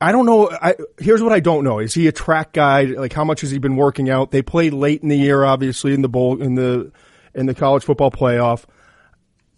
I 0.00 0.12
don't 0.12 0.26
know. 0.26 0.50
I, 0.50 0.76
here's 0.98 1.22
what 1.22 1.32
I 1.32 1.40
don't 1.40 1.64
know: 1.64 1.80
is 1.80 1.92
he 1.92 2.06
a 2.06 2.12
track 2.12 2.52
guy? 2.52 2.84
Like, 2.84 3.12
how 3.12 3.24
much 3.24 3.40
has 3.40 3.50
he 3.50 3.58
been 3.58 3.76
working 3.76 4.08
out? 4.08 4.30
They 4.30 4.42
played 4.42 4.72
late 4.72 5.02
in 5.02 5.08
the 5.08 5.16
year, 5.16 5.44
obviously 5.44 5.92
in 5.92 6.02
the 6.02 6.08
bowl 6.08 6.40
in 6.40 6.54
the 6.54 6.92
in 7.34 7.46
the 7.46 7.54
college 7.54 7.84
football 7.84 8.10
playoff. 8.10 8.64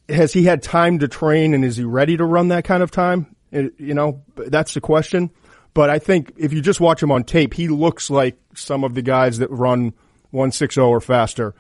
Has 0.09 0.33
he 0.33 0.45
had 0.45 0.63
time 0.63 0.99
to 1.01 1.09
train, 1.09 1.53
and 1.53 1.65
is 1.65 1.77
he 1.77 1.85
ready 1.85 2.17
to 2.17 2.25
run 2.25 2.49
that 2.49 2.65
kind 2.65 2.83
of 2.83 2.91
time? 2.91 3.37
You 3.53 3.95
know, 3.95 4.23
that's 4.35 4.75
the 4.75 4.81
question. 4.81 5.31
But 5.75 5.91
I 5.91 5.99
think 5.99 6.33
if 6.37 6.53
you 6.53 6.63
just 6.63 6.81
watch 6.81 7.03
him 7.03 7.13
on 7.13 7.25
tape, 7.25 7.55
he 7.55 7.69
looks 7.69 8.11
like 8.11 8.39
some 8.55 8.83
of 8.83 8.95
the 8.95 9.03
guys 9.03 9.39
that 9.39 9.51
run 9.51 9.93
160 10.31 10.81
or 10.81 11.01
faster. 11.01 11.55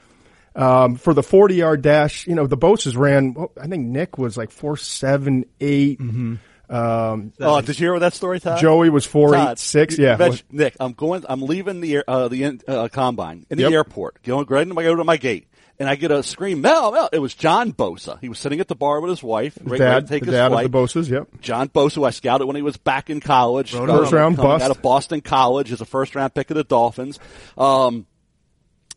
Um, 0.57 0.97
for 0.97 1.15
the 1.15 1.23
40 1.23 1.55
yard 1.55 1.83
dash, 1.83 2.27
you 2.27 2.35
know, 2.35 2.47
the 2.47 2.57
Bosa's 2.57 2.97
ran, 2.97 3.35
well, 3.35 3.53
I 3.61 3.67
think 3.69 3.87
Nick 3.87 4.19
was 4.19 4.37
like 4.37 4.51
478. 4.51 6.01
Um, 6.01 7.33
Oh, 7.41 7.61
did 7.61 7.79
you 7.81 7.87
hear 7.87 7.99
that 7.99 8.15
story, 8.15 8.39
Todd? 8.41 8.61
Joey 8.61 8.91
was 8.91 9.05
Todd, 9.05 9.11
486. 9.13 9.99
you 9.99 10.05
Yeah. 10.05 10.17
mentioned- 10.17 10.43
Nick, 10.53 10.77
I'm 10.79 10.93
going. 10.93 11.25
I'm 11.29 11.43
leaving 11.43 11.81
the 11.81 11.95
air- 11.97 12.05
uh, 12.07 12.29
the 12.29 12.61
uh, 12.69 12.89
combine 12.89 13.45
in 13.51 13.57
the 13.59 13.65
Yep. 13.65 13.73
airport. 13.73 14.23
Going 14.23 14.47
right 14.49 14.63
into 14.63 14.75
my 14.75 14.83
go 14.85 14.95
to 14.95 15.03
my 15.05 15.17
gate, 15.17 15.49
and 15.81 15.89
I 15.89 15.97
get 15.97 16.13
a 16.13 16.23
scream. 16.23 16.61
Mel, 16.61 16.93
Mel! 16.93 17.09
It 17.13 17.19
was 17.19 17.35
John 17.35 17.73
Bosa. 17.73 18.19
He 18.21 18.29
was 18.29 18.39
sitting 18.39 18.61
at 18.61 18.69
the 18.69 18.77
bar 18.77 19.01
with 19.01 19.11
his 19.11 19.23
wife. 19.23 19.59
right, 19.65 19.79
dad, 19.79 20.07
to 20.07 20.13
take 20.13 20.23
the 20.25 20.27
his 20.31 20.35
dad 20.39 20.51
flight. 20.51 20.67
of 20.67 20.71
the 20.73 20.79
Bosa's. 20.79 21.11
Yep. 21.11 21.41
John 21.41 21.69
Bosa, 21.71 21.95
who 21.97 22.05
I 22.05 22.11
scouted 22.11 22.47
when 22.47 22.55
he 22.57 22.63
was 22.63 22.77
back 22.77 23.11
in 23.11 23.19
college, 23.21 23.73
First 23.73 23.87
coming- 23.87 24.11
round 24.13 24.37
bust. 24.37 24.65
out 24.65 24.71
of 24.71 24.81
Boston 24.81 25.21
College 25.23 25.73
as 25.73 25.81
a 25.81 25.85
first 25.85 26.15
round 26.15 26.35
pick 26.35 26.51
of 26.51 26.57
the 26.57 26.63
Dolphins. 26.65 27.19
Um, 27.59 28.07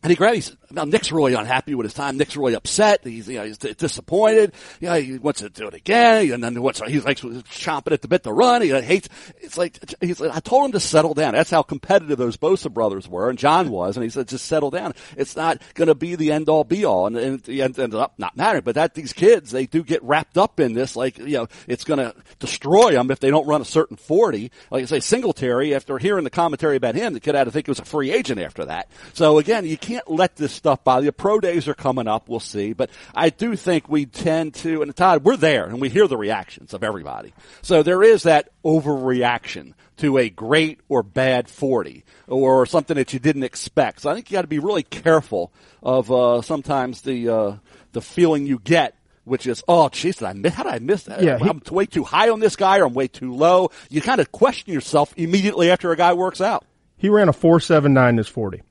and 0.04 0.12
he 0.12 0.16
grabbed. 0.16 0.36
He's, 0.36 0.56
now 0.74 0.86
Nick's 0.86 1.12
really 1.12 1.36
unhappy 1.36 1.76
with 1.76 1.86
his 1.86 1.94
time. 1.94 2.18
Nick's 2.18 2.36
really 2.36 2.56
upset. 2.56 3.02
He's 3.04 3.28
you 3.28 3.38
know 3.38 3.46
he's 3.46 3.58
disappointed. 3.58 4.54
You 4.80 4.90
know, 4.90 4.96
he 4.96 5.18
wants 5.20 5.42
to 5.42 5.50
do 5.50 5.68
it 5.68 5.74
again. 5.74 6.32
And 6.32 6.44
then 6.44 6.62
what's 6.62 6.82
he's 6.82 7.06
like 7.06 7.18
chomping 7.18 7.92
at 7.92 8.02
the 8.02 8.08
bit 8.08 8.24
to 8.24 8.34
run. 8.34 8.62
He 8.62 8.74
uh, 8.74 8.82
hates. 8.82 9.08
It's 9.40 9.58
like 9.58 9.80
he's. 10.02 10.20
Like, 10.20 10.36
I 10.36 10.40
told 10.40 10.66
him 10.66 10.72
to 10.74 10.80
settle 10.80 11.14
down. 11.14 11.34
That's 11.34 11.52
how 11.52 11.62
competitive 11.62 12.18
those 12.18 12.38
Bosa 12.38 12.74
brothers 12.74 13.08
were, 13.08 13.30
and 13.30 13.38
John 13.38 13.70
was. 13.70 13.96
And 13.96 14.04
he 14.04 14.10
said, 14.10 14.28
just 14.28 14.46
settle 14.46 14.72
down. 14.72 14.94
It's 15.16 15.36
not 15.36 15.62
going 15.76 15.88
to 15.88 15.96
be 15.96 16.16
the 16.16 16.32
end 16.32 16.50
all 16.50 16.64
be 16.64 16.86
all. 16.86 17.08
And, 17.08 17.18
and 17.18 17.50
it 17.50 17.62
ended 17.62 17.96
up 17.96 18.14
not 18.18 18.36
mattering. 18.36 18.64
But 18.64 18.76
that 18.76 18.96
these 18.96 19.14
kids 19.14 19.52
they 19.52 19.68
do 19.68 19.84
get 19.84 20.04
wrapped 20.04 20.38
up 20.38 20.60
in 20.60 20.74
this. 20.74 20.96
Like 20.96 21.18
you 21.20 21.38
know, 21.38 21.48
it's 21.68 21.84
going 21.84 22.00
to 22.00 22.16
destroy 22.40 22.94
them 22.94 23.12
if 23.12 23.20
they 23.20 23.30
don't 23.30 23.48
run 23.48 23.62
a 23.62 23.66
certain 23.66 23.98
forty. 23.98 24.52
Like 24.72 24.84
I 24.84 24.86
say, 24.86 25.00
Singletary. 25.00 25.76
After 25.76 25.98
hearing 25.98 26.24
the 26.24 26.30
commentary 26.30 26.78
about 26.78 26.96
him, 26.96 27.14
the 27.14 27.20
kid 27.20 27.36
had 27.36 27.46
to 27.46 27.52
think 27.52 27.68
he 27.68 27.72
was 27.72 27.80
a 27.80 27.86
free 27.86 28.12
agent 28.12 28.40
after 28.40 28.66
that. 28.66 28.90
So 29.14 29.38
again, 29.38 29.66
you 29.66 29.78
can't 29.78 30.10
let 30.10 30.36
this 30.36 30.63
stuff 30.64 30.82
by. 30.86 31.00
you. 31.00 31.12
Pro 31.12 31.42
days 31.42 31.68
are 31.68 31.74
coming 31.74 32.08
up. 32.08 32.30
We'll 32.30 32.40
see. 32.40 32.72
But 32.72 32.90
I 33.14 33.30
do 33.30 33.58
think 33.58 33.90
we 33.90 34.06
tend 34.06 34.54
to, 34.56 34.82
and 34.82 34.96
Todd, 34.96 35.26
we're 35.26 35.36
there 35.36 35.66
and 35.66 35.82
we 35.82 35.90
hear 35.90 36.08
the 36.08 36.16
reactions 36.16 36.74
of 36.74 36.86
everybody. 36.86 37.34
So 37.62 37.84
there 37.84 38.02
is 38.02 38.24
that 38.24 38.48
overreaction 38.64 39.74
to 39.98 40.18
a 40.18 40.30
great 40.30 40.80
or 40.88 41.04
bad 41.04 41.50
40 41.50 42.06
or 42.28 42.66
something 42.66 42.96
that 42.96 43.12
you 43.12 43.20
didn't 43.20 43.44
expect. 43.44 44.00
So 44.02 44.10
I 44.10 44.14
think 44.14 44.32
you 44.32 44.36
got 44.36 44.44
to 44.44 44.48
be 44.48 44.60
really 44.60 44.84
careful 44.84 45.52
of, 45.82 46.10
uh, 46.10 46.42
sometimes 46.42 47.02
the, 47.02 47.28
uh, 47.30 47.56
the 47.92 48.02
feeling 48.02 48.46
you 48.48 48.60
get 48.60 48.96
which 49.26 49.48
is, 49.48 49.64
oh, 49.70 49.88
jeez, 49.90 50.18
did 50.18 50.26
I 50.28 50.34
miss, 50.34 50.54
how 50.54 50.64
did 50.64 50.74
I 50.74 50.80
miss 50.80 51.04
that? 51.04 51.24
Yeah, 51.24 51.38
he- 51.38 51.48
I'm 51.48 51.62
way 51.72 51.86
too 51.86 52.04
high 52.04 52.30
on 52.30 52.42
this 52.42 52.58
guy 52.58 52.80
or 52.80 52.88
I'm 52.88 52.94
way 52.94 53.08
too 53.08 53.34
low. 53.34 53.72
You 53.90 54.02
kind 54.02 54.20
of 54.20 54.34
question 54.34 54.74
yourself 54.74 55.14
immediately 55.16 55.72
after 55.72 55.94
a 55.94 55.96
guy 55.96 56.12
works 56.12 56.42
out. 56.42 56.66
He 56.98 57.08
ran 57.08 57.30
a 57.30 57.34
479 57.34 58.18
this 58.18 58.28
40. 58.28 58.62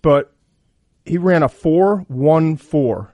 But 0.00 0.32
he 1.04 1.18
ran 1.18 1.42
a 1.42 1.48
414 1.48 3.08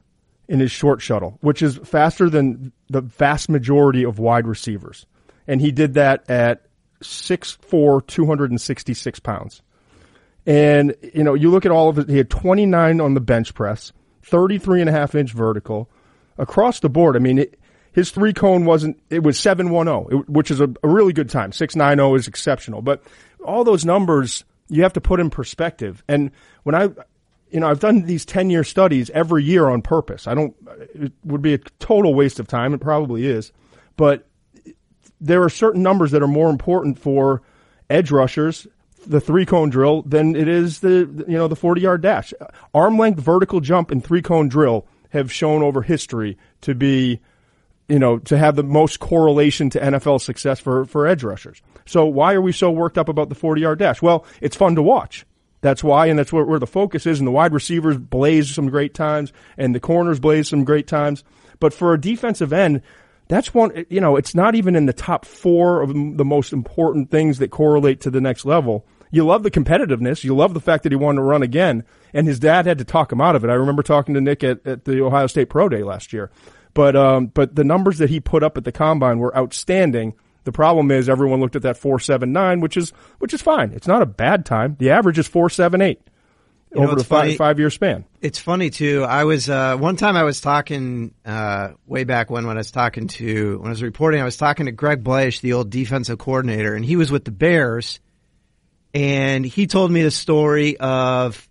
in 0.49 0.61
his 0.61 0.71
short 0.71 1.01
shuttle, 1.01 1.39
which 1.41 1.63
is 1.63 1.79
faster 1.79 2.29
than 2.29 2.73
the 2.89 3.01
vast 3.01 3.49
majority 3.49 4.05
of 4.05 4.19
wide 4.19 4.47
receivers. 4.47 5.07
And 5.47 5.61
he 5.61 5.71
did 5.73 5.95
that 5.95 6.29
at 6.29 6.67
6'4, 7.03 8.07
266 8.07 9.21
pounds. 9.21 9.63
And, 10.47 10.95
you 11.15 11.23
know, 11.23 11.35
you 11.35 11.51
look 11.51 11.67
at 11.67 11.73
all 11.73 11.89
of 11.89 11.99
it, 11.99 12.09
he 12.09 12.17
had 12.19 12.31
29 12.31 13.01
on 13.01 13.15
the 13.15 13.21
bench 13.21 13.55
press, 13.55 13.93
33 14.25 14.81
and 14.81 14.89
a 14.89 14.93
half 14.93 15.15
inch 15.15 15.33
vertical 15.33 15.89
across 16.39 16.81
the 16.81 16.89
board. 16.89 17.15
I 17.17 17.19
mean, 17.21 17.39
it, 17.39 17.59
his 17.93 18.11
three 18.11 18.33
cone 18.33 18.65
wasn't, 18.65 19.01
it 19.11 19.23
was 19.23 19.39
710, 19.39 20.19
it- 20.21 20.29
which 20.29 20.51
is 20.51 20.61
a, 20.61 20.69
a 20.83 20.89
really 20.89 21.13
good 21.13 21.29
time. 21.31 21.53
690 21.53 22.17
is 22.19 22.29
exceptional. 22.29 22.83
But 22.83 23.03
all 23.45 23.65
those 23.65 23.85
numbers, 23.85 24.45
you 24.69 24.83
have 24.83 24.93
to 24.95 25.01
put 25.01 25.21
in 25.21 25.31
perspective. 25.31 26.03
And 26.09 26.31
when 26.63 26.75
I, 26.75 26.89
you 27.51 27.61
know, 27.61 27.69
I've 27.69 27.81
done 27.81 28.03
these 28.03 28.25
10 28.25 28.51
year 28.51 28.65
studies 28.65 29.11
every 29.11 29.45
year 29.45 29.69
on 29.69 29.83
purpose. 29.83 30.27
I 30.27 30.35
don't, 30.35 30.55
it 30.95 31.13
would 31.25 31.43
be 31.43 31.55
a 31.55 31.59
total 31.79 32.15
waste 32.15 32.39
of 32.39 32.47
time. 32.47 32.75
It 32.75 32.79
probably 32.79 33.27
is. 33.27 33.53
But 33.97 34.27
there 35.21 35.43
are 35.43 35.51
certain 35.51 35.83
numbers 35.83 36.13
that 36.13 36.23
are 36.23 36.29
more 36.29 36.51
important 36.51 36.99
for 36.99 37.43
edge 37.89 38.11
rushers, 38.11 38.67
the 39.07 39.21
three 39.21 39.45
cone 39.45 39.71
drill, 39.71 40.03
than 40.03 40.35
it 40.35 40.49
is 40.49 40.81
the 40.81 41.25
you 41.29 41.37
know 41.37 41.49
the 41.49 41.57
forty 41.57 41.83
yard 41.83 42.01
dash. 42.01 42.33
Arm 42.73 42.99
length 42.99 43.21
vertical 43.21 43.61
jump 43.61 43.91
and 43.91 44.03
three 44.03 44.23
cone 44.23 44.49
drill 44.49 44.87
have 45.11 45.33
shown 45.33 45.63
over 45.63 45.83
history 45.83 46.39
to 46.63 46.75
be 46.75 47.21
you 47.89 47.99
know 47.99 48.19
to 48.19 48.39
have 48.39 48.57
the 48.57 48.63
most 48.63 49.01
correlation 49.01 49.69
to 49.71 49.81
NFL 49.81 50.21
success 50.21 50.59
for 50.61 50.85
for 50.87 51.07
edge 51.07 51.23
rushers. 51.23 51.61
So 51.87 52.07
why 52.07 52.35
are 52.35 52.41
we 52.41 52.53
so 52.53 52.71
worked 52.71 52.97
up 52.97 53.09
about 53.09 53.29
the 53.29 53.35
forty 53.35 53.63
yard 53.63 53.79
dash? 53.79 54.01
Well, 54.01 54.25
it's 54.41 54.57
fun 54.57 54.75
to 54.77 54.83
watch. 54.83 55.27
That's 55.61 55.85
why, 55.85 56.07
and 56.07 56.19
that's 56.19 56.33
where, 56.33 56.45
where 56.45 56.59
the 56.59 56.67
focus 56.67 57.07
is. 57.07 57.19
And 57.19 57.27
the 57.27 57.33
wide 57.33 57.53
receivers 57.53 57.99
blaze 57.99 58.55
some 58.55 58.69
great 58.69 58.95
times, 58.95 59.33
and 59.59 59.75
the 59.75 59.81
corners 59.81 60.21
blaze 60.21 60.49
some 60.49 60.65
great 60.65 60.87
times. 60.87 61.23
But 61.59 61.75
for 61.75 61.93
a 61.93 62.01
defensive 62.01 62.53
end, 62.53 62.83
that's 63.29 63.55
one, 63.55 63.85
you 63.89 64.01
know, 64.01 64.17
it's 64.17 64.35
not 64.35 64.55
even 64.55 64.75
in 64.75 64.87
the 64.87 64.93
top 64.93 65.25
four 65.25 65.83
of 65.83 65.93
the 65.93 66.25
most 66.25 66.53
important 66.53 67.11
things 67.11 67.39
that 67.39 67.51
correlate 67.51 68.01
to 68.01 68.11
the 68.11 68.21
next 68.21 68.45
level. 68.45 68.87
You 69.13 69.25
love 69.25 69.43
the 69.43 69.51
competitiveness. 69.51 70.25
You 70.25 70.35
love 70.35 70.55
the 70.55 70.61
fact 70.61 70.83
that 70.85 70.93
he 70.93 70.97
wanted 70.97 71.19
to 71.19 71.23
run 71.23 71.43
again. 71.43 71.85
And 72.13 72.27
his 72.27 72.41
dad 72.41 72.67
had 72.67 72.79
to 72.79 72.85
talk 72.85 73.13
him 73.13 73.21
out 73.21 73.37
of 73.37 73.45
it. 73.45 73.51
I 73.51 73.55
remember 73.55 73.83
talking 73.83 74.15
to 74.15 74.21
Nick 74.21 74.43
at, 74.43 74.67
at 74.67 74.85
the 74.85 75.03
Ohio 75.03 75.27
State 75.27 75.49
Pro 75.49 75.69
Day 75.69 75.83
last 75.83 76.13
year. 76.13 76.31
But, 76.75 76.97
um, 76.97 77.27
but 77.27 77.55
the 77.55 77.65
numbers 77.65 77.99
that 77.99 78.11
he 78.11 78.21
put 78.21 78.43
up 78.43 78.57
at 78.57 78.65
the 78.65 78.73
combine 78.73 79.19
were 79.19 79.37
outstanding. 79.37 80.15
The 80.45 80.53
problem 80.53 80.91
is 80.91 81.09
everyone 81.09 81.41
looked 81.41 81.57
at 81.57 81.63
that 81.63 81.77
479, 81.77 82.61
which 82.61 82.77
is, 82.77 82.91
which 83.19 83.35
is 83.35 83.43
fine. 83.43 83.73
It's 83.73 83.87
not 83.87 84.03
a 84.03 84.07
bad 84.07 84.47
time. 84.47 84.77
The 84.79 84.91
average 84.91 85.19
is 85.19 85.29
478 85.29 86.01
know 86.75 86.83
over 86.83 86.95
the 86.97 87.05
five, 87.05 87.37
five 87.37 87.59
year 87.59 87.71
span. 87.71 88.05
It's 88.21 88.39
funny 88.39 88.71
too. 88.71 89.05
I 89.05 89.25
was 89.25 89.49
uh, 89.49 89.77
one 89.77 89.97
time 89.97 90.17
I 90.17 90.23
was 90.23 90.41
talking 90.41 91.15
uh, 91.25 91.71
way 91.87 92.05
back 92.05 92.31
when 92.31 92.47
when 92.47 92.57
I 92.57 92.61
was 92.61 92.71
talking 92.71 93.09
to 93.09 93.59
when 93.59 93.67
I 93.67 93.71
was 93.71 93.83
reporting. 93.83 94.21
I 94.21 94.25
was 94.25 94.37
talking 94.37 94.67
to 94.67 94.73
Greg 94.73 95.03
Blache, 95.03 95.41
the 95.41 95.55
old 95.55 95.71
defensive 95.71 96.19
coordinator, 96.19 96.75
and 96.75 96.85
he 96.85 96.97
was 96.97 97.11
with 97.11 97.25
the 97.25 97.31
Bears, 97.31 98.01
and 98.95 99.45
he 99.45 99.67
told 99.67 99.91
me 99.91 100.03
the 100.03 100.11
story 100.11 100.77
of 100.79 101.49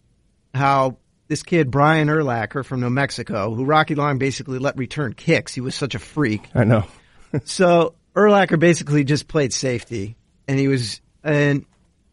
how 0.54 0.98
this 1.28 1.44
kid 1.44 1.70
Brian 1.70 2.08
Urlacher 2.08 2.66
from 2.66 2.82
New 2.82 2.90
Mexico, 2.90 3.54
who 3.54 3.66
Rocky 3.66 3.96
Long 3.96 4.18
basically 4.18 4.60
let 4.60 4.78
return 4.78 5.14
kicks. 5.14 5.54
He 5.54 5.62
was 5.62 5.76
such 5.76 5.96
a 5.96 6.00
freak. 6.00 6.42
I 6.56 6.64
know. 6.64 6.86
So 7.46 7.94
Urlacher 8.16 8.60
basically 8.60 9.04
just 9.04 9.28
played 9.28 9.54
safety, 9.54 10.16
and 10.48 10.60
he 10.60 10.68
was 10.68 11.02
and 11.24 11.66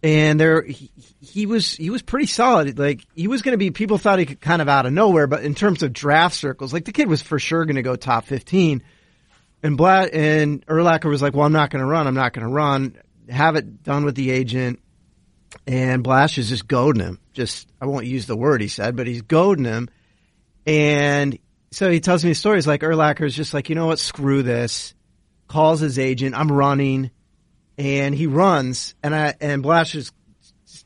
and 0.02 0.38
there 0.38 0.62
he, 0.62 0.90
he 1.20 1.46
was 1.46 1.74
he 1.74 1.90
was 1.90 2.02
pretty 2.02 2.26
solid. 2.26 2.78
Like 2.78 3.06
he 3.14 3.28
was 3.28 3.42
going 3.42 3.52
to 3.52 3.58
be. 3.58 3.70
People 3.70 3.98
thought 3.98 4.18
he 4.18 4.26
could 4.26 4.40
kind 4.40 4.62
of 4.62 4.68
out 4.68 4.86
of 4.86 4.92
nowhere, 4.92 5.26
but 5.26 5.42
in 5.42 5.54
terms 5.54 5.82
of 5.82 5.92
draft 5.92 6.34
circles, 6.34 6.72
like 6.72 6.84
the 6.84 6.92
kid 6.92 7.08
was 7.08 7.22
for 7.22 7.38
sure 7.38 7.64
going 7.64 7.76
to 7.76 7.82
go 7.82 7.96
top 7.96 8.24
fifteen. 8.24 8.82
And 9.62 9.76
Blatt 9.76 10.12
and 10.12 10.64
Urlacher 10.66 11.08
was 11.08 11.22
like, 11.22 11.34
"Well, 11.34 11.46
I'm 11.46 11.52
not 11.52 11.70
going 11.70 11.82
to 11.82 11.90
run. 11.90 12.06
I'm 12.06 12.14
not 12.14 12.32
going 12.32 12.46
to 12.46 12.52
run. 12.52 12.96
Have 13.28 13.56
it 13.56 13.82
done 13.82 14.04
with 14.04 14.14
the 14.14 14.30
agent." 14.30 14.80
And 15.66 16.04
Blache 16.04 16.38
is 16.38 16.50
just 16.50 16.68
goading 16.68 17.02
him. 17.02 17.18
Just 17.32 17.68
I 17.80 17.86
won't 17.86 18.06
use 18.06 18.26
the 18.26 18.36
word 18.36 18.60
he 18.60 18.68
said, 18.68 18.96
but 18.96 19.06
he's 19.06 19.22
goading 19.22 19.64
him. 19.64 19.88
And 20.66 21.38
so 21.70 21.90
he 21.90 22.00
tells 22.00 22.24
me 22.24 22.34
stories 22.34 22.66
like 22.66 22.82
Urlacher 22.82 23.26
is 23.26 23.34
just 23.34 23.54
like, 23.54 23.68
you 23.68 23.74
know 23.74 23.86
what? 23.86 23.98
Screw 23.98 24.42
this. 24.42 24.94
Calls 25.48 25.80
his 25.80 25.98
agent. 25.98 26.34
I'm 26.34 26.50
running. 26.50 27.10
And 27.78 28.14
he 28.14 28.26
runs. 28.26 28.94
And 29.02 29.14
I, 29.14 29.34
and 29.40 29.62
Blache 29.62 30.10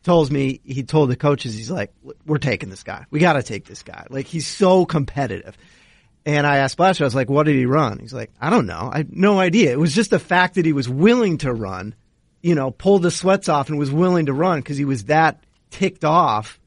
tells 0.03 0.31
me, 0.31 0.61
he 0.65 0.83
told 0.83 1.11
the 1.11 1.17
coaches, 1.17 1.55
he's 1.55 1.71
like, 1.71 1.93
we're 2.27 2.39
taking 2.39 2.71
this 2.71 2.83
guy. 2.83 3.07
We 3.11 3.21
got 3.21 3.35
to 3.35 3.43
take 3.43 3.67
this 3.67 3.83
guy. 3.83 4.07
Like, 4.11 4.27
he's 4.27 4.47
so 4.47 4.85
competitive. 4.85 5.57
And 6.27 6.47
I 6.47 6.59
asked 6.59 6.77
Blache, 6.77 7.01
I 7.01 7.05
was 7.05 7.15
like, 7.15 7.31
what 7.31 7.47
did 7.47 7.57
he 7.57 7.67
run? 7.67 7.99
He's 7.99 8.13
like, 8.13 8.31
I 8.41 8.51
don't 8.51 8.67
know. 8.67 8.91
I 8.93 8.99
had 8.99 9.17
no 9.17 9.39
idea. 9.39 9.73
It 9.73 9.79
was 9.79 9.95
just 9.95 10.11
the 10.11 10.19
fact 10.19 10.57
that 10.57 10.67
he 10.67 10.73
was 10.73 10.89
willing 10.89 11.39
to 11.39 11.53
run, 11.53 11.95
you 12.43 12.55
know, 12.55 12.71
pulled 12.71 13.03
the 13.03 13.11
sweats 13.11 13.49
off 13.49 13.69
and 13.69 13.79
was 13.79 13.91
willing 13.91 14.27
to 14.27 14.33
run 14.33 14.61
because 14.61 14.77
he 14.77 14.85
was 14.85 15.05
that 15.05 15.45
ticked 15.71 16.05
off 16.05 16.61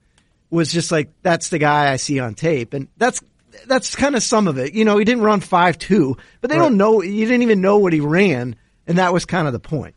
was 0.53 0.71
just 0.71 0.91
like 0.91 1.09
that's 1.23 1.49
the 1.49 1.57
guy 1.57 1.91
I 1.91 1.95
see 1.95 2.19
on 2.19 2.35
tape, 2.35 2.73
and 2.73 2.87
that's 2.97 3.21
that's 3.65 3.95
kind 3.95 4.15
of 4.15 4.23
some 4.23 4.47
of 4.47 4.57
it. 4.57 4.73
You 4.73 4.85
know, 4.85 4.97
he 4.97 5.05
didn't 5.05 5.23
run 5.23 5.39
five 5.39 5.77
two, 5.77 6.17
but 6.41 6.49
they 6.49 6.57
don't 6.57 6.77
know. 6.77 7.01
You 7.01 7.25
didn't 7.25 7.43
even 7.43 7.61
know 7.61 7.77
what 7.77 7.93
he 7.93 7.99
ran, 7.99 8.55
and 8.87 8.97
that 8.97 9.13
was 9.13 9.25
kind 9.25 9.47
of 9.47 9.53
the 9.53 9.59
point. 9.59 9.95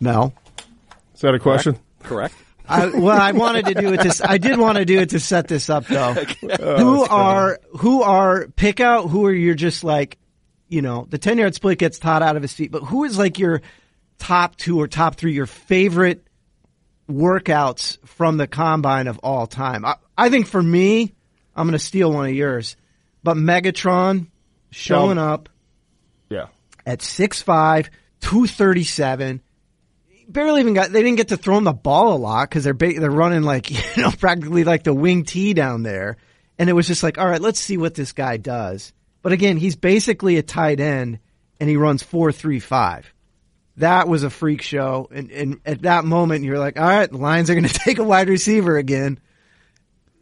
Mel, 0.00 0.32
Is 1.14 1.20
that 1.20 1.34
a 1.34 1.38
question? 1.38 1.78
Correct. 2.02 2.34
I, 2.66 2.86
well, 2.86 3.20
I 3.20 3.32
wanted 3.32 3.66
to 3.66 3.74
do 3.74 3.92
it. 3.92 4.00
To, 4.00 4.30
I 4.30 4.38
did 4.38 4.56
want 4.56 4.78
to 4.78 4.84
do 4.84 5.00
it 5.00 5.10
to 5.10 5.20
set 5.20 5.48
this 5.48 5.68
up, 5.68 5.86
though. 5.86 6.14
Oh, 6.42 6.76
who 6.78 7.04
are 7.04 7.58
who 7.78 8.02
are 8.02 8.46
pick 8.48 8.80
out 8.80 9.08
who 9.08 9.26
are 9.26 9.32
you 9.32 9.54
just 9.54 9.82
like, 9.82 10.18
you 10.68 10.82
know, 10.82 11.06
the 11.10 11.18
ten 11.18 11.36
yard 11.38 11.54
split 11.54 11.78
gets 11.78 11.98
Todd 11.98 12.22
out 12.22 12.36
of 12.36 12.42
his 12.42 12.52
feet, 12.52 12.70
but 12.70 12.82
who 12.84 13.04
is 13.04 13.18
like 13.18 13.38
your 13.38 13.60
top 14.18 14.56
two 14.56 14.80
or 14.80 14.86
top 14.86 15.16
three, 15.16 15.32
your 15.32 15.46
favorite 15.46 16.24
workouts 17.10 17.98
from 18.06 18.36
the 18.36 18.46
combine 18.46 19.06
of 19.08 19.18
all 19.18 19.46
time? 19.46 19.84
I, 19.84 19.96
I 20.16 20.30
think 20.30 20.46
for 20.46 20.62
me, 20.62 21.14
I'm 21.54 21.66
going 21.66 21.78
to 21.78 21.84
steal 21.84 22.12
one 22.12 22.26
of 22.28 22.34
yours, 22.34 22.76
but 23.22 23.36
Megatron 23.36 24.28
showing 24.70 25.18
up 25.18 25.48
Yeah. 26.28 26.46
at 26.86 27.00
6'5", 27.00 27.88
237. 28.20 29.40
Barely 30.28 30.60
even 30.60 30.74
got, 30.74 30.92
they 30.92 31.02
didn't 31.02 31.16
get 31.16 31.28
to 31.28 31.36
throw 31.36 31.58
him 31.58 31.64
the 31.64 31.72
ball 31.72 32.14
a 32.14 32.18
lot 32.18 32.48
because 32.48 32.62
they're, 32.64 32.74
ba- 32.74 32.98
they're 33.00 33.10
running 33.10 33.42
like, 33.42 33.70
you 33.96 34.02
know, 34.02 34.10
practically 34.12 34.64
like 34.64 34.84
the 34.84 34.94
wing 34.94 35.24
T 35.24 35.54
down 35.54 35.82
there. 35.82 36.16
And 36.58 36.70
it 36.70 36.74
was 36.74 36.86
just 36.86 37.02
like, 37.02 37.18
all 37.18 37.26
right, 37.26 37.40
let's 37.40 37.58
see 37.58 37.76
what 37.76 37.94
this 37.94 38.12
guy 38.12 38.36
does. 38.36 38.92
But 39.22 39.32
again, 39.32 39.56
he's 39.56 39.76
basically 39.76 40.36
a 40.36 40.42
tight 40.42 40.78
end 40.80 41.18
and 41.58 41.68
he 41.68 41.76
runs 41.76 42.02
four, 42.02 42.32
three, 42.32 42.60
five. 42.60 43.12
That 43.80 44.08
was 44.08 44.22
a 44.22 44.30
freak 44.30 44.62
show. 44.62 45.08
And, 45.12 45.30
and 45.30 45.60
at 45.66 45.82
that 45.82 46.04
moment, 46.04 46.44
you're 46.44 46.58
like, 46.58 46.78
all 46.78 46.86
right, 46.86 47.10
the 47.10 47.18
Lions 47.18 47.50
are 47.50 47.54
going 47.54 47.64
to 47.68 47.74
take 47.74 47.98
a 47.98 48.04
wide 48.04 48.28
receiver 48.28 48.76
again. 48.76 49.18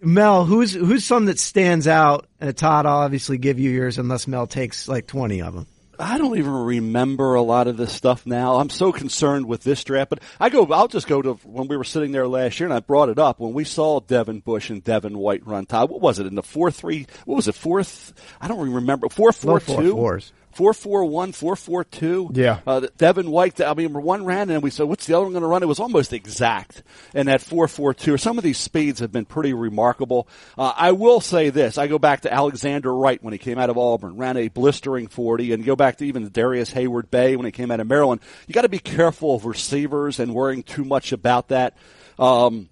Mel, 0.01 0.45
who's, 0.45 0.73
who's 0.73 1.05
some 1.05 1.27
that 1.27 1.39
stands 1.39 1.89
out? 1.89 2.27
And 2.41 2.57
Todd, 2.57 2.87
I'll 2.87 2.99
obviously 2.99 3.37
give 3.37 3.59
you 3.59 3.71
yours 3.71 3.99
unless 3.99 4.29
Mel 4.29 4.47
takes 4.47 4.89
like 4.89 5.07
20 5.07 5.43
of 5.43 5.55
them. 5.55 5.67
I 6.01 6.19
don't 6.19 6.39
even 6.39 6.53
remember 6.53 7.35
a 7.35 7.43
lot 7.43 7.67
of 7.67 7.77
this 7.77 7.93
stuff 7.93 8.25
now. 8.25 8.57
I'm 8.57 8.71
so 8.71 8.93
concerned 8.93 9.47
with 9.47 9.65
this 9.65 9.83
draft, 9.83 10.11
but 10.11 10.23
I 10.39 10.49
go, 10.49 10.65
I'll 10.67 10.87
just 10.87 11.09
go 11.09 11.21
to 11.21 11.35
when 11.43 11.67
we 11.67 11.77
were 11.77 11.85
sitting 11.85 12.13
there 12.13 12.29
last 12.29 12.61
year 12.61 12.69
and 12.69 12.75
I 12.75 12.79
brought 12.79 13.09
it 13.09 13.19
up 13.19 13.41
when 13.41 13.53
we 13.53 13.65
saw 13.65 13.99
Devin 13.99 14.41
Bush 14.41 14.71
and 14.71 14.85
Devin 14.85 15.19
White 15.19 15.45
run 15.45 15.67
Todd. 15.67 15.91
What 15.91 16.01
was 16.01 16.21
it 16.21 16.27
in 16.27 16.37
the 16.37 16.43
four 16.43 16.71
three? 16.71 17.07
What 17.25 17.35
was 17.35 17.49
it? 17.49 17.57
Fourth? 17.57 18.13
I 18.41 18.47
don't 18.47 18.71
remember. 18.71 19.09
Four 19.09 19.33
four 19.33 19.59
two. 19.59 19.93
Fours. 19.93 20.33
Four 20.53 20.75
four 20.75 21.05
one, 21.05 21.33
four 21.33 21.55
four 21.55 21.85
two. 21.85 22.31
Yeah. 22.33 22.61
Uh, 22.67 22.89
Devin 22.97 23.31
White. 23.31 23.61
I 23.61 23.75
mean, 23.75 23.93
one 23.93 24.25
ran 24.25 24.51
and 24.51 24.63
we 24.63 24.71
said, 24.71 24.85
"What's 24.85 25.07
the 25.07 25.15
other 25.15 25.25
one 25.25 25.33
going 25.33 25.43
to 25.43 25.49
run?" 25.49 25.63
It 25.63 25.67
was 25.67 25.79
almost 25.79 26.13
exact. 26.13 26.83
And 27.15 27.29
that 27.29 27.41
four 27.41 27.69
four 27.69 27.95
two. 27.95 28.17
Some 28.17 28.39
of 28.39 28.45
these 28.45 28.59
speeds 28.59 29.01
have 29.01 29.13
been 29.13 29.25
pretty 29.25 29.53
remarkable. 29.53 30.29
Uh, 30.57 30.73
I 30.77 30.93
will 30.93 31.21
say 31.21 31.51
this: 31.51 31.79
I 31.79 31.87
go 31.87 31.99
back 31.99 32.23
to 32.23 32.33
Alexander 32.33 32.95
Wright 32.95 33.23
when 33.23 33.33
he 33.33 33.39
came 33.39 33.59
out 33.59 33.71
of 33.71 33.79
Auburn, 33.79 34.17
ran 34.17 34.37
a 34.37 34.49
blistering 34.49 35.07
forty, 35.07 35.53
and 35.53 35.65
go 35.65 35.77
back 35.77 35.99
to 35.99 36.05
even 36.05 36.29
Darrius 36.29 36.73
Heyward-Bey 36.73 37.37
when 37.37 37.47
he 37.47 37.53
came 37.53 37.71
out 37.71 37.81
of 37.81 37.87
Maryland. 37.87 38.21
You 38.47 38.55
got 38.55 38.63
to 38.63 38.69
be 38.69 38.79
careful 38.79 39.37
of 39.37 39.45
receivers 39.45 40.19
and 40.19 40.35
worrying 40.35 40.63
too 40.65 40.85
much 40.85 41.13
about 41.13 41.49
that. 41.49 41.77
Um, 42.19 42.69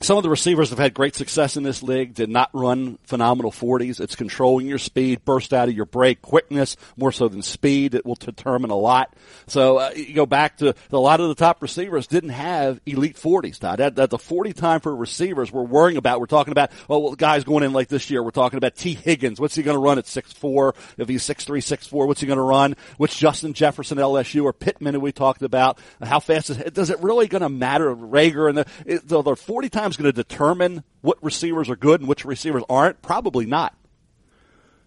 some 0.00 0.16
of 0.16 0.22
the 0.22 0.30
receivers 0.30 0.70
have 0.70 0.78
had 0.78 0.94
great 0.94 1.14
success 1.14 1.56
in 1.56 1.62
this 1.62 1.82
league, 1.82 2.14
did 2.14 2.28
not 2.28 2.50
run 2.52 2.98
phenomenal 3.04 3.50
40s. 3.50 4.00
It's 4.00 4.14
controlling 4.14 4.66
your 4.66 4.78
speed, 4.78 5.24
burst 5.24 5.54
out 5.54 5.68
of 5.68 5.74
your 5.74 5.86
break, 5.86 6.20
quickness, 6.20 6.76
more 6.96 7.12
so 7.12 7.28
than 7.28 7.42
speed. 7.42 7.94
It 7.94 8.04
will 8.04 8.14
determine 8.14 8.70
a 8.70 8.76
lot. 8.76 9.14
So 9.46 9.78
uh, 9.78 9.90
you 9.96 10.14
go 10.14 10.26
back 10.26 10.58
to 10.58 10.74
a 10.92 10.98
lot 10.98 11.20
of 11.20 11.28
the 11.28 11.34
top 11.34 11.62
receivers 11.62 12.06
didn't 12.06 12.30
have 12.30 12.80
elite 12.84 13.16
40s, 13.16 13.58
Todd. 13.58 13.80
At, 13.80 13.98
at 13.98 14.10
the 14.10 14.18
40 14.18 14.52
time 14.52 14.80
for 14.80 14.94
receivers, 14.94 15.50
we're 15.50 15.62
worrying 15.62 15.96
about, 15.96 16.20
we're 16.20 16.26
talking 16.26 16.52
about, 16.52 16.70
oh, 16.90 16.98
well, 16.98 17.14
guys 17.14 17.44
going 17.44 17.64
in 17.64 17.72
like 17.72 17.88
this 17.88 18.10
year, 18.10 18.22
we're 18.22 18.30
talking 18.30 18.58
about 18.58 18.74
Tee 18.76 18.94
Higgins. 18.94 19.40
What's 19.40 19.54
he 19.54 19.62
going 19.62 19.76
to 19.76 19.82
run 19.82 19.98
at 19.98 20.04
6'4"? 20.04 20.74
If 20.98 21.08
he's 21.08 21.22
6'3", 21.26 21.58
6'4", 21.58 22.06
what's 22.06 22.20
he 22.20 22.26
going 22.26 22.38
to 22.38 22.42
run? 22.42 22.76
Which 22.98 23.16
Justin 23.16 23.54
Jefferson 23.54 23.98
LSU 23.98 24.44
or 24.44 24.52
Pittman 24.52 24.94
who 24.94 25.00
we 25.00 25.12
talked 25.12 25.42
about? 25.42 25.78
How 26.02 26.20
fast 26.20 26.50
is, 26.50 26.58
does 26.72 26.90
it 26.90 27.00
really 27.00 27.28
going 27.28 27.42
to 27.42 27.48
matter? 27.48 27.94
Reagor 27.94 28.48
and 28.48 28.58
the, 28.58 29.22
the 29.22 29.36
40 29.36 29.68
times 29.86 29.96
going 29.96 30.12
to 30.12 30.12
determine 30.12 30.82
what 31.00 31.16
receivers 31.22 31.70
are 31.70 31.76
good 31.76 32.00
and 32.00 32.08
which 32.08 32.24
receivers 32.24 32.62
aren't? 32.68 33.00
Probably 33.02 33.46
not. 33.46 33.74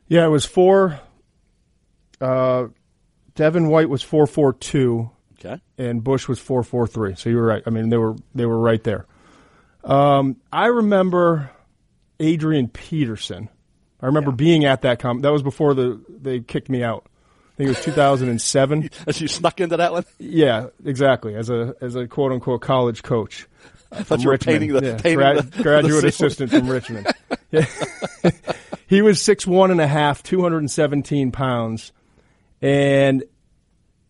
Yeah, 0.07 0.25
it 0.25 0.29
was 0.29 0.45
four. 0.45 0.99
Uh, 2.19 2.67
Devin 3.35 3.69
White 3.69 3.89
was 3.89 4.01
four 4.01 4.27
four 4.27 4.53
two, 4.53 5.09
Okay. 5.39 5.61
and 5.77 6.03
Bush 6.03 6.27
was 6.27 6.39
four 6.39 6.63
four 6.63 6.87
three. 6.87 7.15
So 7.15 7.29
you 7.29 7.37
were 7.37 7.45
right. 7.45 7.63
I 7.65 7.69
mean, 7.69 7.89
they 7.89 7.97
were 7.97 8.15
they 8.35 8.45
were 8.45 8.59
right 8.59 8.83
there. 8.83 9.05
Um, 9.83 10.35
I 10.51 10.65
remember 10.65 11.51
Adrian 12.19 12.67
Peterson. 12.67 13.47
I 14.01 14.07
remember 14.07 14.31
being 14.31 14.65
at 14.65 14.81
that 14.81 14.99
com. 14.99 15.21
That 15.21 15.31
was 15.31 15.43
before 15.43 15.73
the 15.73 16.01
they 16.09 16.41
kicked 16.41 16.69
me 16.69 16.83
out. 16.83 17.05
I 17.07 17.55
think 17.55 17.67
it 17.67 17.75
was 17.77 17.85
2007. 17.85 18.89
As 19.07 19.21
you 19.21 19.27
snuck 19.27 19.61
into 19.61 19.77
that 19.77 19.91
one, 19.93 20.05
yeah, 20.17 20.67
exactly. 20.83 21.35
As 21.35 21.49
a 21.49 21.75
as 21.79 21.95
a 21.95 22.07
quote 22.07 22.31
unquote 22.33 22.61
college 22.61 23.03
coach. 23.03 23.47
I 23.91 24.03
thought 24.03 24.21
you 24.21 24.29
were 24.29 24.37
painting 24.37 24.71
the, 24.73 24.81
Yeah, 24.83 24.97
painting 24.97 25.17
gra- 25.17 25.41
the 25.41 25.63
graduate 25.63 26.01
the 26.03 26.07
assistant 26.09 26.51
from 26.51 26.69
Richmond. 26.69 27.07
Yeah. 27.51 27.65
he 28.87 29.01
was 29.01 29.21
six 29.21 29.47
one 29.47 29.71
and 29.71 29.81
a 29.81 29.87
half, 29.87 30.21
two 30.23 30.41
hundred 30.41 30.59
and 30.59 30.69
seventeen 30.71 31.31
pounds, 31.31 31.91
and 32.61 33.23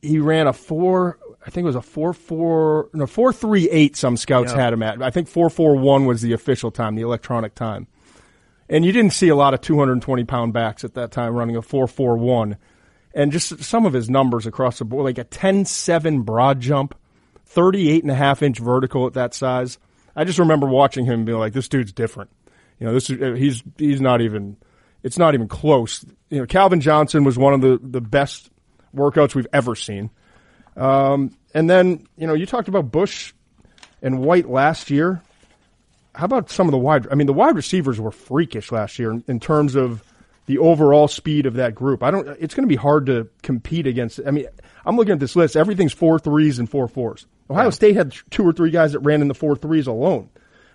he 0.02 0.20
ran 0.20 0.48
a 0.48 0.54
four. 0.54 1.18
I 1.46 1.50
think 1.52 1.64
it 1.64 1.68
was 1.68 1.76
a 1.76 1.82
four 1.82 2.14
four 2.14 2.90
no 2.94 3.08
four 3.08 3.32
three 3.32 3.70
eight. 3.70 3.96
Some 3.96 4.18
scouts 4.18 4.52
Yeah. 4.52 4.62
had 4.64 4.74
him 4.74 4.84
at. 4.84 5.02
I 5.02 5.10
think 5.12 5.28
four 5.30 5.50
four 5.50 5.76
one 5.78 6.06
was 6.06 6.22
the 6.22 6.34
official 6.34 6.72
time, 6.72 6.96
the 6.96 7.02
electronic 7.04 7.56
time. 7.56 7.88
And 8.68 8.86
you 8.86 8.92
didn't 8.92 9.14
see 9.14 9.30
a 9.30 9.36
lot 9.36 9.54
of 9.54 9.62
two 9.62 9.80
hundred 9.80 9.94
and 9.94 10.02
twenty 10.02 10.26
pound 10.26 10.52
backs 10.54 10.84
at 10.84 10.94
that 10.96 11.12
time 11.12 11.34
running 11.34 11.56
a 11.56 11.62
four 11.62 11.88
four 11.88 12.18
one. 12.18 12.58
And 13.14 13.32
just 13.32 13.64
some 13.64 13.86
of 13.88 13.94
his 13.94 14.10
numbers 14.10 14.46
across 14.46 14.78
the 14.78 14.86
board, 14.86 15.04
like 15.06 15.18
a 15.18 15.26
10-7 15.26 16.24
broad 16.26 16.60
jump, 16.60 16.94
38 17.50 18.04
and 18.04 18.12
a 18.12 18.16
half 18.16 18.42
inch 18.44 18.60
vertical 18.60 19.08
at 19.08 19.14
that 19.14 19.34
size. 19.34 19.80
I 20.16 20.24
just 20.24 20.40
remember 20.40 20.68
watching 20.68 21.06
him 21.06 21.16
and 21.16 21.26
being 21.26 21.40
like, 21.40 21.54
this 21.54 21.68
dude's 21.68 21.92
different. 21.92 22.30
You 22.80 22.88
know, 22.88 22.94
this 22.94 23.10
is, 23.10 23.22
uh, 23.22 23.34
he's, 23.34 23.64
he's 23.78 24.00
not 24.00 24.22
even, 24.22 24.58
it's 25.04 25.18
not 25.18 25.34
even 25.34 25.48
close. 25.48 26.06
You 26.30 26.40
know, 26.40 26.46
Calvin 26.46 26.80
Johnson 26.80 27.24
was 27.24 27.38
one 27.38 27.54
of 27.54 27.62
the, 27.62 27.80
the 27.82 28.02
best 28.02 28.50
workouts 28.96 29.34
we've 29.34 29.48
ever 29.52 29.76
seen. 29.76 30.12
Um, 30.78 31.36
and 31.54 31.70
then, 31.70 32.08
you 32.18 32.28
know, 32.28 32.36
you 32.36 32.46
talked 32.46 32.68
about 32.68 32.92
Bush 32.92 33.34
and 34.02 34.20
White 34.20 34.48
last 34.48 34.90
year. 34.90 35.22
How 36.14 36.26
about 36.26 36.52
some 36.52 36.68
of 36.68 36.72
the 36.72 36.78
wide, 36.78 37.08
I 37.12 37.16
mean, 37.16 37.28
the 37.28 37.34
wide 37.34 37.56
receivers 37.56 38.00
were 38.00 38.12
freakish 38.12 38.72
last 38.72 39.00
year 39.00 39.12
in, 39.12 39.24
in 39.28 39.40
terms 39.40 39.76
of 39.76 40.04
the 40.46 40.60
overall 40.60 41.08
speed 41.08 41.46
of 41.46 41.56
that 41.56 41.76
group. 41.76 42.04
I 42.04 42.12
don't, 42.12 42.28
it's 42.40 42.54
going 42.54 42.68
to 42.68 42.70
be 42.70 42.76
hard 42.76 43.08
to 43.08 43.28
compete 43.42 43.88
against. 43.88 44.20
I 44.26 44.32
mean, 44.32 44.48
I'm 44.86 44.98
looking 44.98 45.14
at 45.14 45.20
this 45.20 45.36
list. 45.36 45.56
Everything's 45.56 45.94
four 45.94 46.20
threes 46.20 46.60
and 46.60 46.70
four 46.70 46.88
fours. 46.88 47.26
Ohio 47.50 47.70
State 47.70 47.96
had 47.96 48.14
two 48.30 48.48
or 48.48 48.54
three 48.54 48.72
guys 48.72 48.94
that 48.94 49.00
ran 49.00 49.22
in 49.22 49.28
the 49.28 49.34
four 49.34 49.56
threes 49.56 49.88
alone. 49.88 50.30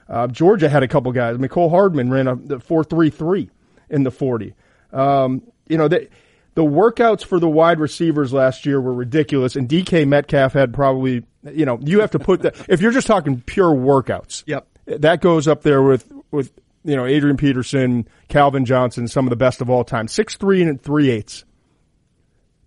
Uh, 0.08 0.26
Georgia 0.26 0.68
had 0.68 0.82
a 0.82 0.88
couple 0.88 1.12
guys. 1.12 1.38
Mecole 1.38 1.70
Hardman 1.70 2.10
ran 2.10 2.28
a 2.28 2.36
the 2.36 2.60
four 2.60 2.84
three 2.84 3.10
three 3.10 3.50
in 3.88 4.02
the 4.02 4.10
forty. 4.10 4.54
Um, 4.92 5.42
you 5.68 5.78
know 5.78 5.88
the 5.88 6.08
the 6.54 6.62
workouts 6.64 7.24
for 7.24 7.40
the 7.40 7.48
wide 7.48 7.80
receivers 7.80 8.32
last 8.32 8.66
year 8.66 8.80
were 8.80 8.92
ridiculous, 8.92 9.56
and 9.56 9.68
DK 9.68 10.06
Metcalf 10.06 10.52
had 10.52 10.74
probably 10.74 11.24
you 11.52 11.64
know 11.64 11.78
you 11.80 12.00
have 12.00 12.10
to 12.12 12.18
put 12.18 12.42
that 12.42 12.54
if 12.68 12.80
you're 12.80 12.92
just 12.92 13.06
talking 13.06 13.40
pure 13.40 13.70
workouts. 13.70 14.44
Yep. 14.46 14.66
that 14.86 15.20
goes 15.20 15.48
up 15.48 15.62
there 15.62 15.82
with 15.82 16.10
with 16.30 16.52
you 16.84 16.96
know 16.96 17.06
Adrian 17.06 17.36
Peterson, 17.36 18.06
Calvin 18.28 18.64
Johnson, 18.64 19.08
some 19.08 19.26
of 19.26 19.30
the 19.30 19.36
best 19.36 19.60
of 19.60 19.70
all 19.70 19.84
time. 19.84 20.06
Six 20.06 20.36
three 20.36 20.62
and 20.62 20.80
three 20.80 21.10
eighths, 21.10 21.44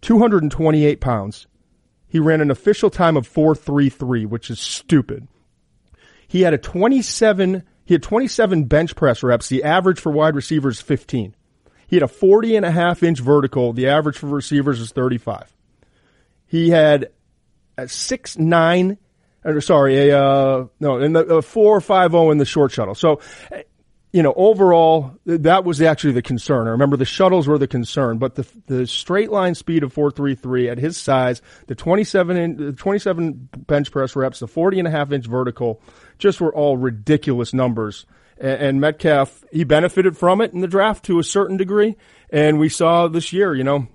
two 0.02 0.18
hundred 0.18 0.44
and 0.44 0.52
twenty 0.52 0.86
eight 0.86 1.02
pounds. 1.02 1.46
He 2.08 2.20
ran 2.20 2.42
an 2.42 2.52
official 2.52 2.90
time 2.90 3.18
of 3.18 3.28
four 3.28 3.56
three 3.56 3.90
three, 3.90 4.26
which 4.26 4.50
is 4.50 4.60
stupid. 4.60 5.28
He 6.28 6.42
had 6.42 6.54
a 6.54 6.58
27, 6.58 7.64
he 7.86 7.94
had 7.94 8.04
27 8.04 8.66
bench 8.66 8.96
press 8.96 9.24
reps. 9.24 9.48
The 9.48 9.64
average 9.64 10.00
for 10.00 10.12
wide 10.12 10.36
receivers 10.36 10.78
is 10.78 10.82
15. 10.82 11.36
He 11.88 11.96
had 11.96 12.04
a 12.04 12.08
40 12.08 12.58
and 12.58 12.66
a 12.66 12.72
half 12.72 13.02
inch 13.02 13.20
vertical. 13.20 13.72
The 13.72 13.88
average 13.88 14.18
for 14.18 14.28
receivers 14.28 14.82
is 14.82 14.92
35. 14.92 15.56
He 16.48 16.70
had 16.70 17.12
a 17.78 17.88
six 17.88 18.38
nine, 18.38 18.98
or 19.44 19.62
sorry, 19.62 20.10
a, 20.10 20.20
uh, 20.20 20.68
no, 20.80 21.00
in 21.00 21.14
the, 21.14 21.26
a 21.26 21.42
four 21.42 21.80
five 21.80 22.12
zero 22.12 22.32
in 22.32 22.38
the 22.38 22.46
short 22.46 22.72
shuttle. 22.72 22.96
So, 22.96 23.22
you 24.18 24.24
know, 24.24 24.34
overall, 24.36 25.16
that 25.28 25.64
was 25.64 25.80
actually 25.80 26.14
the 26.14 26.24
concern. 26.24 26.66
I 26.66 26.72
remember 26.72 26.98
the 26.98 27.06
shuttles 27.06 27.48
were 27.48 27.60
the 27.60 27.68
concern, 27.68 28.18
but 28.18 28.34
the 28.34 28.48
the 28.66 28.88
straight 28.88 29.30
line 29.30 29.54
speed 29.54 29.84
of 29.84 29.94
433 29.94 30.70
at 30.70 30.80
his 30.80 30.98
size, 30.98 31.40
the 31.68 31.76
27 31.76 32.36
in, 32.36 32.58
the 32.58 32.74
27 32.74 33.48
bench 33.68 33.92
press 33.92 34.16
reps, 34.16 34.40
the 34.40 34.48
40 34.48 34.80
and 34.80 34.88
a 34.88 34.92
half 34.92 35.12
inch 35.12 35.28
vertical, 35.28 35.84
just 36.18 36.42
were 36.42 36.52
all 36.52 36.78
ridiculous 36.78 37.54
numbers. 37.54 38.08
And, 38.40 38.60
and 38.60 38.82
Metcalf, 38.82 39.44
he 39.52 39.64
benefited 39.64 40.18
from 40.18 40.42
it 40.42 40.52
in 40.52 40.62
the 40.62 40.68
draft 40.68 41.06
to 41.06 41.20
a 41.20 41.24
certain 41.24 41.58
degree. 41.58 41.96
And 42.32 42.58
we 42.58 42.70
saw 42.70 43.08
this 43.08 43.32
year, 43.32 43.54
you 43.54 43.64
know, 43.64 43.88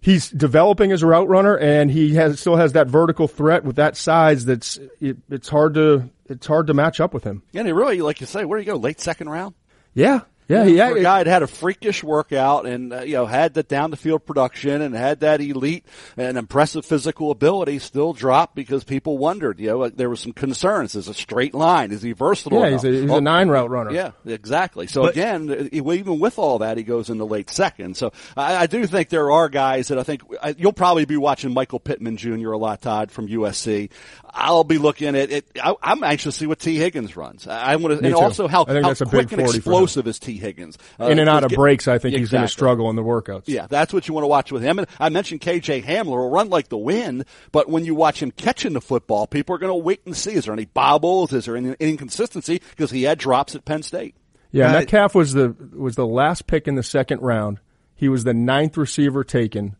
he's 0.00 0.30
developing 0.30 0.90
as 0.90 1.04
a 1.04 1.06
route 1.06 1.28
runner, 1.28 1.56
and 1.56 1.92
he 1.92 2.16
has 2.16 2.40
still 2.40 2.56
has 2.56 2.72
that 2.72 2.88
vertical 2.88 3.28
threat 3.28 3.62
with 3.62 3.76
that 3.76 3.96
size. 3.96 4.46
That's 4.46 4.80
it, 5.00 5.18
it's 5.30 5.48
hard 5.48 5.74
to 5.74 6.10
it's 6.30 6.46
hard 6.46 6.68
to 6.68 6.74
match 6.74 7.00
up 7.00 7.12
with 7.12 7.24
him. 7.24 7.42
And 7.54 7.66
he 7.66 7.72
really, 7.72 8.00
like 8.00 8.20
you 8.20 8.26
say, 8.26 8.44
where 8.44 8.58
do 8.58 8.64
you 8.64 8.72
go? 8.72 8.78
Late 8.78 9.00
second 9.00 9.28
round? 9.28 9.54
Yeah, 9.92 10.20
yeah, 10.50 10.64
yeah. 10.64 10.90
for 10.90 10.96
a 10.98 11.02
guy 11.02 11.24
that 11.24 11.30
had 11.30 11.42
a 11.42 11.46
freakish 11.46 12.02
workout 12.02 12.66
and 12.66 12.92
uh, 12.92 13.00
you 13.02 13.14
know 13.14 13.26
had 13.26 13.54
the 13.54 13.62
down 13.62 13.90
the 13.90 13.96
field 13.96 14.26
production 14.26 14.82
and 14.82 14.94
had 14.94 15.20
that 15.20 15.40
elite 15.40 15.84
and 16.16 16.36
impressive 16.36 16.84
physical 16.84 17.30
ability, 17.30 17.78
still 17.78 18.12
dropped 18.12 18.54
because 18.54 18.84
people 18.84 19.18
wondered. 19.18 19.60
You 19.60 19.68
know, 19.68 19.78
like, 19.78 19.96
there 19.96 20.10
was 20.10 20.20
some 20.20 20.32
concerns. 20.32 20.94
Is 20.94 21.08
a 21.08 21.14
straight 21.14 21.54
line? 21.54 21.92
Is 21.92 22.02
he 22.02 22.12
versatile? 22.12 22.60
Yeah, 22.60 22.70
he's 22.70 22.84
a, 22.84 22.90
he's 22.90 23.10
a 23.10 23.20
nine 23.20 23.48
route 23.48 23.70
runner. 23.70 23.92
Yeah, 23.92 24.12
exactly. 24.26 24.86
So 24.86 25.02
But- 25.02 25.12
again, 25.12 25.50
uh, 25.50 25.68
even 25.72 26.18
with 26.18 26.38
all 26.38 26.58
that, 26.58 26.76
he 26.76 26.82
goes 26.82 27.10
in 27.10 27.18
the 27.18 27.26
late 27.26 27.50
second. 27.50 27.96
So 27.96 28.12
I, 28.36 28.56
I 28.56 28.66
do 28.66 28.86
think 28.86 29.08
there 29.08 29.30
are 29.30 29.48
guys 29.48 29.88
that 29.88 29.98
I 29.98 30.02
think 30.02 30.22
I, 30.42 30.54
you'll 30.56 30.72
probably 30.72 31.04
be 31.04 31.16
watching 31.16 31.54
Michael 31.54 31.80
Pittman 31.80 32.16
Jr. 32.16 32.52
a 32.52 32.58
lot, 32.58 32.82
Todd 32.82 33.10
from 33.10 33.28
USC. 33.28 33.90
I'll 34.32 34.64
be 34.64 34.78
looking 34.78 35.08
at 35.16 35.30
it. 35.30 35.46
I, 35.62 35.74
I'm 35.82 36.02
anxious 36.02 36.34
to 36.34 36.38
see 36.40 36.46
what 36.46 36.58
Tee 36.58 36.76
Higgins 36.76 37.16
runs. 37.16 37.46
I, 37.46 37.72
I 37.72 37.76
want 37.76 37.98
to, 37.98 38.04
and 38.04 38.14
too. 38.14 38.20
also 38.20 38.48
how, 38.48 38.64
how 38.64 38.94
quick 38.94 39.32
and 39.32 39.42
40 39.42 39.42
for 39.42 39.42
him. 39.42 39.54
explosive 39.54 40.06
is 40.06 40.18
Tee 40.18 40.39
Higgins. 40.40 40.78
Uh, 40.98 41.06
in 41.06 41.18
and 41.18 41.28
out 41.28 41.44
of 41.44 41.50
get, 41.50 41.56
breaks, 41.56 41.86
I 41.86 41.98
think 41.98 42.14
exactly. 42.14 42.20
he's 42.20 42.30
going 42.30 42.42
to 42.42 42.48
struggle 42.48 42.90
in 42.90 42.96
the 42.96 43.02
workouts. 43.02 43.44
Yeah, 43.46 43.66
that's 43.68 43.92
what 43.92 44.08
you 44.08 44.14
want 44.14 44.24
to 44.24 44.28
watch 44.28 44.50
with 44.50 44.62
him. 44.62 44.78
And 44.78 44.88
I 44.98 45.08
mentioned 45.08 45.40
KJ 45.40 45.84
Hamler 45.84 46.06
will 46.06 46.30
run 46.30 46.50
like 46.50 46.68
the 46.68 46.78
wind, 46.78 47.24
but 47.52 47.68
when 47.68 47.84
you 47.84 47.94
watch 47.94 48.22
him 48.22 48.30
catching 48.30 48.72
the 48.72 48.80
football, 48.80 49.26
people 49.26 49.54
are 49.54 49.58
going 49.58 49.70
to 49.70 49.76
wait 49.76 50.00
and 50.04 50.16
see. 50.16 50.32
Is 50.32 50.46
there 50.46 50.54
any 50.54 50.66
bobbles? 50.66 51.32
Is 51.32 51.44
there 51.44 51.56
any 51.56 51.74
inconsistency? 51.78 52.60
Because 52.70 52.90
he 52.90 53.04
had 53.04 53.18
drops 53.18 53.54
at 53.54 53.64
Penn 53.64 53.82
State. 53.82 54.16
Yeah, 54.52 54.70
uh, 54.70 54.72
Metcalf 54.72 55.14
was 55.14 55.32
the 55.32 55.54
was 55.72 55.96
the 55.96 56.06
last 56.06 56.46
pick 56.46 56.66
in 56.66 56.74
the 56.74 56.82
second 56.82 57.22
round. 57.22 57.60
He 57.94 58.08
was 58.08 58.24
the 58.24 58.34
ninth 58.34 58.76
receiver 58.76 59.22
taken. 59.22 59.76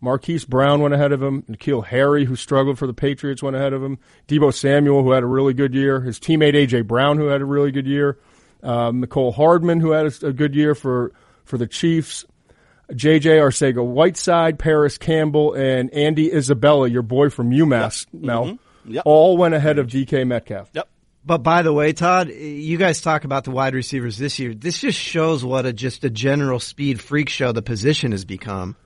Marquise 0.00 0.44
Brown 0.44 0.80
went 0.80 0.94
ahead 0.94 1.12
of 1.12 1.22
him. 1.22 1.42
N'Keal 1.42 1.86
Harry, 1.86 2.24
who 2.24 2.36
struggled 2.36 2.78
for 2.78 2.86
the 2.86 2.94
Patriots, 2.94 3.42
went 3.42 3.56
ahead 3.56 3.72
of 3.72 3.82
him. 3.82 3.98
Deebo 4.28 4.54
Samuel, 4.54 5.02
who 5.02 5.10
had 5.10 5.24
a 5.24 5.26
really 5.26 5.54
good 5.54 5.74
year. 5.74 6.00
His 6.00 6.20
teammate 6.20 6.54
A.J. 6.54 6.82
Brown, 6.82 7.18
who 7.18 7.26
had 7.26 7.40
a 7.40 7.44
really 7.44 7.72
good 7.72 7.86
year. 7.86 8.18
Um, 8.62 9.02
Mecole 9.02 9.34
Hardman, 9.34 9.80
who 9.80 9.92
had 9.92 10.06
a, 10.06 10.26
a, 10.26 10.32
good 10.32 10.54
year 10.54 10.74
for, 10.74 11.12
for 11.44 11.58
the 11.58 11.66
Chiefs. 11.66 12.24
J.J. 12.94 13.36
Arcega 13.36 13.84
Whiteside, 13.84 14.58
Parris 14.58 14.98
Campbell, 14.98 15.54
and 15.54 15.92
Andy 15.92 16.32
Isabella, 16.32 16.88
your 16.88 17.02
boy 17.02 17.28
from 17.28 17.50
UMass, 17.50 18.06
yep. 18.12 18.22
Mel, 18.22 18.44
mm-hmm. 18.46 18.92
yep. 18.92 19.02
all 19.04 19.36
went 19.36 19.54
ahead 19.54 19.78
of 19.78 19.88
DK 19.88 20.26
Metcalf. 20.26 20.70
Yep. 20.72 20.88
But 21.24 21.38
by 21.42 21.60
the 21.60 21.72
way, 21.72 21.92
Todd, 21.92 22.30
you 22.30 22.78
guys 22.78 23.02
talk 23.02 23.24
about 23.24 23.44
the 23.44 23.50
wide 23.50 23.74
receivers 23.74 24.16
this 24.16 24.38
year. 24.38 24.54
This 24.54 24.78
just 24.78 24.98
shows 24.98 25.44
what 25.44 25.66
a 25.66 25.74
just 25.74 26.02
a 26.04 26.08
general 26.08 26.58
speed 26.58 27.00
freak 27.02 27.28
show 27.28 27.52
the 27.52 27.60
position 27.60 28.12
has 28.12 28.24
become. 28.24 28.76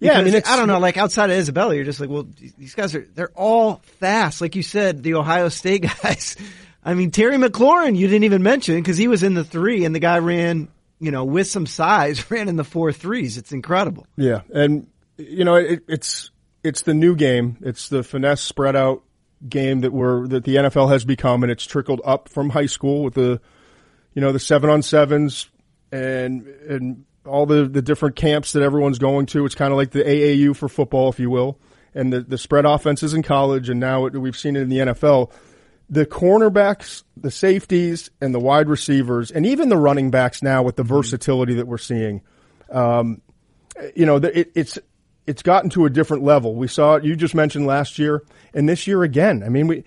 Yeah, 0.00 0.18
I 0.18 0.24
mean, 0.24 0.34
I 0.34 0.56
don't 0.56 0.66
know. 0.66 0.80
Like 0.80 0.96
outside 0.96 1.30
of 1.30 1.36
Isabella, 1.36 1.74
you're 1.74 1.84
just 1.84 2.00
like, 2.00 2.10
well, 2.10 2.26
these 2.58 2.74
guys 2.74 2.94
are 2.96 3.06
they're 3.14 3.30
all 3.36 3.76
fast. 4.00 4.40
Like 4.40 4.56
you 4.56 4.62
said, 4.62 5.02
the 5.04 5.14
Ohio 5.14 5.48
State 5.48 5.82
guys. 6.02 6.36
I 6.84 6.94
mean, 6.94 7.10
Terry 7.10 7.36
McLaurin, 7.36 7.96
you 7.96 8.06
didn't 8.06 8.24
even 8.24 8.42
mention 8.42 8.76
because 8.76 8.98
he 8.98 9.08
was 9.08 9.22
in 9.22 9.34
the 9.34 9.44
three, 9.44 9.84
and 9.84 9.94
the 9.94 10.00
guy 10.00 10.18
ran, 10.18 10.68
you 10.98 11.10
know, 11.10 11.24
with 11.24 11.46
some 11.46 11.66
size, 11.66 12.30
ran 12.30 12.48
in 12.48 12.56
the 12.56 12.64
four 12.64 12.92
threes. 12.92 13.38
It's 13.38 13.52
incredible. 13.52 14.06
Yeah, 14.16 14.42
and 14.52 14.86
you 15.16 15.44
know, 15.44 15.56
it, 15.56 15.84
it's 15.88 16.30
it's 16.62 16.82
the 16.82 16.94
new 16.94 17.16
game. 17.16 17.58
It's 17.62 17.88
the 17.88 18.02
finesse 18.02 18.40
spread 18.40 18.76
out 18.76 19.02
game 19.48 19.80
that 19.80 19.92
we're 19.92 20.26
that 20.28 20.44
the 20.44 20.56
NFL 20.56 20.90
has 20.90 21.04
become, 21.04 21.42
and 21.42 21.50
it's 21.50 21.64
trickled 21.64 22.00
up 22.04 22.28
from 22.28 22.50
high 22.50 22.66
school 22.66 23.02
with 23.02 23.14
the, 23.14 23.40
you 24.14 24.20
know, 24.20 24.32
the 24.32 24.38
seven 24.38 24.70
on 24.70 24.82
sevens 24.82 25.48
and 25.92 26.46
and 26.46 27.04
all 27.26 27.46
the, 27.46 27.66
the 27.66 27.82
different 27.82 28.16
camps 28.16 28.52
that 28.52 28.62
everyone's 28.62 28.98
going 28.98 29.26
to. 29.26 29.44
It's 29.46 29.54
kind 29.54 29.72
of 29.72 29.76
like 29.76 29.90
the 29.90 30.02
AAU 30.02 30.54
for 30.54 30.68
football, 30.68 31.08
if 31.08 31.18
you 31.18 31.30
will, 31.30 31.58
and 31.94 32.12
the, 32.12 32.20
the 32.20 32.38
spread 32.38 32.66
offenses 32.66 33.14
in 33.14 33.22
college, 33.22 33.70
and 33.70 33.80
now 33.80 34.06
it, 34.06 34.12
we've 34.14 34.36
seen 34.36 34.56
it 34.56 34.62
in 34.62 34.68
the 34.68 34.78
NFL. 34.78 35.32
The 35.90 36.06
cornerbacks, 36.06 37.02
the 37.16 37.30
safeties, 37.30 38.10
and 38.20 38.34
the 38.34 38.40
wide 38.40 38.68
receivers, 38.68 39.30
and 39.30 39.44
even 39.44 39.68
the 39.68 39.76
running 39.76 40.10
backs 40.10 40.42
now 40.42 40.62
with 40.62 40.76
the 40.76 40.82
mm-hmm. 40.82 40.94
versatility 40.94 41.54
that 41.54 41.66
we're 41.66 41.78
seeing, 41.78 42.22
um, 42.70 43.20
you 43.94 44.06
know, 44.06 44.16
it, 44.16 44.52
it's 44.54 44.78
it's 45.26 45.42
gotten 45.42 45.70
to 45.70 45.84
a 45.84 45.90
different 45.90 46.22
level. 46.22 46.54
We 46.54 46.68
saw 46.68 46.96
it. 46.96 47.04
You 47.04 47.16
just 47.16 47.34
mentioned 47.34 47.66
last 47.66 47.98
year, 47.98 48.22
and 48.52 48.68
this 48.68 48.86
year 48.86 49.02
again. 49.02 49.42
I 49.42 49.48
mean, 49.48 49.66
we 49.66 49.84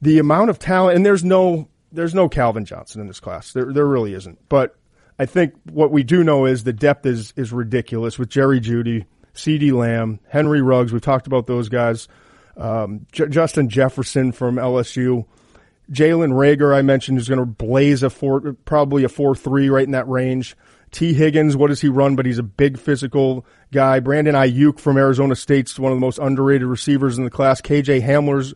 the 0.00 0.18
amount 0.18 0.50
of 0.50 0.58
talent, 0.58 0.96
and 0.96 1.06
there's 1.06 1.24
no 1.24 1.68
there's 1.92 2.14
no 2.14 2.28
Calvin 2.28 2.64
Johnson 2.64 3.00
in 3.00 3.06
this 3.06 3.20
class. 3.20 3.52
There 3.52 3.72
there 3.72 3.86
really 3.86 4.14
isn't. 4.14 4.38
But 4.48 4.76
I 5.18 5.26
think 5.26 5.54
what 5.64 5.90
we 5.90 6.02
do 6.02 6.22
know 6.22 6.46
is 6.46 6.64
the 6.64 6.72
depth 6.72 7.06
is 7.06 7.32
is 7.36 7.52
ridiculous 7.52 8.18
with 8.18 8.28
Jerry 8.28 8.60
Jeudy, 8.60 9.06
CeeDee 9.34 9.72
Lamb, 9.72 10.20
Henry 10.28 10.60
Ruggs. 10.60 10.92
We've 10.92 11.02
talked 11.02 11.26
about 11.26 11.46
those 11.46 11.68
guys. 11.68 12.08
Um, 12.56 13.06
J- 13.12 13.28
Justin 13.28 13.68
Jefferson 13.68 14.32
from 14.32 14.56
LSU. 14.56 15.26
Jalen 15.90 16.32
Reagor, 16.32 16.74
I 16.74 16.82
mentioned, 16.82 17.18
is 17.18 17.28
going 17.28 17.38
to 17.38 17.46
blaze 17.46 18.02
a 18.02 18.10
four, 18.10 18.54
probably 18.64 19.04
a 19.04 19.08
four 19.08 19.34
three 19.34 19.68
right 19.68 19.84
in 19.84 19.92
that 19.92 20.08
range. 20.08 20.56
Tee 20.90 21.14
Higgins, 21.14 21.56
what 21.56 21.68
does 21.68 21.80
he 21.80 21.88
run? 21.88 22.16
But 22.16 22.26
he's 22.26 22.38
a 22.38 22.42
big 22.42 22.78
physical 22.78 23.44
guy. 23.72 24.00
Brandon 24.00 24.34
Aiyuk 24.34 24.78
from 24.78 24.96
Arizona 24.96 25.36
State's 25.36 25.78
one 25.78 25.92
of 25.92 25.96
the 25.96 26.00
most 26.00 26.18
underrated 26.18 26.66
receivers 26.66 27.18
in 27.18 27.24
the 27.24 27.30
class. 27.30 27.60
KJ 27.60 28.02
Hamler's, 28.02 28.54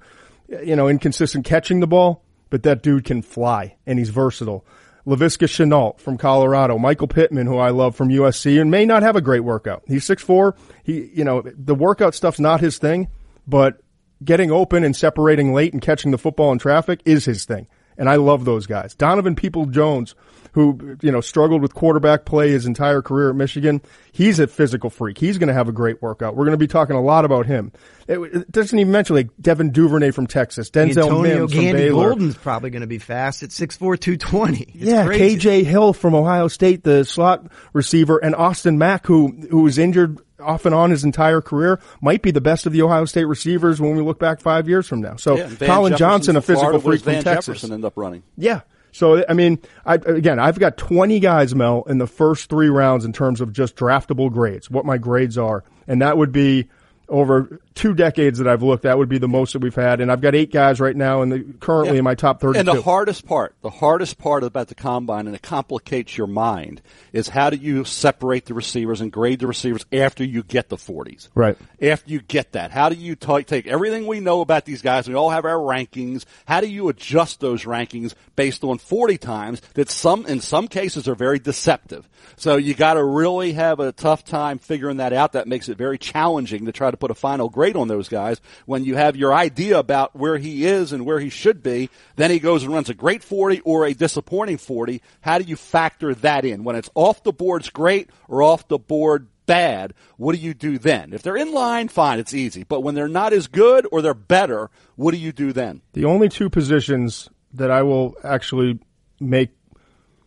you 0.49 0.75
know, 0.75 0.89
inconsistent 0.89 1.45
catching 1.45 1.81
the 1.81 1.87
ball, 1.87 2.25
but 2.49 2.63
that 2.63 2.83
dude 2.83 3.05
can 3.05 3.23
fly 3.23 3.77
and 3.87 3.99
he's 3.99 4.11
versatile. 4.11 4.65
Laviska 5.07 5.47
Shenault 5.49 5.99
from 5.99 6.19
Colorado, 6.19 6.79
Michael 6.79 7.09
Pittman, 7.09 7.47
who 7.47 7.59
I 7.59 7.71
love 7.71 7.97
from 7.97 8.11
USC, 8.11 8.61
and 8.61 8.71
may 8.71 8.85
not 8.85 9.03
have 9.03 9.17
a 9.17 9.21
great 9.21 9.41
workout. 9.41 9.83
He's 9.87 10.05
six 10.05 10.23
four. 10.23 10.55
He, 10.83 11.11
you 11.15 11.25
know, 11.25 11.43
the 11.43 11.75
workout 11.75 12.15
stuff's 12.15 12.41
not 12.41 12.61
his 12.61 12.79
thing, 12.79 13.09
but 13.47 13.81
getting 14.23 14.51
open 14.51 14.85
and 14.85 14.95
separating 14.95 15.55
late 15.55 15.73
and 15.73 15.83
catching 15.83 16.11
the 16.11 16.19
football 16.19 16.53
in 16.53 16.59
traffic 16.59 17.01
is 17.05 17.25
his 17.25 17.45
thing. 17.45 17.67
And 17.97 18.09
I 18.09 18.17
love 18.17 18.45
those 18.45 18.67
guys. 18.67 18.95
Donovan 18.95 19.35
People 19.35 19.67
Jones 19.67 20.15
who, 20.53 20.97
you 21.01 21.13
know, 21.13 21.21
struggled 21.21 21.63
with 21.63 21.75
quarterback 21.75 22.25
play 22.25 22.51
his 22.51 22.67
entire 22.67 23.03
career 23.03 23.31
at 23.31 23.37
Michigan. 23.37 23.81
He's 24.13 24.41
a 24.41 24.47
physical 24.47 24.91
freak. 24.91 25.19
He's 25.19 25.39
going 25.39 25.49
to 25.49 25.55
have 25.55 25.69
a 25.69 25.73
great 25.73 26.03
workout. 26.03 26.35
We're 26.35 26.45
going 26.45 26.59
to 26.59 26.59
be 26.59 26.67
talking 26.67 26.97
a 26.97 27.01
lot 27.01 27.25
about 27.25 27.47
him. 27.47 27.73
It, 28.09 28.19
it 28.19 28.51
doesn't 28.51 28.77
even 28.77 28.91
mention 28.91 29.17
like 29.17 29.31
Devin 29.41 29.71
Duvernay 29.71 30.11
from 30.11 30.27
Texas, 30.27 30.71
Denzel 30.71 31.05
Antonio 31.05 31.39
Mims 31.39 31.53
from 31.53 31.61
Gandy 31.61 31.83
Baylor. 31.83 32.09
Golden's 32.09 32.37
probably 32.37 32.71
going 32.71 32.81
to 32.81 32.89
be 32.89 32.99
fast 32.99 33.43
at 33.43 33.51
6'4", 33.51 33.79
220. 33.79 34.63
It's 34.63 34.75
yeah, 34.75 35.07
crazy. 35.07 35.39
KJ 35.39 35.65
Hill 35.65 35.93
from 35.93 36.15
Ohio 36.15 36.49
State, 36.49 36.83
the 36.83 37.05
slot 37.05 37.47
receiver, 37.73 38.19
and 38.19 38.35
Austin 38.35 38.79
Mack, 38.79 39.07
who 39.07 39.29
who 39.51 39.63
was 39.63 39.79
injured 39.79 40.19
off 40.41 40.67
and 40.67 40.75
on 40.75 40.91
his 40.91 41.05
entire 41.05 41.41
career, 41.41 41.81
might 42.01 42.23
be 42.23 42.31
the 42.31 42.41
best 42.41 42.67
of 42.67 42.73
the 42.73 42.83
Ohio 42.83 43.05
State 43.05 43.25
receivers 43.25 43.81
when 43.81 43.97
we 43.97 44.03
look 44.03 44.19
back 44.19 44.41
five 44.41 44.69
years 44.69 44.87
from 44.87 45.01
now. 45.01 45.17
So 45.17 45.37
yeah, 45.37 45.49
Colin 45.61 45.93
Jefferson 45.93 45.97
Johnson, 45.97 46.37
a 46.37 46.43
physical 46.43 46.81
Florida 46.81 46.81
freak 46.81 47.03
from 47.03 47.13
Van 47.13 47.25
Texas, 47.25 47.47
Jefferson, 47.47 47.73
ended 47.73 47.87
up 47.87 47.97
running. 47.97 48.23
Yeah, 48.37 48.61
so, 48.93 49.25
I 49.29 49.35
mean, 49.35 49.59
I, 49.85 49.95
again, 49.95 50.39
I've 50.39 50.59
got 50.59 50.77
20 50.77 51.21
guys, 51.21 51.55
Mel, 51.55 51.85
in 51.89 51.99
the 51.99 52.07
first 52.07 52.49
three 52.49 52.69
rounds 52.69 53.05
in 53.05 53.13
terms 53.13 53.41
of 53.41 53.53
just 53.53 53.77
draftable 53.77 54.33
grades, 54.33 54.71
what 54.71 54.85
my 54.85 54.99
grades 54.99 55.39
are. 55.39 55.65
And 55.87 56.03
that 56.03 56.17
would 56.17 56.33
be 56.33 56.69
over 57.09 57.61
two 57.81 57.95
decades 57.95 58.39
that 58.39 58.47
I've 58.47 58.63
looked, 58.63 58.83
that 58.83 58.99
would 58.99 59.09
be 59.09 59.17
the 59.17 59.27
most 59.27 59.55
that 59.55 59.63
we've 59.63 59.75
had. 59.75 60.03
And 60.03 60.13
I've 60.13 60.21
got 60.21 60.35
eight 60.35 60.53
guys 60.53 60.81
right 60.81 60.95
now, 60.95 61.23
and 61.23 61.33
the, 61.33 61.41
currently 61.61 61.95
yeah. 61.95 62.01
in 62.01 62.05
my 62.05 62.15
top 62.15 62.39
thirty. 62.39 62.59
And 62.59 62.69
the 62.69 62.83
hardest 62.83 63.25
part, 63.25 63.55
the 63.63 63.71
hardest 63.71 64.19
part 64.19 64.45
about 64.45 64.69
the 64.69 64.75
combine, 64.75 65.27
and 65.27 65.35
it 65.35 65.41
complicates 65.41 66.17
your 66.17 66.27
mind, 66.27 66.83
is 67.15 67.29
how 67.29 67.49
do 67.49 67.57
you 67.57 67.85
separate 67.85 68.45
the 68.45 68.53
receivers 68.53 69.01
and 69.01 69.11
grade 69.11 69.41
the 69.41 69.47
receivers 69.47 69.87
after 69.93 70.23
you 70.23 70.43
get 70.43 70.69
the 70.69 70.77
40s? 70.77 71.29
Right. 71.35 71.57
After 71.81 72.11
you 72.11 72.21
get 72.21 72.53
that, 72.53 72.71
how 72.71 72.91
do 72.91 72.97
you 72.97 73.17
t- 73.17 73.45
take 73.45 73.67
everything 73.67 74.07
we 74.07 74.21
know 74.21 74.43
about 74.43 74.67
these 74.67 74.83
guys? 74.83 75.09
We 75.09 75.15
all 75.15 75.31
have 75.31 75.47
our 75.47 75.57
rankings. 75.57 76.27
How 76.45 76.61
do 76.61 76.69
you 76.69 76.91
adjust 76.91 77.41
those 77.41 77.65
rankings 77.65 78.15
based 78.37 78.63
on 78.63 78.77
40 78.77 79.17
times 79.17 79.63
that 79.73 79.89
some, 79.89 80.27
in 80.27 80.41
some 80.41 80.69
cases, 80.69 81.09
are 81.09 81.15
very 81.15 81.39
deceptive? 81.39 82.07
So 82.37 82.57
you 82.57 82.75
got 82.75 82.95
to 82.95 83.05
really 83.05 83.53
have 83.55 83.81
a 83.81 83.93
tough 83.93 84.25
time 84.25 84.59
figuring 84.59 84.99
that 84.99 85.13
out. 85.13 85.33
That 85.33 85.49
makes 85.49 85.69
it 85.69 85.79
very 85.79 85.99
challenging 85.99 86.67
to 86.67 86.73
try 86.73 86.91
to 86.91 86.97
put 86.97 87.11
a 87.11 87.15
final 87.15 87.49
grade 87.49 87.70
on 87.77 87.89
those 87.89 88.09
guys. 88.09 88.41
When 88.67 88.85
you 88.85 88.97
have 88.97 89.17
your 89.17 89.35
idea 89.35 89.79
about 89.79 90.15
where 90.17 90.39
he 90.39 90.67
is 90.67 90.93
and 90.93 91.05
where 91.05 91.21
he 91.21 91.29
should 91.29 91.63
be, 91.63 91.91
then 92.17 92.31
he 92.31 92.39
goes 92.39 92.63
and 92.63 92.73
runs 92.73 92.91
a 92.91 92.95
great 92.95 93.23
40 93.23 93.61
or 93.61 93.85
a 93.85 93.95
disappointing 93.95 94.59
40. 94.59 95.03
How 95.21 95.39
do 95.39 95.45
you 95.45 95.57
factor 95.57 96.15
that 96.17 96.45
in? 96.45 96.65
When 96.65 96.77
it's 96.77 96.91
off 96.95 97.23
the 97.23 97.33
board's 97.33 97.71
great 97.71 98.11
or 98.29 98.43
off 98.43 98.69
the 98.69 98.79
board 98.79 99.29
bad, 99.47 99.95
what 100.17 100.35
do 100.35 100.41
you 100.41 100.55
do 100.55 100.79
then? 100.79 101.13
If 101.13 101.23
they're 101.23 101.37
in 101.37 101.53
line, 101.53 101.89
fine, 101.89 102.21
it's 102.21 102.35
easy. 102.35 102.65
But 102.65 102.83
when 102.83 102.95
they're 102.95 103.09
not 103.09 103.33
as 103.33 103.49
good 103.49 103.87
or 103.91 104.01
they're 104.01 104.15
better, 104.15 104.71
what 104.95 105.11
do 105.11 105.17
you 105.17 105.33
do 105.33 105.53
then? 105.53 105.83
The 105.93 106.05
only 106.05 106.29
two 106.29 106.49
positions 106.49 107.29
that 107.55 107.71
I 107.71 107.83
will 107.83 108.15
actually 108.23 108.79
make, 109.19 109.51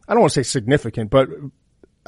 I 0.08 0.14
don't 0.14 0.22
want 0.22 0.34
to 0.34 0.44
say 0.44 0.50
significant, 0.50 1.10
but 1.10 1.30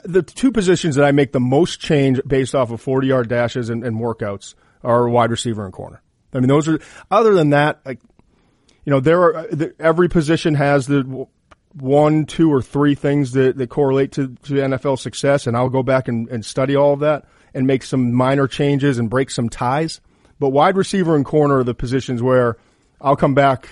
the 0.03 0.23
two 0.23 0.51
positions 0.51 0.95
that 0.95 1.05
I 1.05 1.11
make 1.11 1.31
the 1.31 1.39
most 1.39 1.79
change 1.79 2.19
based 2.27 2.53
off 2.53 2.71
of 2.71 2.81
40 2.81 3.07
yard 3.07 3.29
dashes 3.29 3.69
and, 3.69 3.83
and 3.83 3.97
workouts 3.97 4.55
are 4.85 5.09
wide 5.09 5.31
receiver 5.31 5.65
and 5.65 5.73
corner. 5.73 6.01
I 6.33 6.39
mean, 6.39 6.47
those 6.47 6.67
are, 6.67 6.79
other 7.09 7.33
than 7.33 7.51
that, 7.51 7.79
like, 7.85 7.99
you 8.85 8.91
know, 8.91 8.99
there 8.99 9.21
are, 9.21 9.37
uh, 9.37 9.67
every 9.79 10.09
position 10.09 10.55
has 10.55 10.87
the 10.87 11.27
one, 11.73 12.25
two, 12.25 12.51
or 12.53 12.61
three 12.61 12.95
things 12.95 13.33
that, 13.33 13.57
that 13.57 13.69
correlate 13.69 14.13
to, 14.13 14.29
to 14.43 14.53
NFL 14.53 14.99
success, 14.99 15.47
and 15.47 15.57
I'll 15.57 15.69
go 15.69 15.83
back 15.83 16.07
and, 16.07 16.29
and 16.29 16.45
study 16.45 16.75
all 16.75 16.93
of 16.93 16.99
that 17.01 17.25
and 17.53 17.65
make 17.67 17.83
some 17.83 18.13
minor 18.13 18.47
changes 18.47 18.97
and 18.97 19.09
break 19.09 19.29
some 19.29 19.49
ties. 19.49 20.01
But 20.39 20.49
wide 20.49 20.77
receiver 20.77 21.15
and 21.15 21.25
corner 21.25 21.59
are 21.59 21.63
the 21.63 21.73
positions 21.73 22.21
where 22.21 22.57
I'll 23.01 23.15
come 23.15 23.33
back 23.33 23.69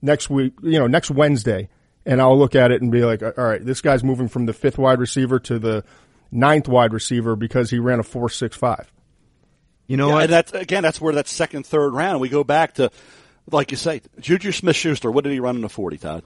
next 0.00 0.30
week, 0.30 0.54
you 0.62 0.78
know, 0.78 0.86
next 0.86 1.10
Wednesday, 1.10 1.68
and 2.04 2.20
I'll 2.20 2.38
look 2.38 2.54
at 2.54 2.70
it 2.70 2.82
and 2.82 2.90
be 2.90 3.04
like, 3.04 3.22
all 3.22 3.32
right, 3.36 3.64
this 3.64 3.80
guy's 3.80 4.04
moving 4.04 4.28
from 4.28 4.46
the 4.46 4.52
fifth 4.52 4.78
wide 4.78 4.98
receiver 4.98 5.38
to 5.40 5.58
the 5.58 5.84
ninth 6.30 6.68
wide 6.68 6.92
receiver 6.92 7.36
because 7.36 7.70
he 7.70 7.78
ran 7.78 8.00
a 8.00 8.02
four 8.02 8.28
six 8.28 8.56
five. 8.56 8.92
You 9.92 9.98
know 9.98 10.08
yeah, 10.08 10.14
what? 10.14 10.22
And 10.22 10.32
that's 10.32 10.52
again, 10.54 10.82
that's 10.82 11.02
where 11.02 11.12
that 11.16 11.28
second, 11.28 11.66
third 11.66 11.92
round 11.92 12.18
we 12.18 12.30
go 12.30 12.44
back 12.44 12.76
to, 12.76 12.90
like 13.50 13.72
you 13.72 13.76
say, 13.76 14.00
Juju 14.18 14.50
Smith 14.50 14.74
Schuster. 14.74 15.10
What 15.10 15.22
did 15.22 15.34
he 15.34 15.38
run 15.38 15.54
in 15.56 15.60
the 15.60 15.68
forty, 15.68 15.98
Todd? 15.98 16.24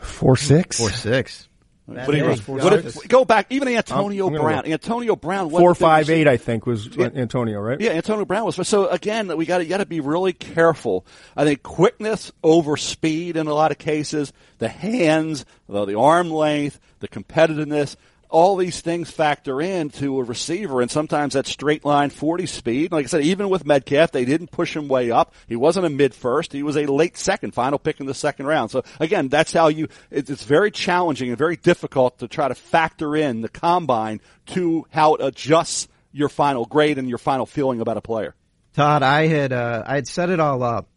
Four 0.00 0.34
six. 0.34 0.78
Four 0.78 0.88
six. 0.88 1.50
What 1.84 2.14
he 2.14 2.20
Hey, 2.20 2.36
four, 2.36 2.56
what 2.56 2.72
if, 2.72 3.08
go 3.08 3.26
back, 3.26 3.48
even 3.50 3.68
Antonio 3.68 4.28
I'm 4.28 4.32
gonna 4.32 4.42
Brown. 4.42 4.56
look. 4.62 4.68
Antonio 4.68 5.16
Brown, 5.16 5.50
wasn't 5.50 5.60
Four 5.60 5.74
the 5.74 5.74
big 5.74 5.80
five 5.80 6.08
receiver. 6.08 6.18
eight, 6.18 6.28
I 6.28 6.36
think, 6.38 6.64
was 6.64 6.96
Antonio, 6.96 7.60
right? 7.60 7.78
Yeah, 7.78 7.90
Antonio 7.90 8.24
Brown 8.24 8.46
was. 8.46 8.66
So 8.66 8.88
again, 8.88 9.36
we 9.36 9.44
got 9.44 9.58
to 9.58 9.66
got 9.66 9.78
to 9.78 9.86
be 9.86 10.00
really 10.00 10.32
careful. 10.32 11.04
I 11.36 11.44
think 11.44 11.62
quickness 11.62 12.32
over 12.42 12.78
speed 12.78 13.36
in 13.36 13.48
a 13.48 13.52
lot 13.52 13.70
of 13.70 13.76
cases, 13.76 14.32
the 14.56 14.68
hands, 14.70 15.44
the, 15.68 15.84
the 15.84 15.98
arm 15.98 16.30
length, 16.30 16.80
the 17.00 17.08
competitiveness. 17.08 17.96
All 18.30 18.56
these 18.56 18.80
things 18.80 19.10
factor 19.10 19.60
into 19.60 20.18
a 20.18 20.24
receiver, 20.24 20.80
and 20.80 20.90
sometimes 20.90 21.34
that 21.34 21.46
straight 21.46 21.84
line 21.84 22.10
40 22.10 22.46
speed. 22.46 22.92
Like 22.92 23.04
I 23.04 23.08
said, 23.08 23.22
even 23.22 23.48
with 23.48 23.64
Metcalf, 23.64 24.10
they 24.10 24.24
didn't 24.24 24.50
push 24.50 24.74
him 24.74 24.88
way 24.88 25.10
up. 25.10 25.32
He 25.46 25.56
wasn't 25.56 25.86
a 25.86 25.90
mid 25.90 26.14
first. 26.14 26.52
He 26.52 26.62
was 26.62 26.76
a 26.76 26.86
late 26.86 27.16
second, 27.16 27.54
final 27.54 27.78
pick 27.78 28.00
in 28.00 28.06
the 28.06 28.14
second 28.14 28.46
round. 28.46 28.70
So 28.70 28.82
again, 28.98 29.28
that's 29.28 29.52
how 29.52 29.68
you, 29.68 29.88
it's 30.10 30.44
very 30.44 30.70
challenging 30.70 31.28
and 31.28 31.38
very 31.38 31.56
difficult 31.56 32.18
to 32.18 32.28
try 32.28 32.48
to 32.48 32.54
factor 32.54 33.14
in 33.16 33.40
the 33.40 33.48
combine 33.48 34.20
to 34.46 34.86
how 34.90 35.14
it 35.14 35.20
adjusts 35.24 35.88
your 36.12 36.28
final 36.28 36.64
grade 36.64 36.98
and 36.98 37.08
your 37.08 37.18
final 37.18 37.44
feeling 37.44 37.80
about 37.80 37.96
a 37.96 38.00
player. 38.00 38.34
Todd, 38.74 39.02
I 39.02 39.26
had 39.26 39.52
uh, 39.52 39.84
I 39.86 39.94
had 39.96 40.08
set 40.08 40.30
it 40.30 40.40
all 40.40 40.62
up, 40.62 40.88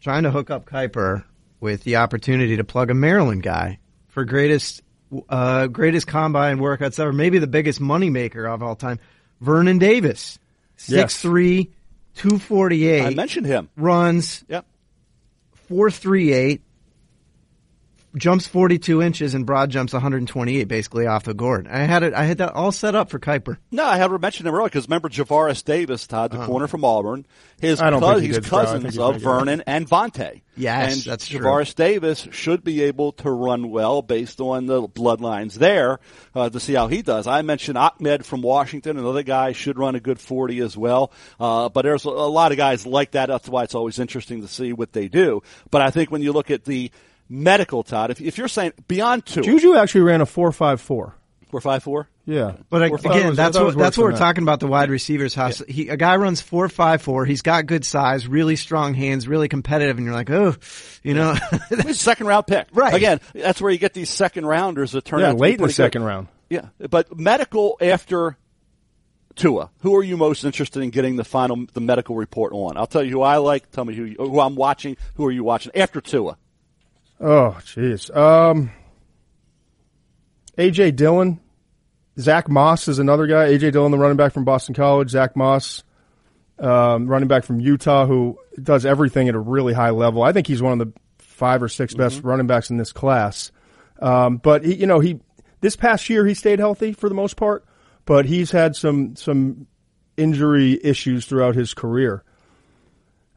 trying 0.00 0.22
to 0.22 0.30
hook 0.30 0.50
up 0.50 0.66
Kiper 0.66 1.24
with 1.60 1.84
the 1.84 1.96
opportunity 1.96 2.56
to 2.56 2.64
plug 2.64 2.90
a 2.90 2.94
Maryland 2.94 3.42
guy 3.42 3.78
for 4.08 4.24
greatest 4.24 4.82
uh, 5.28 5.66
greatest 5.68 6.06
combine 6.06 6.58
workouts 6.58 6.98
ever, 6.98 7.12
maybe 7.12 7.38
the 7.38 7.46
biggest 7.46 7.80
moneymaker 7.80 8.52
of 8.52 8.62
all 8.62 8.76
time, 8.76 8.98
Vernon 9.40 9.78
Davis, 9.78 10.38
Yes. 10.88 11.22
6'3", 11.22 11.68
248, 12.16 13.02
I 13.02 13.10
mentioned 13.14 13.46
him. 13.46 13.68
runs 13.76 14.44
Yep. 14.48 14.66
four 15.68 15.90
three 15.90 16.32
eight, 16.32 16.62
jumps 18.16 18.46
forty 18.46 18.78
two 18.78 19.02
inches 19.02 19.34
and 19.34 19.44
broad 19.46 19.70
jumps 19.70 19.92
one 19.92 20.02
hundred 20.02 20.18
and 20.18 20.28
twenty 20.28 20.58
eight, 20.58 20.68
basically 20.68 21.06
off 21.06 21.24
the 21.24 21.34
gourd. 21.34 21.68
I 21.68 21.80
had 21.80 22.02
it. 22.02 22.14
I 22.14 22.24
had 22.24 22.38
that 22.38 22.52
all 22.54 22.72
set 22.72 22.94
up 22.94 23.10
for 23.10 23.18
Kiper. 23.18 23.58
No, 23.70 23.84
I 23.84 23.96
had 23.96 24.08
to 24.08 24.18
mention 24.18 24.46
him 24.46 24.54
earlier 24.54 24.66
because 24.68 24.86
remember 24.88 25.08
Javaris 25.08 25.64
Davis, 25.64 26.06
Todd, 26.06 26.30
the 26.32 26.44
corner 26.44 26.66
from 26.66 26.84
Auburn. 26.84 27.26
His 27.60 27.80
I 27.80 27.90
don't 27.90 28.00
cous- 28.00 28.10
think 28.14 28.20
he 28.22 28.26
he's 28.28 28.36
did, 28.36 28.44
Stroud. 28.46 28.60
I 28.66 28.72
think 28.72 28.84
cousins 28.84 28.98
of 28.98 29.00
gonna 29.00 29.12
get 29.12 29.20
it. 29.20 29.24
Vernon 29.24 29.62
and 29.66 29.88
Vontae. 29.88 30.40
Yes, 30.58 30.94
and 30.94 31.02
that's 31.12 31.28
true. 31.28 31.40
Javaris 31.40 31.74
Davis 31.74 32.26
should 32.30 32.64
be 32.64 32.82
able 32.84 33.12
to 33.12 33.30
run 33.30 33.70
well 33.70 34.00
based 34.00 34.40
on 34.40 34.64
the 34.66 34.82
bloodlines 34.88 35.54
there 35.54 36.00
uh, 36.34 36.48
to 36.48 36.58
see 36.58 36.72
how 36.74 36.88
he 36.88 37.02
does. 37.02 37.26
I 37.26 37.42
mentioned 37.42 37.76
Ahmed 37.76 38.24
from 38.24 38.40
Washington, 38.40 38.96
another 38.98 39.22
guy 39.22 39.52
should 39.52 39.78
run 39.78 39.94
a 39.94 40.00
good 40.00 40.18
40 40.18 40.60
as 40.60 40.74
well. 40.76 41.12
Uh, 41.38 41.68
but 41.68 41.82
there's 41.82 42.06
a, 42.06 42.08
a 42.08 42.28
lot 42.30 42.52
of 42.52 42.58
guys 42.58 42.86
like 42.86 43.10
that. 43.12 43.26
That's 43.26 43.48
why 43.48 43.64
it's 43.64 43.74
always 43.74 43.98
interesting 43.98 44.40
to 44.40 44.48
see 44.48 44.72
what 44.72 44.92
they 44.92 45.08
do. 45.08 45.42
But 45.70 45.82
I 45.82 45.90
think 45.90 46.10
when 46.10 46.22
you 46.22 46.32
look 46.32 46.50
at 46.50 46.64
the 46.64 46.90
medical, 47.28 47.82
Todd, 47.82 48.10
if, 48.10 48.20
if 48.20 48.38
you're 48.38 48.48
saying 48.48 48.72
beyond 48.88 49.26
two, 49.26 49.42
Juju 49.42 49.76
actually 49.76 50.02
ran 50.02 50.20
a 50.20 50.26
four 50.26 50.52
five 50.52 50.80
four. 50.80 51.14
four 51.50 51.60
five 51.60 51.82
four. 51.82 52.08
Yeah, 52.28 52.56
But 52.70 52.88
Four, 52.88 53.12
again, 53.12 53.28
was- 53.28 53.36
that's 53.36 53.56
what 53.56 53.76
that's 53.78 53.96
what 53.96 54.02
we're 54.02 54.10
that. 54.12 54.18
talking 54.18 54.42
about. 54.42 54.58
The 54.58 54.66
wide 54.66 54.90
receivers 54.90 55.32
house. 55.32 55.62
He, 55.68 55.88
a 55.90 55.96
guy 55.96 56.16
runs 56.16 56.40
four 56.40 56.68
five 56.68 57.00
four. 57.00 57.24
He's 57.24 57.40
got 57.42 57.66
good 57.66 57.84
size, 57.84 58.26
really 58.26 58.56
strong 58.56 58.94
hands, 58.94 59.28
really 59.28 59.46
competitive, 59.48 59.96
and 59.96 60.04
you're 60.04 60.14
like, 60.14 60.28
oh, 60.30 60.56
you 61.04 61.14
know, 61.14 61.36
second 61.92 62.26
round 62.26 62.48
pick. 62.48 62.66
Right. 62.72 62.94
Again, 62.94 63.20
that's 63.32 63.60
where 63.62 63.70
you 63.70 63.78
get 63.78 63.94
these 63.94 64.10
second 64.10 64.44
rounders 64.44 64.90
that 64.90 65.04
turn 65.04 65.20
Yeah, 65.20 65.26
out 65.26 65.30
to 65.30 65.34
be 65.36 65.40
late 65.42 65.50
in 65.50 65.56
the 65.58 65.62
pretty 65.66 65.72
good. 65.74 65.76
second 65.76 66.02
round. 66.02 66.26
Yeah, 66.50 66.66
but 66.90 67.16
medical 67.16 67.78
after 67.80 68.36
Tua. 69.36 69.70
Who 69.82 69.94
are 69.94 70.02
you 70.02 70.16
most 70.16 70.42
interested 70.44 70.82
in 70.82 70.90
getting 70.90 71.14
the 71.14 71.24
final 71.24 71.66
the 71.74 71.80
medical 71.80 72.16
report 72.16 72.52
on? 72.54 72.76
I'll 72.76 72.86
tell 72.88 73.04
you 73.04 73.12
who 73.12 73.22
I 73.22 73.36
like. 73.36 73.70
Tell 73.70 73.84
me 73.84 73.94
who 73.94 74.02
you, 74.04 74.16
who 74.18 74.40
I'm 74.40 74.56
watching. 74.56 74.96
Who 75.14 75.26
are 75.26 75.30
you 75.32 75.44
watching 75.44 75.72
after 75.76 76.00
Tua? 76.00 76.38
Oh, 77.20 77.56
jeez. 77.60 78.14
Um, 78.14 78.70
AJ 80.58 80.96
Dillon, 80.96 81.40
Zach 82.18 82.48
Moss 82.48 82.88
is 82.88 82.98
another 82.98 83.26
guy. 83.26 83.48
AJ 83.48 83.72
Dillon, 83.72 83.92
the 83.92 83.98
running 83.98 84.16
back 84.16 84.32
from 84.32 84.44
Boston 84.44 84.74
College. 84.74 85.10
Zach 85.10 85.36
Moss, 85.36 85.82
um, 86.58 87.06
running 87.06 87.28
back 87.28 87.44
from 87.44 87.60
Utah, 87.60 88.06
who 88.06 88.38
does 88.62 88.84
everything 88.86 89.28
at 89.28 89.34
a 89.34 89.38
really 89.38 89.72
high 89.72 89.90
level. 89.90 90.22
I 90.22 90.32
think 90.32 90.46
he's 90.46 90.62
one 90.62 90.78
of 90.80 90.86
the 90.86 90.92
five 91.18 91.62
or 91.62 91.68
6 91.68 91.94
best 91.94 92.22
running 92.22 92.46
backs 92.46 92.70
in 92.70 92.78
this 92.78 92.92
class. 92.92 93.52
Um, 94.00 94.38
but 94.38 94.64
he, 94.64 94.74
you 94.74 94.86
know, 94.86 95.00
he 95.00 95.20
this 95.60 95.76
past 95.76 96.08
year 96.10 96.26
he 96.26 96.34
stayed 96.34 96.58
healthy 96.58 96.92
for 96.92 97.08
the 97.08 97.14
most 97.14 97.36
part, 97.36 97.64
but 98.04 98.26
he's 98.26 98.50
had 98.50 98.76
some 98.76 99.16
some 99.16 99.66
injury 100.16 100.78
issues 100.82 101.26
throughout 101.26 101.54
his 101.54 101.74
career. 101.74 102.22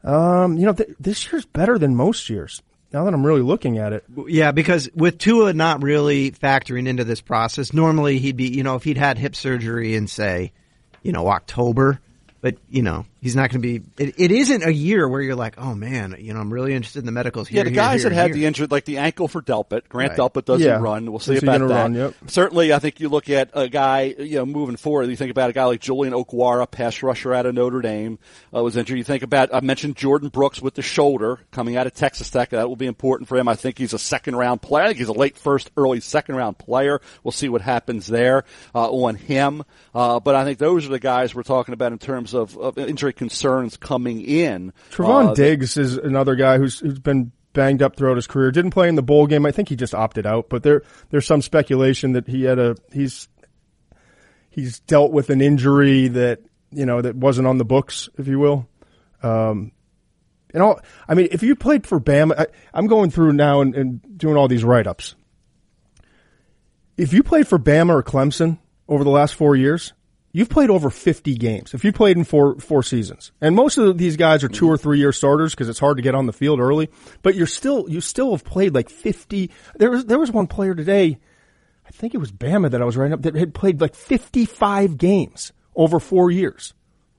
Um, 0.02 0.56
you 0.56 0.66
know, 0.66 0.72
th- 0.72 0.90
this 0.98 1.30
year's 1.30 1.44
better 1.44 1.78
than 1.78 1.94
most 1.94 2.30
years. 2.30 2.62
Now 2.92 3.04
that 3.04 3.14
I'm 3.14 3.24
really 3.24 3.42
looking 3.42 3.78
at 3.78 3.92
it, 3.92 4.04
yeah, 4.26 4.50
because 4.50 4.90
with 4.94 5.18
Tua 5.18 5.52
not 5.52 5.82
really 5.82 6.32
factoring 6.32 6.88
into 6.88 7.04
this 7.04 7.20
process, 7.20 7.72
normally 7.72 8.18
he'd 8.18 8.36
be, 8.36 8.48
you 8.48 8.64
know, 8.64 8.74
if 8.74 8.84
he'd 8.84 8.98
had 8.98 9.16
hip 9.16 9.36
surgery 9.36 9.94
in 9.94 10.08
say, 10.08 10.52
you 11.02 11.12
know, 11.12 11.28
October, 11.28 12.00
but 12.40 12.56
you 12.68 12.82
know, 12.82 13.06
he's 13.20 13.36
not 13.36 13.50
going 13.50 13.60
to 13.62 13.80
be. 13.80 13.82
It, 14.02 14.14
it 14.18 14.30
isn't 14.32 14.62
a 14.64 14.70
year 14.72 15.08
where 15.08 15.20
you're 15.20 15.34
like, 15.34 15.54
oh 15.58 15.74
man, 15.74 16.16
you 16.18 16.32
know, 16.34 16.40
I'm 16.40 16.52
really 16.52 16.74
interested 16.74 17.00
in 17.00 17.06
the 17.06 17.12
medicals. 17.12 17.48
Here, 17.48 17.58
Yeah, 17.58 17.64
the 17.64 17.70
here, 17.70 17.76
guys 17.76 18.00
here, 18.02 18.10
that 18.10 18.14
had 18.16 18.26
here. 18.26 18.34
the 18.34 18.46
injury, 18.46 18.66
like 18.70 18.84
the 18.84 18.98
ankle 18.98 19.28
for 19.28 19.42
Delpit. 19.42 19.88
Grant 19.88 20.10
Right. 20.12 20.18
Delpit 20.18 20.44
doesn't 20.46 20.66
Yeah. 20.66 20.78
run. 20.80 21.10
We'll 21.10 21.18
see 21.20 21.34
Is 21.34 21.40
he 21.40 21.46
about 21.46 21.60
that. 21.68 21.74
run? 21.74 21.94
Yep. 21.94 22.14
Certainly, 22.28 22.72
I 22.72 22.78
think 22.78 23.00
you 23.00 23.08
look 23.08 23.28
at 23.30 23.50
a 23.54 23.68
guy, 23.68 24.14
you 24.18 24.36
know, 24.36 24.46
moving 24.46 24.76
forward. 24.76 25.08
You 25.10 25.16
think 25.16 25.30
about 25.30 25.50
a 25.50 25.52
guy 25.52 25.64
like 25.64 25.80
Julian 25.80 26.14
Okwara, 26.14 26.70
pass 26.70 27.02
rusher 27.02 27.34
out 27.34 27.46
of 27.46 27.54
Notre 27.54 27.80
Dame, 27.82 28.18
uh, 28.54 28.62
was 28.62 28.76
injured. 28.76 28.96
You 28.98 29.04
think 29.04 29.22
about 29.22 29.54
I 29.54 29.60
mentioned 29.60 29.96
Jordyn 29.96 30.32
Brooks 30.32 30.62
with 30.62 30.74
the 30.74 30.82
shoulder 30.82 31.40
coming 31.50 31.76
out 31.76 31.86
of 31.86 31.94
Texas 31.94 32.30
Tech. 32.30 32.50
That 32.50 32.68
will 32.68 32.76
be 32.76 32.86
important 32.86 33.28
for 33.28 33.36
him. 33.36 33.48
I 33.48 33.54
think 33.54 33.78
he's 33.78 33.92
a 33.92 33.98
second 33.98 34.36
round 34.36 34.62
player. 34.62 34.84
I 34.84 34.86
think 34.88 34.98
he's 34.98 35.08
a 35.08 35.12
late 35.12 35.36
first, 35.36 35.70
early 35.76 36.00
second 36.00 36.36
round 36.36 36.56
player. 36.58 37.00
We'll 37.22 37.32
see 37.32 37.48
what 37.48 37.60
happens 37.60 38.06
there 38.06 38.44
uh, 38.74 38.90
on 38.90 39.16
him. 39.16 39.62
Uh, 39.94 40.20
but 40.20 40.34
I 40.34 40.44
think 40.44 40.58
those 40.58 40.86
are 40.86 40.90
the 40.90 40.98
guys 40.98 41.34
we're 41.34 41.42
talking 41.42 41.74
about 41.74 41.92
in 41.92 41.98
terms 41.98 42.29
of, 42.34 42.56
of 42.58 42.78
injury 42.78 43.12
concerns 43.12 43.76
coming 43.76 44.20
in. 44.20 44.72
Trevon 44.90 45.28
Uh, 45.28 45.34
Diggs 45.34 45.76
is 45.76 45.96
another 45.96 46.34
guy 46.36 46.58
who's 46.58 46.80
who's 46.80 46.98
been 46.98 47.32
banged 47.52 47.82
up 47.82 47.96
throughout 47.96 48.16
his 48.16 48.26
career. 48.26 48.50
Didn't 48.50 48.70
play 48.70 48.88
in 48.88 48.94
the 48.94 49.02
bowl 49.02 49.26
game. 49.26 49.44
I 49.46 49.50
think 49.50 49.68
he 49.68 49.76
just 49.76 49.94
opted 49.94 50.26
out. 50.26 50.48
But 50.48 50.62
there 50.62 50.82
there's 51.10 51.26
some 51.26 51.42
speculation 51.42 52.12
that 52.12 52.28
he 52.28 52.44
had 52.44 52.58
a 52.58 52.76
he's 52.92 53.28
he's 54.50 54.80
dealt 54.80 55.12
with 55.12 55.30
an 55.30 55.40
injury 55.40 56.08
that 56.08 56.40
you 56.70 56.86
know 56.86 57.00
that 57.00 57.16
wasn't 57.16 57.48
on 57.48 57.58
the 57.58 57.64
books, 57.64 58.08
if 58.18 58.26
you 58.26 58.38
will. 58.38 58.68
Um, 59.22 59.72
and 60.52 60.62
all 60.62 60.80
I 61.08 61.14
mean, 61.14 61.28
if 61.30 61.42
you 61.42 61.54
played 61.56 61.86
for 61.86 62.00
Bama, 62.00 62.38
I, 62.38 62.46
I'm 62.74 62.86
going 62.86 63.10
through 63.10 63.32
now 63.32 63.60
and, 63.60 63.74
and 63.74 64.18
doing 64.18 64.36
all 64.36 64.48
these 64.48 64.64
write 64.64 64.86
ups. 64.86 65.14
If 66.96 67.12
you 67.12 67.22
played 67.22 67.48
for 67.48 67.58
Bama 67.58 67.90
or 67.90 68.02
Clemson 68.02 68.58
over 68.88 69.04
the 69.04 69.10
last 69.10 69.34
four 69.34 69.56
years, 69.56 69.92
you've 70.32 70.48
played 70.48 70.70
over 70.70 70.90
50 70.90 71.34
games. 71.36 71.74
If 71.74 71.84
you 71.84 71.92
played 71.92 72.16
in 72.16 72.24
four 72.24 72.58
four 72.58 72.82
seasons, 72.82 73.32
and 73.40 73.54
most 73.54 73.78
of 73.78 73.98
these 73.98 74.16
guys 74.16 74.44
are 74.44 74.48
two 74.48 74.68
or 74.68 74.76
three 74.76 74.98
year 74.98 75.12
starters 75.12 75.54
because 75.54 75.68
it's 75.68 75.78
hard 75.78 75.96
to 75.96 76.02
get 76.02 76.14
on 76.14 76.26
the 76.26 76.32
field 76.32 76.60
early, 76.60 76.88
but 77.22 77.34
you're 77.34 77.46
still 77.46 77.88
you 77.88 78.00
still 78.00 78.32
have 78.32 78.44
played 78.44 78.74
like 78.74 78.90
50. 78.90 79.50
There 79.76 79.90
was 79.90 80.06
there 80.06 80.18
was 80.18 80.30
one 80.30 80.46
player 80.46 80.74
today, 80.74 81.18
I 81.90 81.92
think 81.92 82.14
it 82.14 82.18
was 82.18 82.30
Bama 82.30 82.70
that 82.70 82.80
I 82.80 82.84
was 82.84 82.96
writing 82.96 83.14
up 83.14 83.22
that 83.22 83.34
had 83.34 83.52
played 83.52 83.80
like 83.80 83.96
55 83.96 84.96
games 84.96 85.52
over 85.74 85.98
four 85.98 86.30
years, 86.30 86.72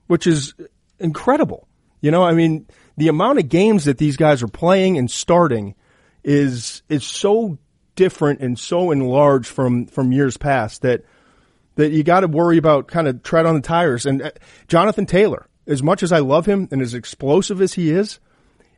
which 0.06 0.26
is 0.26 0.54
incredible. 0.98 1.68
You 2.00 2.10
know, 2.10 2.24
I 2.24 2.32
mean, 2.32 2.66
the 2.96 3.08
amount 3.08 3.38
of 3.38 3.50
games 3.50 3.84
that 3.84 3.98
these 3.98 4.16
guys 4.16 4.42
are 4.42 4.48
playing 4.48 4.96
and 4.96 5.10
starting 5.10 5.74
is 6.24 6.82
is 6.88 7.04
so 7.04 7.58
different 7.96 8.40
and 8.40 8.58
so 8.58 8.92
enlarged 8.92 9.48
from 9.48 9.86
from 9.86 10.10
years 10.10 10.38
past 10.38 10.80
that 10.82 11.04
that 11.76 11.92
you 11.92 12.02
got 12.02 12.20
to 12.20 12.28
worry 12.28 12.58
about 12.58 12.88
kind 12.88 13.08
of 13.08 13.22
tread 13.22 13.46
on 13.46 13.54
the 13.54 13.60
tires. 13.60 14.06
And 14.06 14.22
uh, 14.22 14.30
Jonathan 14.68 15.06
Taylor, 15.06 15.48
as 15.66 15.82
much 15.82 16.02
as 16.02 16.12
I 16.12 16.18
love 16.18 16.46
him 16.46 16.68
and 16.70 16.82
as 16.82 16.94
explosive 16.94 17.60
as 17.60 17.74
he 17.74 17.90
is, 17.90 18.18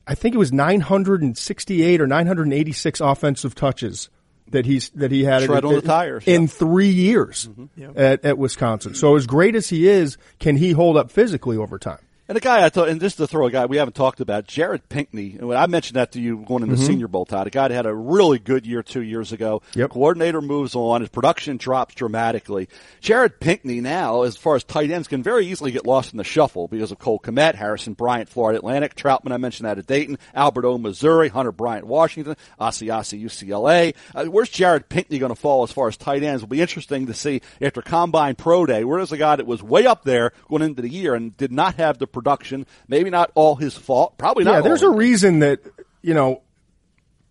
I 0.07 0.14
think 0.14 0.34
it 0.34 0.38
was 0.38 0.53
968 0.53 2.01
or 2.01 2.07
986 2.07 3.01
offensive 3.01 3.55
touches 3.55 4.11
that 4.51 4.66
he's 4.66 4.90
that 4.90 5.11
he 5.11 5.24
had 5.24 5.45
Tread 5.45 5.64
in, 5.64 5.68
on 5.70 5.74
the 5.74 5.82
tires, 5.82 6.24
in 6.26 6.42
yeah. 6.42 6.49
three 6.49 6.90
years 6.90 7.49
at, 7.97 8.24
at 8.24 8.38
Wisconsin. 8.38 8.95
So 8.95 9.16
as 9.16 9.26
great 9.26 9.57
as 9.57 9.68
he 9.68 9.88
is, 9.88 10.18
can 10.38 10.57
he 10.57 10.72
hold 10.72 10.97
up 10.97 11.11
physically 11.11 11.57
over 11.57 11.78
time? 11.78 12.01
And 12.27 12.39
a 12.39 12.41
guy 12.41 12.64
I 12.64 12.70
thought, 12.70 12.89
and 12.89 13.03
just 13.03 13.18
to 13.18 13.27
throw 13.27 13.47
a 13.47 13.51
guy 13.51 13.66
we 13.66 13.77
haven't 13.77 13.95
talked 13.95 14.20
about, 14.20 14.47
Jared 14.47 14.89
Pinkney. 14.89 15.37
and 15.39 15.47
when 15.47 15.59
I 15.59 15.66
mentioned 15.66 15.97
that 15.97 16.12
to 16.12 16.20
you 16.20 16.39
going 16.49 16.62
into 16.62 16.75
the 16.75 16.83
Senior 16.83 17.07
Bowl, 17.07 17.27
Todd. 17.27 17.47
A 17.47 17.51
guy 17.51 17.68
that 17.68 17.75
had 17.75 17.85
a 17.85 17.95
really 17.95 18.39
good 18.39 18.66
year 18.66 18.83
two 18.83 19.03
years 19.03 19.31
ago. 19.33 19.61
Yep. 19.75 19.91
Coordinator 19.91 20.41
moves 20.41 20.75
on, 20.75 21.03
his 21.03 21.11
production 21.11 21.59
drops 21.59 21.95
dramatically. 21.95 22.70
Jared 23.03 23.41
Pinkney 23.41 23.83
now, 23.83 24.22
as 24.22 24.39
far 24.39 24.57
as 24.57 24.64
tight 24.64 24.91
ends, 24.91 25.07
can 25.07 25.22
very 25.22 25.47
easily 25.47 25.70
get 25.70 25.87
lost 25.87 26.12
in 26.12 26.16
the 26.16 26.25
shuffle 26.25 26.66
because 26.66 26.91
of 26.91 26.99
Cole 26.99 27.20
Kmet, 27.20 27.57
Harrison 27.57 27.93
Bryant, 27.93 28.31
Florida 28.31 28.59
Atlantic, 28.59 28.95
Trautman. 28.95 29.33
I 29.35 29.37
mentioned 29.37 29.68
that 29.68 29.79
at 29.79 29.87
Dayton, 29.87 30.18
Alberto, 30.35 30.79
Missouri, 30.79 31.29
Hunter 31.29 31.53
Bryant, 31.53 31.87
Washington, 31.87 32.37
Asiasi, 32.59 33.22
UCLA. 33.22 33.95
Uh, 34.14 34.25
where's 34.25 34.49
Jared 34.49 34.89
Pinkney 34.89 35.18
going 35.18 35.35
to 35.35 35.37
fall 35.39 35.62
as 35.62 35.72
far 35.72 35.89
as 35.89 35.99
tight 35.99 36.22
ends? 36.22 36.41
Will 36.41 36.49
be 36.49 36.62
interesting 36.62 37.07
to 37.07 37.14
see 37.14 37.43
after 37.61 37.83
Combine 37.83 38.35
Pro 38.35 38.64
Day. 38.64 38.83
Where 38.85 39.01
is 39.01 39.12
a 39.12 39.18
guy 39.18 39.37
that 39.37 39.47
was 39.47 39.62
way 39.62 39.85
up 39.85 40.05
there 40.05 40.33
going 40.49 40.62
into 40.62 40.81
the 40.81 40.89
year 40.89 41.14
and 41.14 41.37
did 41.37 41.53
not 41.53 41.75
have 41.75 41.99
the 41.99 42.14
production? 42.15 42.67
Maybe 42.89 43.11
not 43.11 43.31
all 43.35 43.57
his 43.57 43.77
fault. 43.77 44.17
Probably 44.17 44.45
not. 44.45 44.55
Yeah, 44.55 44.61
there's 44.62 44.83
a 44.83 44.91
reason 44.91 45.41
that 45.41 45.61
you 46.01 46.15
know 46.15 46.43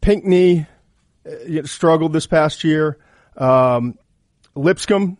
Pinkney 0.02 0.68
uh, 1.26 1.64
struggled 1.64 2.14
this 2.14 2.28
past 2.28 2.64
year. 2.64 2.98
Um, 3.36 3.98
Lipscomb, 4.56 5.18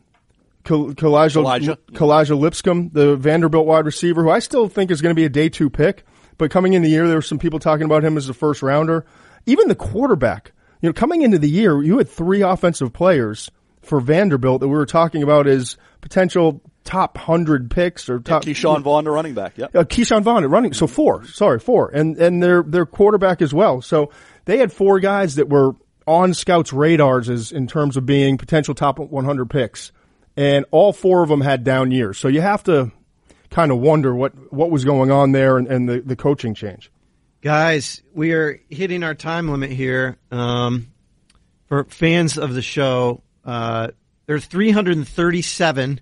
Kal- 0.64 0.93
Kalija, 0.93 1.38
Elijah. 1.38 1.78
Kalija 1.93 2.38
Lipscomb, 2.38 2.89
the 2.93 3.16
Vanderbilt 3.16 3.66
wide 3.66 3.86
receiver, 3.86 4.24
who 4.24 4.30
I 4.30 4.39
still 4.39 4.68
think 4.68 4.91
is 4.91 5.01
going 5.01 5.16
to 5.16 5.20
be 5.20 5.26
a 5.26 5.30
day 5.30 5.49
two 5.49 5.70
pick. 5.70 6.05
But 6.38 6.51
coming 6.51 6.74
in 6.74 6.82
the 6.82 6.89
year, 6.89 7.07
there 7.07 7.18
were 7.18 7.22
some 7.22 7.39
people 7.39 7.59
talking 7.59 7.86
about 7.86 8.03
him 8.03 8.18
as 8.18 8.30
a 8.30 8.34
first 8.34 8.61
rounder. 8.61 9.05
Even 9.45 9.68
the 9.68 9.76
quarterback, 9.76 10.51
you 10.82 10.89
know, 10.89 10.93
coming 10.93 11.22
into 11.22 11.39
the 11.39 11.49
year, 11.49 11.82
you 11.82 11.97
had 11.97 12.09
three 12.09 12.41
offensive 12.41 12.93
players 12.93 13.49
for 13.82 13.99
Vanderbilt 13.99 14.61
that 14.61 14.68
we 14.68 14.76
were 14.76 14.86
talking 14.86 15.24
about 15.24 15.47
as 15.47 15.78
potential 16.01 16.61
top 16.84 17.17
hundred 17.17 17.71
picks 17.71 18.09
or 18.09 18.19
top. 18.19 18.43
Ke'Shawn 18.43 18.81
Vaughn, 18.81 19.05
the 19.05 19.11
running 19.11 19.34
back. 19.34 19.53
Yeah. 19.57 19.67
Uh, 19.73 19.84
Ke'Shawn 19.84 20.23
Vaughn 20.23 20.43
at 20.43 20.49
running, 20.49 20.73
so 20.73 20.88
four. 20.88 21.25
Sorry, 21.25 21.59
four, 21.59 21.89
and 21.89 22.17
and 22.17 22.41
their 22.41 22.63
their 22.63 22.86
quarterback 22.86 23.41
as 23.41 23.53
well. 23.53 23.81
So 23.81 24.11
they 24.45 24.57
had 24.57 24.71
four 24.71 24.99
guys 24.99 25.36
that 25.36 25.49
were 25.49 25.75
on 26.05 26.34
scouts' 26.34 26.73
radars 26.73 27.29
as 27.29 27.51
in 27.51 27.67
terms 27.67 27.97
of 27.97 28.05
being 28.05 28.38
potential 28.38 28.75
top 28.75 28.99
100 28.99 29.49
picks, 29.49 29.91
and 30.36 30.65
all 30.71 30.93
four 30.93 31.23
of 31.23 31.29
them 31.29 31.41
had 31.41 31.63
down 31.63 31.91
years. 31.91 32.17
So 32.17 32.27
you 32.27 32.41
have 32.41 32.63
to 32.63 32.91
kind 33.49 33.71
of 33.71 33.79
wonder 33.79 34.13
what 34.13 34.53
what 34.53 34.69
was 34.69 34.84
going 34.84 35.11
on 35.11 35.31
there 35.31 35.57
and, 35.57 35.67
and 35.67 35.88
the 35.88 36.01
the 36.01 36.15
coaching 36.15 36.53
change. 36.53 36.91
Guys, 37.41 38.01
we 38.13 38.31
are 38.31 38.59
hitting 38.69 39.03
our 39.03 39.15
time 39.15 39.49
limit 39.49 39.71
here. 39.71 40.17
Um, 40.31 40.88
for 41.67 41.84
fans 41.86 42.38
of 42.38 42.53
the 42.53 42.61
show, 42.61 43.21
uh, 43.43 43.89
there 44.25 44.36
are 44.36 44.39
337 44.39 46.01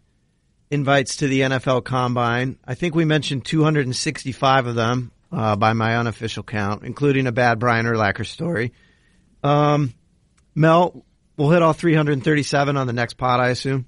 invites 0.71 1.17
to 1.17 1.27
the 1.27 1.41
NFL 1.41 1.83
Combine. 1.83 2.57
I 2.65 2.73
think 2.73 2.95
we 2.95 3.05
mentioned 3.05 3.45
265 3.45 4.67
of 4.67 4.75
them 4.75 5.11
uh, 5.31 5.55
by 5.55 5.73
my 5.73 5.97
unofficial 5.97 6.43
count, 6.43 6.83
including 6.83 7.27
a 7.27 7.31
bad 7.31 7.59
Brian 7.59 7.85
Urlacher 7.85 8.25
story. 8.25 8.71
Um, 9.43 9.93
Mel, 10.55 11.05
we'll 11.37 11.51
hit 11.51 11.61
all 11.61 11.73
337 11.73 12.77
on 12.77 12.87
the 12.87 12.93
next 12.93 13.15
pod, 13.15 13.39
I 13.39 13.49
assume. 13.49 13.85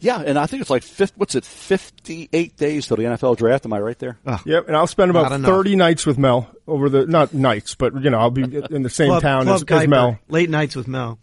Yeah, 0.00 0.20
and 0.20 0.36
I 0.36 0.46
think 0.46 0.62
it's 0.62 0.70
like 0.70 0.82
fifth, 0.82 1.12
what's 1.16 1.36
it, 1.36 1.44
fifty-eight 1.44 2.56
days 2.56 2.88
till 2.88 2.96
the 2.96 3.04
NFL 3.04 3.36
draft. 3.36 3.64
Am 3.66 3.72
I 3.72 3.78
right 3.78 3.96
there? 4.00 4.18
Yep, 4.44 4.66
and 4.66 4.76
I'll 4.76 4.88
spend 4.88 5.12
about 5.12 5.40
30 5.40 5.76
nights 5.76 6.04
with 6.04 6.18
Mel 6.18 6.50
over 6.66 6.88
the 6.88 7.06
not 7.06 7.32
nights, 7.32 7.76
but 7.76 7.94
you 8.02 8.10
know 8.10 8.18
I'll 8.18 8.30
be 8.32 8.42
in 8.70 8.82
the 8.82 8.90
same 8.90 9.10
Club, 9.10 9.22
town 9.22 9.44
Club 9.44 9.62
as, 9.70 9.82
as 9.82 9.86
Mel, 9.88 10.18
Late 10.28 10.50
nights 10.50 10.74
with 10.74 10.88
Mel. 10.88 11.20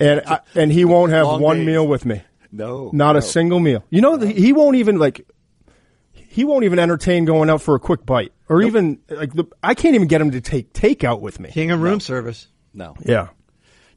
and 0.00 0.22
I, 0.26 0.40
and 0.54 0.72
he 0.72 0.86
won't 0.86 1.12
have 1.12 1.26
Long 1.26 1.42
one 1.42 1.56
days. 1.58 1.66
meal 1.66 1.86
with 1.86 2.06
me. 2.06 2.22
No, 2.52 2.90
Not 2.92 3.12
no. 3.12 3.18
a 3.18 3.22
single 3.22 3.60
meal. 3.60 3.82
You 3.90 4.02
know, 4.02 4.16
the, 4.18 4.26
he 4.28 4.52
won't 4.52 4.76
even 4.76 4.98
like. 4.98 5.26
He 6.12 6.44
won't 6.44 6.64
even 6.64 6.78
entertain 6.78 7.24
going 7.26 7.50
out 7.50 7.60
for 7.62 7.74
a 7.74 7.78
quick 7.78 8.06
bite, 8.06 8.32
or 8.48 8.62
even 8.62 9.00
like 9.10 9.32
the. 9.34 9.44
I 9.62 9.74
can't 9.74 9.94
even 9.94 10.08
get 10.08 10.20
him 10.20 10.30
to 10.30 10.40
take 10.40 10.72
takeout 10.72 11.20
with 11.20 11.38
me. 11.40 11.50
King 11.50 11.70
of 11.70 11.80
room 11.82 12.00
service. 12.00 12.46
No, 12.72 12.94
Yeah, 13.04 13.28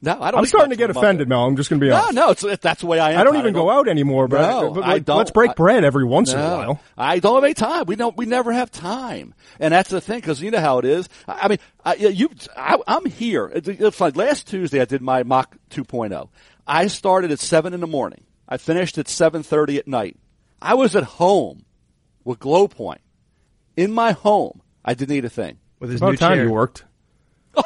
no. 0.02 0.20
I 0.20 0.30
don't. 0.30 0.40
I'm 0.40 0.46
starting 0.46 0.68
to 0.70 0.76
get 0.76 0.90
offended, 0.90 1.28
Mel. 1.30 1.46
I'm 1.46 1.56
just 1.56 1.70
going 1.70 1.80
to 1.80 1.86
be 1.86 1.90
honest. 1.90 2.12
No, 2.12 2.26
no, 2.26 2.30
it's, 2.32 2.44
it, 2.44 2.60
that's 2.60 2.82
the 2.82 2.86
way 2.86 2.98
I 3.00 3.12
am. 3.12 3.20
I 3.20 3.24
don't 3.24 3.32
Todd. 3.34 3.40
even 3.42 3.54
go 3.54 3.70
out 3.70 3.88
anymore, 3.88 4.28
but, 4.28 4.42
No, 4.42 4.70
but 4.70 4.84
I 4.84 4.98
don't. 4.98 5.16
let's 5.16 5.30
break 5.30 5.52
I- 5.52 5.54
bread 5.54 5.82
every 5.84 6.04
once 6.04 6.32
in 6.34 6.38
a 6.38 6.42
while. 6.42 6.80
I 6.98 7.18
don't 7.20 7.36
have 7.36 7.44
any 7.44 7.54
time. 7.54 7.86
We 7.86 7.96
don't. 7.96 8.14
We 8.18 8.26
never 8.26 8.52
have 8.52 8.70
time, 8.70 9.34
and 9.58 9.72
that's 9.72 9.88
the 9.88 10.00
thing 10.02 10.20
because 10.20 10.42
you 10.42 10.50
know 10.50 10.60
how 10.60 10.78
it 10.78 10.84
is. 10.84 11.08
I, 11.26 11.38
I 11.42 11.48
mean, 11.48 11.58
I, 11.86 11.94
you. 11.94 12.28
I, 12.54 12.76
I'm 12.86 13.06
here. 13.06 13.46
It's, 13.54 13.68
it's 13.68 14.00
like 14.00 14.14
last 14.16 14.46
Tuesday. 14.48 14.80
I 14.82 14.84
did 14.84 15.00
my 15.00 15.22
mock 15.22 15.56
2.0. 15.70 16.28
I 16.66 16.88
started 16.88 17.30
at 17.30 17.38
seven 17.38 17.72
in 17.72 17.80
the 17.80 17.86
morning. 17.86 18.24
I 18.48 18.56
finished 18.58 18.96
at 18.98 19.06
7:30 19.06 19.78
at 19.78 19.88
night. 19.88 20.16
I 20.62 20.74
was 20.74 20.94
at 20.96 21.02
home 21.04 21.64
with 22.24 22.38
Glow 22.38 22.68
Point 22.68 23.00
in 23.76 23.92
my 23.92 24.12
home. 24.12 24.62
I 24.84 24.94
didn't 24.94 25.16
eat 25.16 25.24
a 25.24 25.30
thing. 25.30 25.58
With 25.80 25.90
his 25.90 26.00
About 26.00 26.12
new 26.12 26.16
time 26.16 26.36
chair. 26.36 26.44
you 26.44 26.52
worked. 26.52 26.84
Oh, 27.58 27.62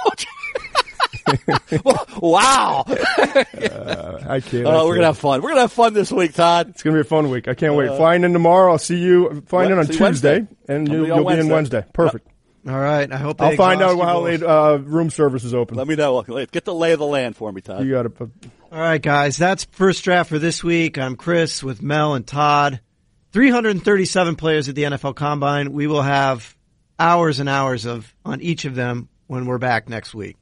wow! 2.23 2.85
I 2.89 4.41
can't. 4.45 4.67
Oh, 4.67 4.87
we're 4.87 4.95
gonna 4.95 5.07
have 5.07 5.19
fun. 5.19 5.43
We're 5.43 5.51
gonna 5.51 5.63
have 5.63 5.73
fun 5.73 5.95
this 5.95 6.11
week, 6.11 6.35
Todd. 6.35 6.71
It's 6.71 6.83
gonna 6.83 6.97
be 6.97 7.01
a 7.01 7.05
fun 7.05 7.31
week. 7.31 7.49
I 7.49 7.55
can't 7.55 7.75
wait. 7.75 7.89
Flying 7.97 8.25
in 8.25 8.33
tomorrow. 8.33 8.73
I'll 8.73 8.79
see 8.79 8.99
you. 8.99 9.43
Flying 9.47 9.71
in 9.71 9.79
on 9.79 9.81
Uh, 9.81 9.85
See 9.85 9.93
you 9.93 9.99
Tuesday, 9.99 10.39
Wednesday. 10.41 10.57
and 10.69 10.89
I'll 10.89 10.95
you, 10.97 11.05
be 11.05 11.11
on 11.11 11.19
you'll 11.19 11.29
be 11.29 11.33
in 11.41 11.49
Wednesday. 11.49 11.55
Wednesday. 11.55 11.85
Perfect. 11.93 12.27
All 12.69 12.79
right. 12.79 13.11
I 13.13 13.17
hope 13.17 13.39
they 13.39 13.45
I'll 13.47 13.57
find 13.57 13.83
out 13.83 13.99
how 13.99 14.15
both. 14.15 14.25
late 14.25 14.43
uh, 14.43 14.79
room 14.83 15.11
service 15.11 15.45
is 15.45 15.55
open. 15.55 15.77
Let 15.77 15.87
me 15.87 15.97
know. 15.97 16.23
Get 16.51 16.65
the 16.65 16.75
lay 16.75 16.93
of 16.93 16.99
the 16.99 17.07
land 17.07 17.37
for 17.37 17.53
me, 17.53 17.61
Todd. 17.61 17.85
You 17.85 17.93
got 17.93 18.03
to. 18.19 18.31
All 18.73 18.79
right, 18.79 19.03
guys. 19.03 19.37
That's 19.37 19.65
first 19.73 20.05
draft 20.05 20.29
for 20.29 20.39
this 20.39 20.63
week. 20.63 20.97
I'm 20.97 21.17
Chris 21.17 21.61
with 21.61 21.83
Mel 21.83 22.15
and 22.15 22.25
Todd. 22.25 22.81
337 23.33 24.37
players 24.37 24.69
at 24.69 24.77
the 24.77 24.85
NFL 24.85 25.17
Combine. 25.17 25.73
We 25.73 25.89
will 25.89 26.03
have 26.03 26.57
hours 26.97 27.41
and 27.41 27.49
hours 27.49 27.85
of 27.85 28.15
on 28.25 28.41
each 28.41 28.67
of 28.67 28.77
them 28.77 29.09
when 29.27 29.47
we're 29.47 29.59
back 29.59 29.89
next 29.89 30.15
week. 30.15 30.37